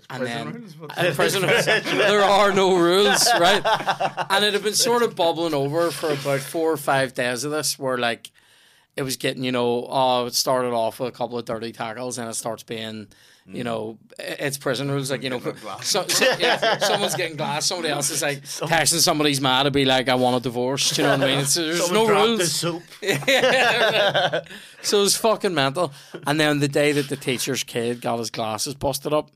[0.10, 3.62] And then rules, but- in prison, there are no rules, right?
[4.30, 7.52] And it had been sort of bubbling over for about four or five days of
[7.52, 8.32] this, where like
[9.00, 12.18] it was getting, you know, oh, it started off with a couple of dirty tackles,
[12.18, 13.08] and it starts being,
[13.48, 15.40] you know, it's prison rules, like you know,
[15.82, 19.86] so, so, yeah, someone's getting glass, somebody else is like texting somebody's mad to be
[19.86, 20.92] like, I want a divorce.
[20.92, 21.40] Do you know what I mean?
[21.40, 22.52] It's, there's Someone no rules.
[22.52, 22.84] soap.
[24.82, 25.92] So it was fucking mental.
[26.28, 29.30] And then the day that the teacher's kid got his glasses busted up,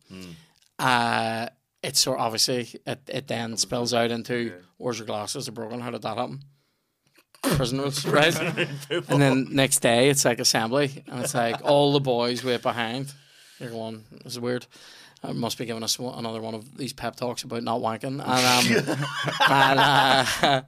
[0.80, 1.48] uh,
[1.81, 5.80] it's sort obviously it, it then spills out into where's your glasses are broken?
[5.81, 6.41] How did that happen?
[7.44, 8.36] Prison rules, right?
[8.90, 13.14] and then next day it's like assembly, and it's like all the boys wait behind.
[13.60, 14.65] You're going, this is weird.
[15.24, 18.22] I must be giving us another one of these pep talks about not wanking, and
[18.22, 18.98] um,
[19.49, 20.61] and, uh,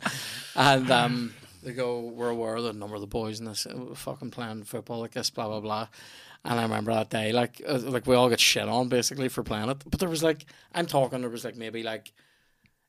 [0.55, 1.33] and um,
[1.63, 4.63] they go, we're aware of the number of the boys in this uh, fucking playing
[4.63, 5.87] football like this, blah blah blah.
[6.45, 9.41] And I remember that day, like, uh, like we all got shit on basically for
[9.41, 9.83] playing it.
[9.89, 10.45] But there was like,
[10.75, 12.13] I'm talking, there was like maybe like,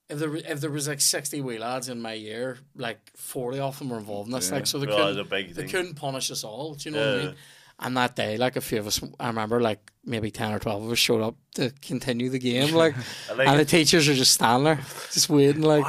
[0.08, 3.78] if there if there was like sixty wee lads in my year, like forty of
[3.78, 6.74] them were involved in this, like, so they Oh, couldn't, they couldn't punish us all.
[6.74, 7.34] Do you know what I mean?
[7.78, 10.84] And that day, like a few of us, I remember like maybe ten or twelve
[10.84, 12.94] of us showed up to continue the game, like,
[13.36, 14.80] like and the teachers are just standing there,
[15.12, 15.84] just waiting, like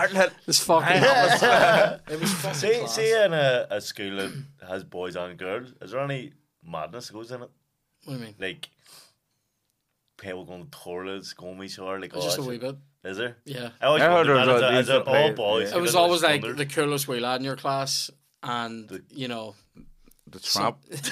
[0.46, 0.88] this fucking.
[1.02, 2.96] it was fucking See, class.
[2.96, 4.34] see in a, a school that
[4.68, 6.34] has boys and girls, is there any
[6.68, 7.50] madness that goes in it.
[8.04, 8.36] What do you mean?
[8.40, 8.70] Like
[10.18, 12.76] people going to toilets, going each other, like all Just oh, a wee bit.
[13.08, 13.38] Is there?
[13.46, 13.70] Yeah.
[13.82, 15.34] I always I heard wondered that as, a- a, as these an are play- all
[15.34, 15.72] boys.
[15.72, 15.78] yeah.
[15.78, 18.12] It was always like the coolest wee lad in your class,
[18.44, 19.56] and you know,
[20.30, 20.78] The trap.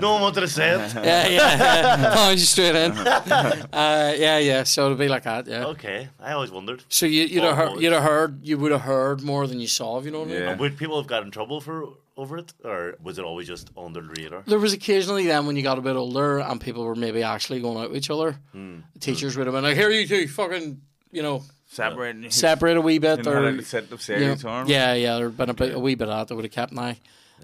[0.00, 0.94] no one wanted to say it.
[1.04, 2.92] yeah, yeah, oh, just straight in.
[2.92, 4.62] Uh, yeah, yeah.
[4.62, 5.46] So it'd be like that.
[5.46, 5.66] Yeah.
[5.66, 6.84] Okay, I always wondered.
[6.88, 9.66] So you, you'd have heard, you'd have heard, you would have heard more than you
[9.66, 9.98] saw.
[9.98, 10.42] If you know what I mean.
[10.42, 10.50] Yeah.
[10.52, 13.70] And would people have got in trouble for over it, or was it always just
[13.76, 14.42] on the radar?
[14.46, 17.60] There was occasionally then when you got a bit older and people were maybe actually
[17.60, 18.36] going out with each other.
[18.52, 20.80] The teachers would have been like, "Here, you two, fucking,
[21.12, 22.30] you know, Separating.
[22.30, 25.50] separate a wee bit." Or like the set of you know, yeah, yeah, there'd been
[25.50, 26.98] a bit, a wee bit of that that would have kept an eye.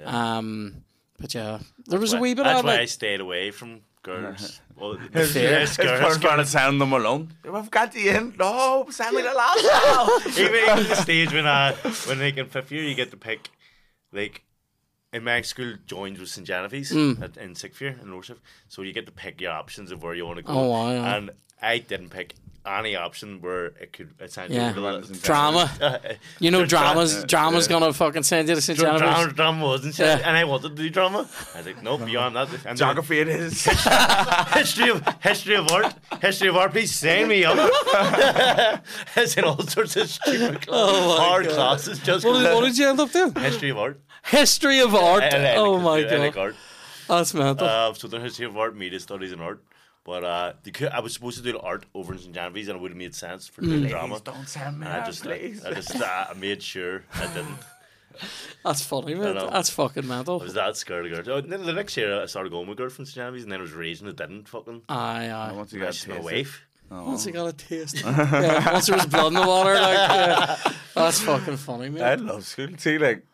[0.05, 0.85] Um,
[1.19, 4.61] but yeah, there was a wee bit That's of why I stayed away from girls.
[4.77, 5.61] well, His, Fair.
[5.61, 7.32] his, girls- first trying to send them alone.
[7.45, 8.35] We've got you in.
[8.39, 10.19] No, send me the last now.
[10.45, 11.74] even, even the stage when uh
[12.07, 13.51] when like in fifth year you get to pick
[14.12, 14.43] like
[15.12, 17.23] in my school joined with St Genevieve's Mm.
[17.23, 18.39] at, in sixth year in Rochef,
[18.69, 20.53] so you get to pick your options of where you want to go.
[20.53, 21.16] Oh, wow, yeah.
[21.16, 21.31] And
[21.65, 22.35] I didn't pick
[22.66, 24.73] any option where it could essentially Yeah.
[24.74, 25.70] relate- drama.
[26.41, 28.78] You know, Dra- dramas, drama's gonna fucking send you to St.
[28.78, 29.15] Dra- Genevieve's.
[29.16, 30.27] drama, drama wasn't shit, Yeah.
[30.27, 31.28] and I wanted to do drama.
[31.55, 32.49] I was like, nope, beyond that.
[32.65, 33.65] And Geography it is.
[34.55, 35.93] history of history of art,
[36.23, 36.73] history of art.
[36.73, 37.59] Please sign me up.
[39.16, 41.55] It's in all sorts of stupid cla- Oh hard God.
[41.55, 41.99] classes.
[42.01, 43.35] Just What did, what did you end up doing?
[43.35, 44.01] history of art.
[44.24, 45.23] History of art.
[45.23, 46.57] I- I oh my god, art.
[47.09, 47.66] that's mental.
[47.66, 49.61] Uh, so the history of art, media studies, and art.
[50.05, 52.35] But uh, the, I was supposed to do the art over in St.
[52.35, 53.82] Genevieve's, and it would have made sense for Mm.
[53.82, 54.14] the drama.
[54.16, 55.64] Please don't send me And I that, just, please.
[55.64, 57.56] I just, uh, I made sure I didn't.
[58.64, 59.35] that's funny, man.
[59.35, 60.40] That's fucking mental.
[60.40, 61.28] I was that scared of girls.
[61.28, 63.14] Oh, then the next year, I started going with girls from St.
[63.16, 64.82] Genevieve's, and then I was raising it didn't fucking.
[64.90, 65.52] Aye, aye.
[65.52, 66.24] Once you got Nice my tasted.
[66.35, 66.66] wife.
[66.90, 70.56] Once you got a taste, yeah, once there was blood in the water, like yeah.
[70.94, 72.05] that's fucking funny, man.
[72.05, 72.68] I love school.
[72.76, 73.24] See, like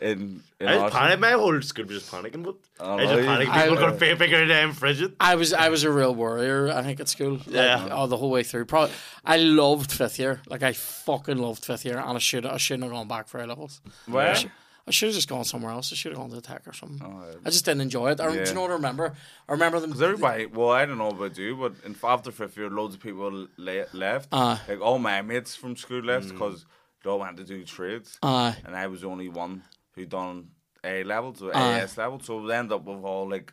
[0.00, 1.20] in in I our was panicking.
[1.20, 3.26] My whole school was just panicking, but Oh, I just really?
[3.26, 3.50] panicked.
[3.52, 5.16] I- People got fi- figure it out frigid.
[5.20, 6.70] I was I was a real warrior.
[6.70, 7.88] I think at school, like, Yeah.
[7.92, 8.64] oh, the whole way through.
[8.66, 8.94] Probably,
[9.24, 10.40] I loved fifth year.
[10.48, 13.40] Like I fucking loved fifth year, and I should I shouldn't have gone back for
[13.40, 13.80] A levels.
[14.06, 14.30] Where?
[14.30, 14.50] I should,
[14.86, 15.90] I should have just gone somewhere else.
[15.92, 17.00] I should have gone to the tech or something.
[17.02, 17.38] Oh.
[17.46, 18.20] I just didn't enjoy it.
[18.20, 18.46] I, Do Yeah.
[18.48, 19.14] you know what I remember?
[19.48, 19.90] I remember them.
[19.90, 23.00] Because everybody, well, I don't know about you, but in after fifth year, loads of
[23.00, 24.28] people le- left.
[24.32, 24.60] Aye.
[24.68, 26.32] like all my mates from school left mm.
[26.32, 26.66] because
[27.02, 28.56] they all went to do trades, Aye.
[28.66, 29.62] and I was the only one
[29.94, 30.48] who done
[30.82, 31.80] A level, so Aye.
[31.80, 32.20] AS level.
[32.20, 33.52] So we end up with all like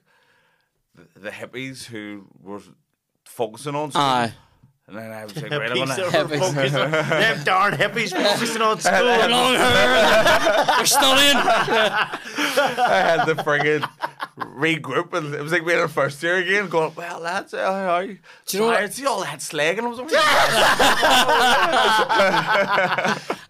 [0.96, 2.62] the, the hippies who were
[3.26, 4.02] focusing on school.
[4.04, 4.34] Aye.
[4.88, 5.96] And then I was like, right, I'm Hippies gonna.
[5.96, 6.40] that were Hippies.
[6.54, 6.92] focusing on
[7.22, 9.06] them darn hippies focusing on school.
[9.06, 10.66] Long hair.
[10.76, 11.38] They're studying.
[11.38, 13.88] I had to friggin'
[14.38, 17.64] regroup, and it was like we had our first year again, going, "Well, lads, uh,
[17.72, 19.78] how are you?" Do you know what- Tired, see all that slagging.
[19.78, 20.10] and I was like,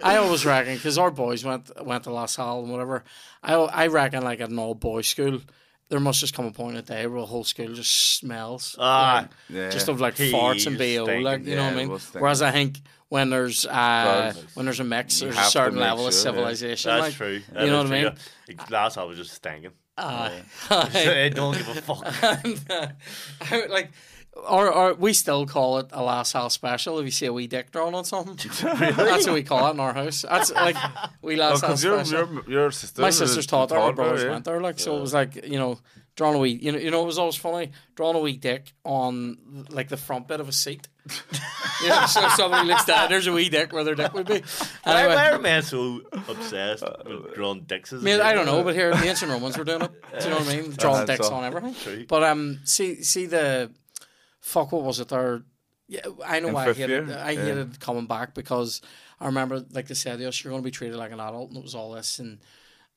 [0.04, 3.04] I always reckon because our boys went went to La Salle and whatever.
[3.44, 5.40] I I reckon like at an all boys school,
[5.90, 8.76] there must just come a point in the day where the whole school just smells.
[8.80, 9.70] Ah, like, Yeah.
[9.70, 12.00] just of like Peas farts and bo, stinking, like you know what I mean.
[12.14, 12.80] Whereas I think
[13.10, 13.72] when there's uh,
[14.36, 16.24] Well, when there's a mix, there's a certain make level of sure, yeah.
[16.24, 16.90] civilization.
[16.92, 17.42] That's like, true.
[17.60, 18.14] You know what I mean?
[18.48, 19.72] Like, last I was just stinking.
[19.98, 20.42] Aye.
[20.70, 22.06] I don't give a fuck.
[23.52, 23.92] I- like.
[24.34, 27.48] Or, or we still call it a La Salle special if you see a wee
[27.48, 28.36] dick drawn on something.
[28.62, 30.22] That's what we call it in our house.
[30.28, 30.78] That's like
[31.22, 32.34] we last house your, special.
[32.34, 34.30] your your sister, my sisters taught there, my brothers yeah.
[34.30, 34.98] went there, like so.
[34.98, 35.80] It was like you know,
[36.16, 38.74] drawing a wee, you know, you know, it was always funny drawing a wee dick
[38.84, 40.88] on like the front bit of a seat.
[41.82, 44.42] you know, so somebody looks down, there's a wee dick where their dick would be.
[44.84, 47.92] Why, Anyway, why are men so obsessed with drawing dicks?
[47.92, 49.92] as a I, mean, I don't know, but here the ancient Romans were doing it.
[50.20, 50.72] Do you know what I mean?
[50.78, 52.06] Drawing dicks on everything.
[52.08, 53.72] But um, see, see the
[54.42, 54.72] fuck.
[54.72, 55.08] What was it?
[55.08, 55.44] There.
[55.88, 57.08] Yeah, I know why I hated.
[57.08, 57.18] year?
[57.18, 57.66] I Yeah.
[57.80, 58.82] coming back because
[59.20, 61.50] I remember, like they said to us, you're going to be treated like an adult,
[61.50, 62.20] and it was all this.
[62.20, 62.40] And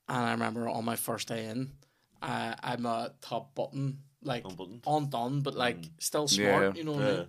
[0.09, 1.73] and I remember on my first day in,
[2.23, 4.83] uh, I'm a top button, like Unbuttoned.
[4.87, 6.63] undone, but like still smart.
[6.63, 6.73] Yeah.
[6.79, 7.27] You know what I mean?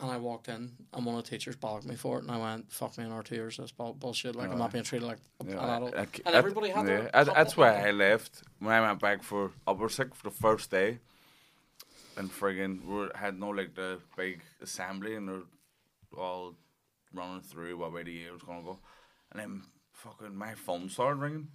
[0.00, 2.36] And I walked in, and one of the teachers bollocked me for it, and I
[2.36, 4.34] went, "Fuck me in our two years, that's bull- bullshit.
[4.36, 7.00] Like I'm not being treated like an Yeah, adult." I- I- and everybody had yeah,
[7.02, 7.88] that- That's button why.
[7.88, 10.98] I left when I went back for upper sick for the first day,
[12.16, 15.42] and friggin' we had no like the big assembly, and they're
[16.16, 16.54] all
[17.12, 18.78] running through what way the year was gonna go,
[19.32, 19.62] and then
[19.92, 21.48] fucking my phone started ringing,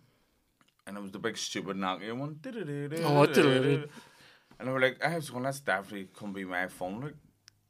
[0.88, 2.40] and it was the big stupid Nokia one.
[3.04, 3.24] Oh,
[4.60, 7.02] And they were like, I was going, that's definitely gonna be my phone.
[7.02, 7.16] Like,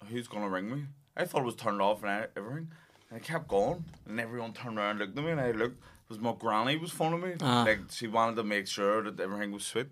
[0.10, 0.86] who's gonna ring me?
[1.16, 2.72] I thought it was turned off and everything.
[3.10, 5.82] And I kept going, and everyone turned around and looked at me, and I looked.
[5.82, 7.34] It was my granny was phoning me.
[7.42, 7.64] Ah.
[7.64, 9.90] Like, she wanted to make sure that everything was sweet.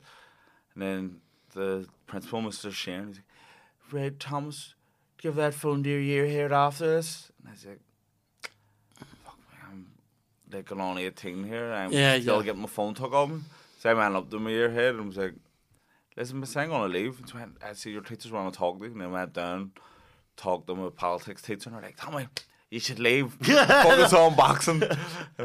[0.74, 1.22] And then
[1.57, 2.71] the principal, Mr.
[2.71, 3.23] Shane, he's like,
[3.91, 4.75] Red Thomas,
[5.17, 7.31] give that phone to your year head after this.
[7.39, 7.79] And I was like,
[9.25, 9.88] fuck me, I'm
[10.51, 12.43] like only 18 here, and I'm Yeah, still yeah.
[12.45, 13.41] getting my phone took off me.
[13.79, 15.34] So I went up to my ear head and was like,
[16.15, 17.19] listen, Miss, I'm gonna leave.
[17.19, 19.34] And so went, I see your teachers want to talk to you, and then went
[19.34, 19.71] down,
[20.35, 22.27] talked to my politics teacher, and they're like, Tommy,
[22.69, 23.34] you should leave.
[23.41, 24.84] Focus on boxing.
[24.84, 24.97] And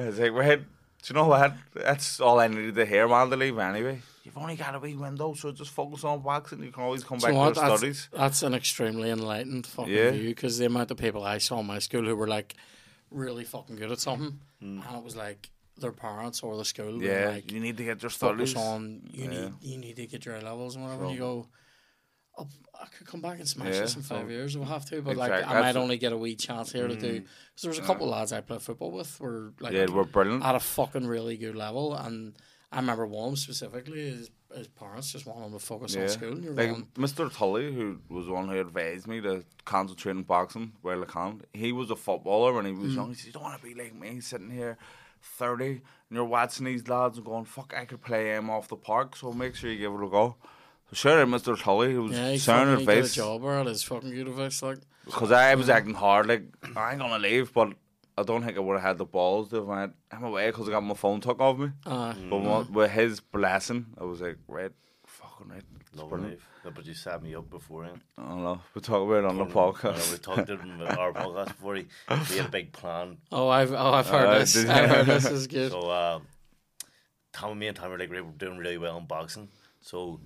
[0.03, 0.65] I was like, right, do
[1.09, 1.53] you know what?
[1.75, 4.01] That's all I needed to hear, man, to leave anyway.
[4.25, 6.63] You've only got a wee window, so just focus on boxing.
[6.63, 7.61] You can always come Do back to?
[7.61, 8.09] That's, studies.
[8.13, 10.11] that's an extremely enlightened fucking Yeah.
[10.13, 12.55] view because the amount of people I saw in my school who were like
[13.11, 14.87] really fucking good at something, Mm.
[14.87, 16.99] and it was like their parents or the school.
[16.99, 18.55] were Yeah, like, you need to get your studies.
[18.55, 19.31] on you Yeah.
[19.31, 21.05] need you need to get your levels and whatever.
[21.07, 21.49] And you go,
[22.39, 22.47] oh,
[22.81, 24.57] I could come back and smash Yeah, this in five so- years.
[24.57, 27.21] We'll have to, but like I might only get a wee chance here to do.
[27.21, 30.05] Because there was a couple of lads I played football with were like Yeah, we're
[30.05, 30.45] brilliant.
[30.45, 32.35] at a fucking really good level, and
[32.73, 34.01] I remember one specifically.
[34.11, 36.33] His, his parents just wanted him to focus on school.
[36.33, 37.31] And you're Like Mr.
[37.35, 41.43] Tully, who was one who advised me to concentrate on boxing while I can.
[41.53, 42.83] He was a footballer when he Mm.
[42.83, 43.09] was young.
[43.11, 44.79] He said, "You don't want to be like me, sitting here,
[45.23, 45.81] thirty, and
[46.11, 49.17] you're watching these lads and going, fuck, I could play him off the park.
[49.17, 50.37] So make sure you give it a go."
[50.91, 51.61] So shout out Mr.
[51.61, 54.19] Tully, who was Yeah, he sound fucking he did a advice job or his fucking
[54.19, 54.63] advice.
[54.63, 56.45] Like, because I was acting hard, like
[56.77, 57.75] I ain't gonna leave, but.
[58.17, 60.69] I don't think I would have had the balls to have went, I'm away because
[60.69, 61.71] I got my phone took off me.
[61.87, 64.71] uh, But what- with his blessing, I was like, right,
[65.07, 65.63] fucking right.
[65.81, 66.47] It's Love life.
[66.65, 68.01] No, but you set me up beforehand.
[68.17, 68.61] I don't know.
[68.75, 70.13] We talk about it on the Uh, podcast.
[70.13, 71.75] we talked to him about our podcast before.
[71.77, 71.87] He,
[72.31, 73.19] we had a big plan.
[73.33, 74.57] oh, I've oh, I've heard Uh, this.
[74.57, 75.71] I've heard this is good.
[75.73, 76.21] So, uh,
[77.33, 79.49] Tom and me and Tom were like, we're doing really well in boxing.
[79.81, 80.21] So,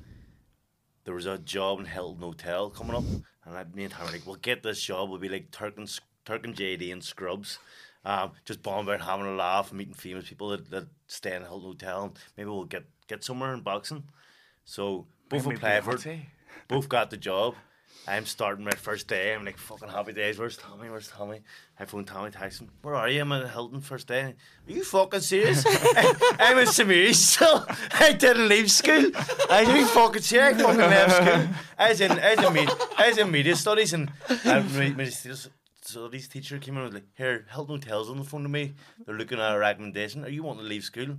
[1.04, 3.04] there was a job in Hilton Hotel coming up.
[3.44, 5.08] And I, me and Tom were like, we'll get this job.
[5.08, 5.88] We'll be like Turk and,
[6.26, 7.58] Turk and JD and Scrubs.
[8.04, 11.70] Um, just bombing about, having a laugh, meeting famous people that, that stay in Hilton
[11.70, 12.04] Hotel.
[12.04, 14.04] And maybe we'll get, get somewhere in boxing.
[14.64, 16.20] So, both Maybe applied for it
[16.68, 17.54] both got the job.
[18.08, 19.34] I'm starting my first day.
[19.34, 20.38] I'm like fucking happy days.
[20.38, 20.88] Where's Tommy?
[20.88, 21.40] Where's Tommy?
[21.78, 22.70] I phone Tommy, him.
[22.82, 23.20] Where are you?
[23.20, 24.22] I'm at Hilton first day.
[24.22, 24.34] Are
[24.72, 25.64] you fucking serious?
[25.66, 27.66] I'm in Samiri still.
[27.94, 29.10] I didn't leave school.
[29.50, 30.58] I didn't fucking serious.
[30.58, 31.54] I fucking left school.
[31.78, 34.12] I was in, I was in, med- I was in media studies and
[34.44, 35.48] uh, media studies
[35.86, 38.74] studies teacher came in and was like, here, Hilton Hotel's on the phone to me.
[39.04, 40.24] They're looking at a recommendation.
[40.24, 41.16] Are you wanting to leave school?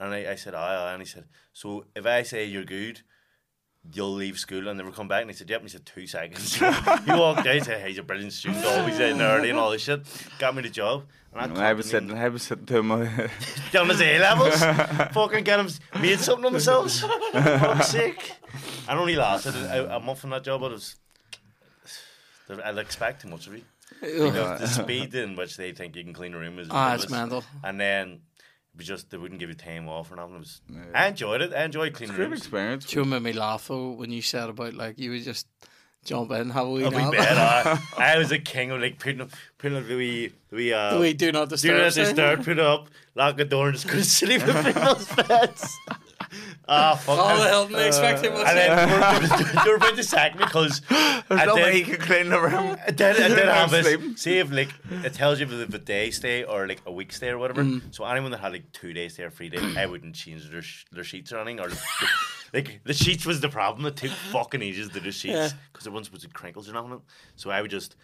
[0.00, 0.92] And I, I said, aye, aye.
[0.92, 3.02] And he said, so if I say you're good,
[3.92, 5.22] you'll leave school and never come back.
[5.22, 5.60] And he said, yep.
[5.60, 6.54] And he said, two seconds.
[6.56, 9.70] he walked out and said, hey, he's a brilliant student, always in early and all
[9.70, 10.02] this shit.
[10.38, 11.04] Got me the job.
[11.34, 13.04] And I was sitting, I was sitting to my.
[13.72, 14.54] down his A levels.
[15.12, 15.68] fucking get him
[16.00, 17.00] made something of themselves.
[17.32, 18.32] Fuck's sake.
[18.86, 20.96] I only lasted a, a month on that job, but it was.
[22.62, 23.54] I'd expect too much of
[24.02, 24.24] you.
[24.24, 27.08] Because the speed in which they think you can clean a room is Ah, it's
[27.10, 27.44] mental.
[27.64, 28.20] And then
[28.74, 30.36] it was just they wouldn't give you time off or nothing.
[30.36, 30.60] It was,
[30.94, 31.52] I enjoyed it.
[31.52, 32.40] I enjoyed cleaning Great rooms.
[32.40, 32.86] experience.
[32.86, 35.46] Two made me laugh though when you said about like you would just
[36.04, 37.12] jump in, have a wee I'll nap.
[37.12, 37.78] bad.
[37.96, 40.72] I, I was a king of like putting up, putting up the wee the wee
[40.72, 41.76] uh we do not disturb.
[41.78, 42.16] do disturb.
[42.16, 42.16] not sign.
[42.16, 45.78] disturb, put up, lock the door and just go to sleep in people's beds.
[46.68, 47.18] Ah fuck.
[47.18, 47.48] All the them.
[47.50, 48.32] help they expect him.
[48.34, 48.94] and then they
[49.28, 52.00] were, they were about to sack me because There's I no way did, he could
[52.00, 52.76] clean the room.
[52.86, 53.86] I did, I did have this.
[53.86, 54.16] Sleeping.
[54.16, 54.70] See if like
[55.04, 57.62] it tells you if it's a day stay or like a week stay or whatever.
[57.62, 57.88] Mm-hmm.
[57.90, 60.62] So anyone that had like two days stay or three days, I wouldn't change their
[60.62, 61.60] sh- their sheets or anything.
[61.60, 61.68] Or
[62.54, 63.84] like the sheets was the problem.
[63.86, 65.48] It took fucking ages to do sheets Yeah.
[65.72, 67.00] because there wasn't supposed to be crinkles or nothing.
[67.36, 67.96] So I would just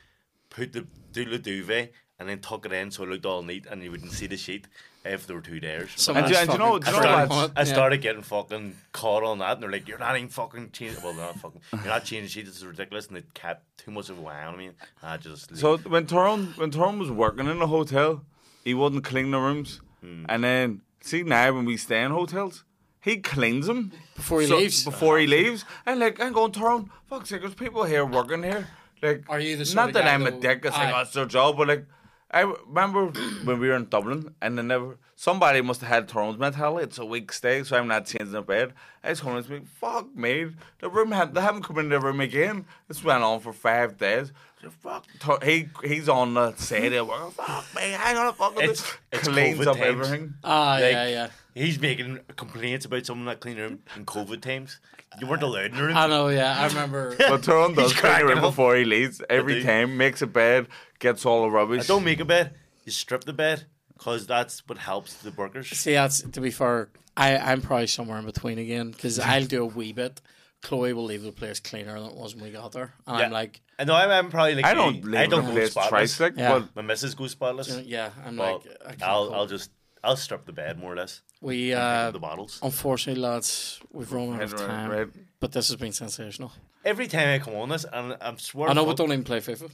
[0.50, 3.64] put the do the duvet and then tuck it in so it looked all neat
[3.66, 4.66] and you wouldn't see the sheet
[5.04, 5.88] if there were two days.
[5.96, 7.60] Some And do- and you know- fucking do you know crap what- on it, I
[7.60, 7.64] yeah.
[7.64, 11.12] started getting fucking caught on that, and they're like, "You're not even fucking changing." Well,
[11.12, 11.60] they're not fucking.
[11.72, 12.48] You're not changing sheets.
[12.48, 15.76] It's ridiculous, and they kept too much of a wine I mean I just So
[15.78, 18.24] when Tyrone when Tyrone was working in a hotel,
[18.64, 20.26] he wouldn't clean the rooms, Hmm.
[20.28, 22.64] and then see now when we stay in hotels,
[23.00, 24.84] he cleans them Before he So- leaves?
[24.84, 28.66] Before he leaves, and like I'm going Tyrone, fuck's sake, there's people here working here.
[29.00, 30.64] Like, Are you the not that I'm a dick?
[30.64, 31.00] It's like Aye.
[31.02, 31.86] oh, their job, but like.
[32.30, 33.06] I remember
[33.44, 36.84] when we were in Dublin and then never somebody must have had Tyrone's mentality.
[36.84, 38.74] It's a week stay, so I'm not changing the bed.
[39.02, 40.50] I was coming to me, fuck me.
[40.80, 42.66] The room had they haven't come in the room again.
[42.86, 44.32] This went on for five days.
[44.62, 47.32] So fuck Ty- he he's on the side of work.
[47.32, 49.86] Fuck me, hang on a fucking It's- it's cleans COVID up times.
[49.86, 50.34] everything.
[50.44, 51.28] Ah, like, yeah, yeah.
[51.54, 54.80] He's making complaints about someone not cleaning room in COVID times.
[55.20, 55.96] You weren't allowed in the room.
[55.96, 56.56] I know, yeah.
[56.60, 57.16] I remember.
[57.18, 58.44] But Tyrone does He's clean the room up.
[58.44, 59.62] before he leaves every do.
[59.64, 59.96] time.
[59.96, 60.68] Makes a bed,
[60.98, 61.86] gets all the I rubbish.
[61.86, 62.54] don't make a bed.
[62.84, 63.64] You strip the bed
[63.94, 65.68] because that's what helps the workers.
[65.70, 66.90] See, that's to be fair.
[67.16, 70.20] I I'm probably somewhere in between again because I'll do a wee bit.
[70.62, 73.20] Chloe will leave the place cleaner than it was when we got there, and I'm
[73.30, 73.34] Yeah.
[73.36, 75.70] like, I know I'm, I'm probably like I don't leave I don't the go place
[75.70, 76.16] spotless.
[76.16, 76.58] twice, Yeah.
[76.58, 77.68] but My missus goes spotless.
[77.84, 79.34] yeah, I'm Well, like, I can't I'll cope.
[79.36, 79.70] I'll just
[80.02, 81.22] I'll strip the bed more or less.
[81.40, 82.58] We Pick uh, the bottles.
[82.62, 85.06] unfortunately, lads, we've run out of right, time, right.
[85.40, 86.52] but this has been sensational.
[86.84, 89.38] Every time I come on this, and I'm swearing, I know we don't even play
[89.40, 89.70] FIFA.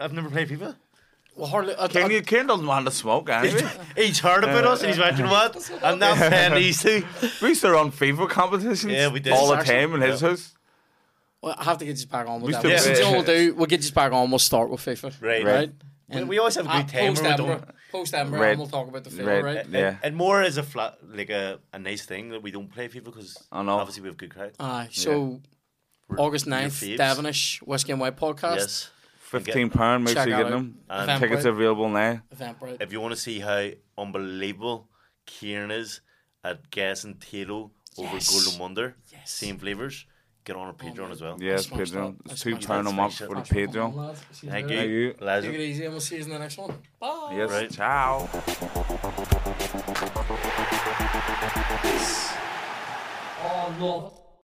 [0.00, 0.74] I've never played FIFA.
[1.36, 1.74] Well, hardly.
[1.78, 3.62] I, Ken, I, you, Ken doesn't want to smoke anyway.
[3.96, 5.70] He's heard about us and he's went, you know what?
[5.84, 7.04] I'm not paying these two.
[7.42, 9.32] we used to run FIFA competitions Yeah, we did.
[9.34, 10.28] all the Actually, time in his yeah.
[10.30, 10.54] house.
[11.40, 12.58] well, I have to get you back on with We that.
[12.58, 12.80] still Yeah.
[12.82, 13.54] play- So we'll do.
[13.54, 14.30] We'll get you back on.
[14.30, 15.22] We'll start with FIFA.
[15.22, 15.44] Right.
[15.44, 15.70] Right.
[16.08, 17.58] We- we always have a uh, good time Post when we Edinburgh.
[17.58, 18.40] don't- Post Edinburgh.
[18.40, 18.50] Right.
[18.50, 19.26] And we'll talk about the FIFA.
[19.26, 19.44] Right.
[19.44, 19.64] Right.
[19.64, 19.96] And, Yeah.
[20.02, 23.12] and more as a flat, like a, a nice thing that we don't play people
[23.12, 23.78] because I know.
[23.78, 24.52] obviously we have good crowd.
[24.60, 24.88] Aye.
[24.90, 25.40] So
[26.16, 26.98] August 9th, faves.
[26.98, 28.56] Devenish Whiskey and White podcast.
[28.56, 28.90] Yes.
[29.20, 30.78] Fifteen pound, make sure you get them.
[30.88, 31.48] And Tickets Eventbrite.
[31.50, 32.22] available now.
[32.34, 32.80] Eventbrite.
[32.80, 33.68] if you want to see how
[33.98, 34.88] unbelievable
[35.26, 36.00] Ciaran is
[36.42, 38.30] at guessing Tayto over Yes.
[38.30, 39.30] Golden Wonder, Yes.
[39.30, 40.06] same flavours,
[40.48, 41.36] get on our Patreon as well.
[41.38, 42.16] Yes, smashed Patreon.
[42.24, 43.46] It's two smashed pound a month for the it.
[43.46, 43.94] Thanks Patreon.
[43.94, 44.20] lads.
[44.42, 44.80] You Thank you.
[44.80, 45.08] you.
[45.10, 45.50] Take Pleasure.
[45.52, 46.74] it easy, and we'll see you in the next one.
[46.98, 47.34] Bye.
[47.36, 47.70] Yes, Right.
[47.70, 48.28] ciao.
[53.40, 54.17] Oh, love it.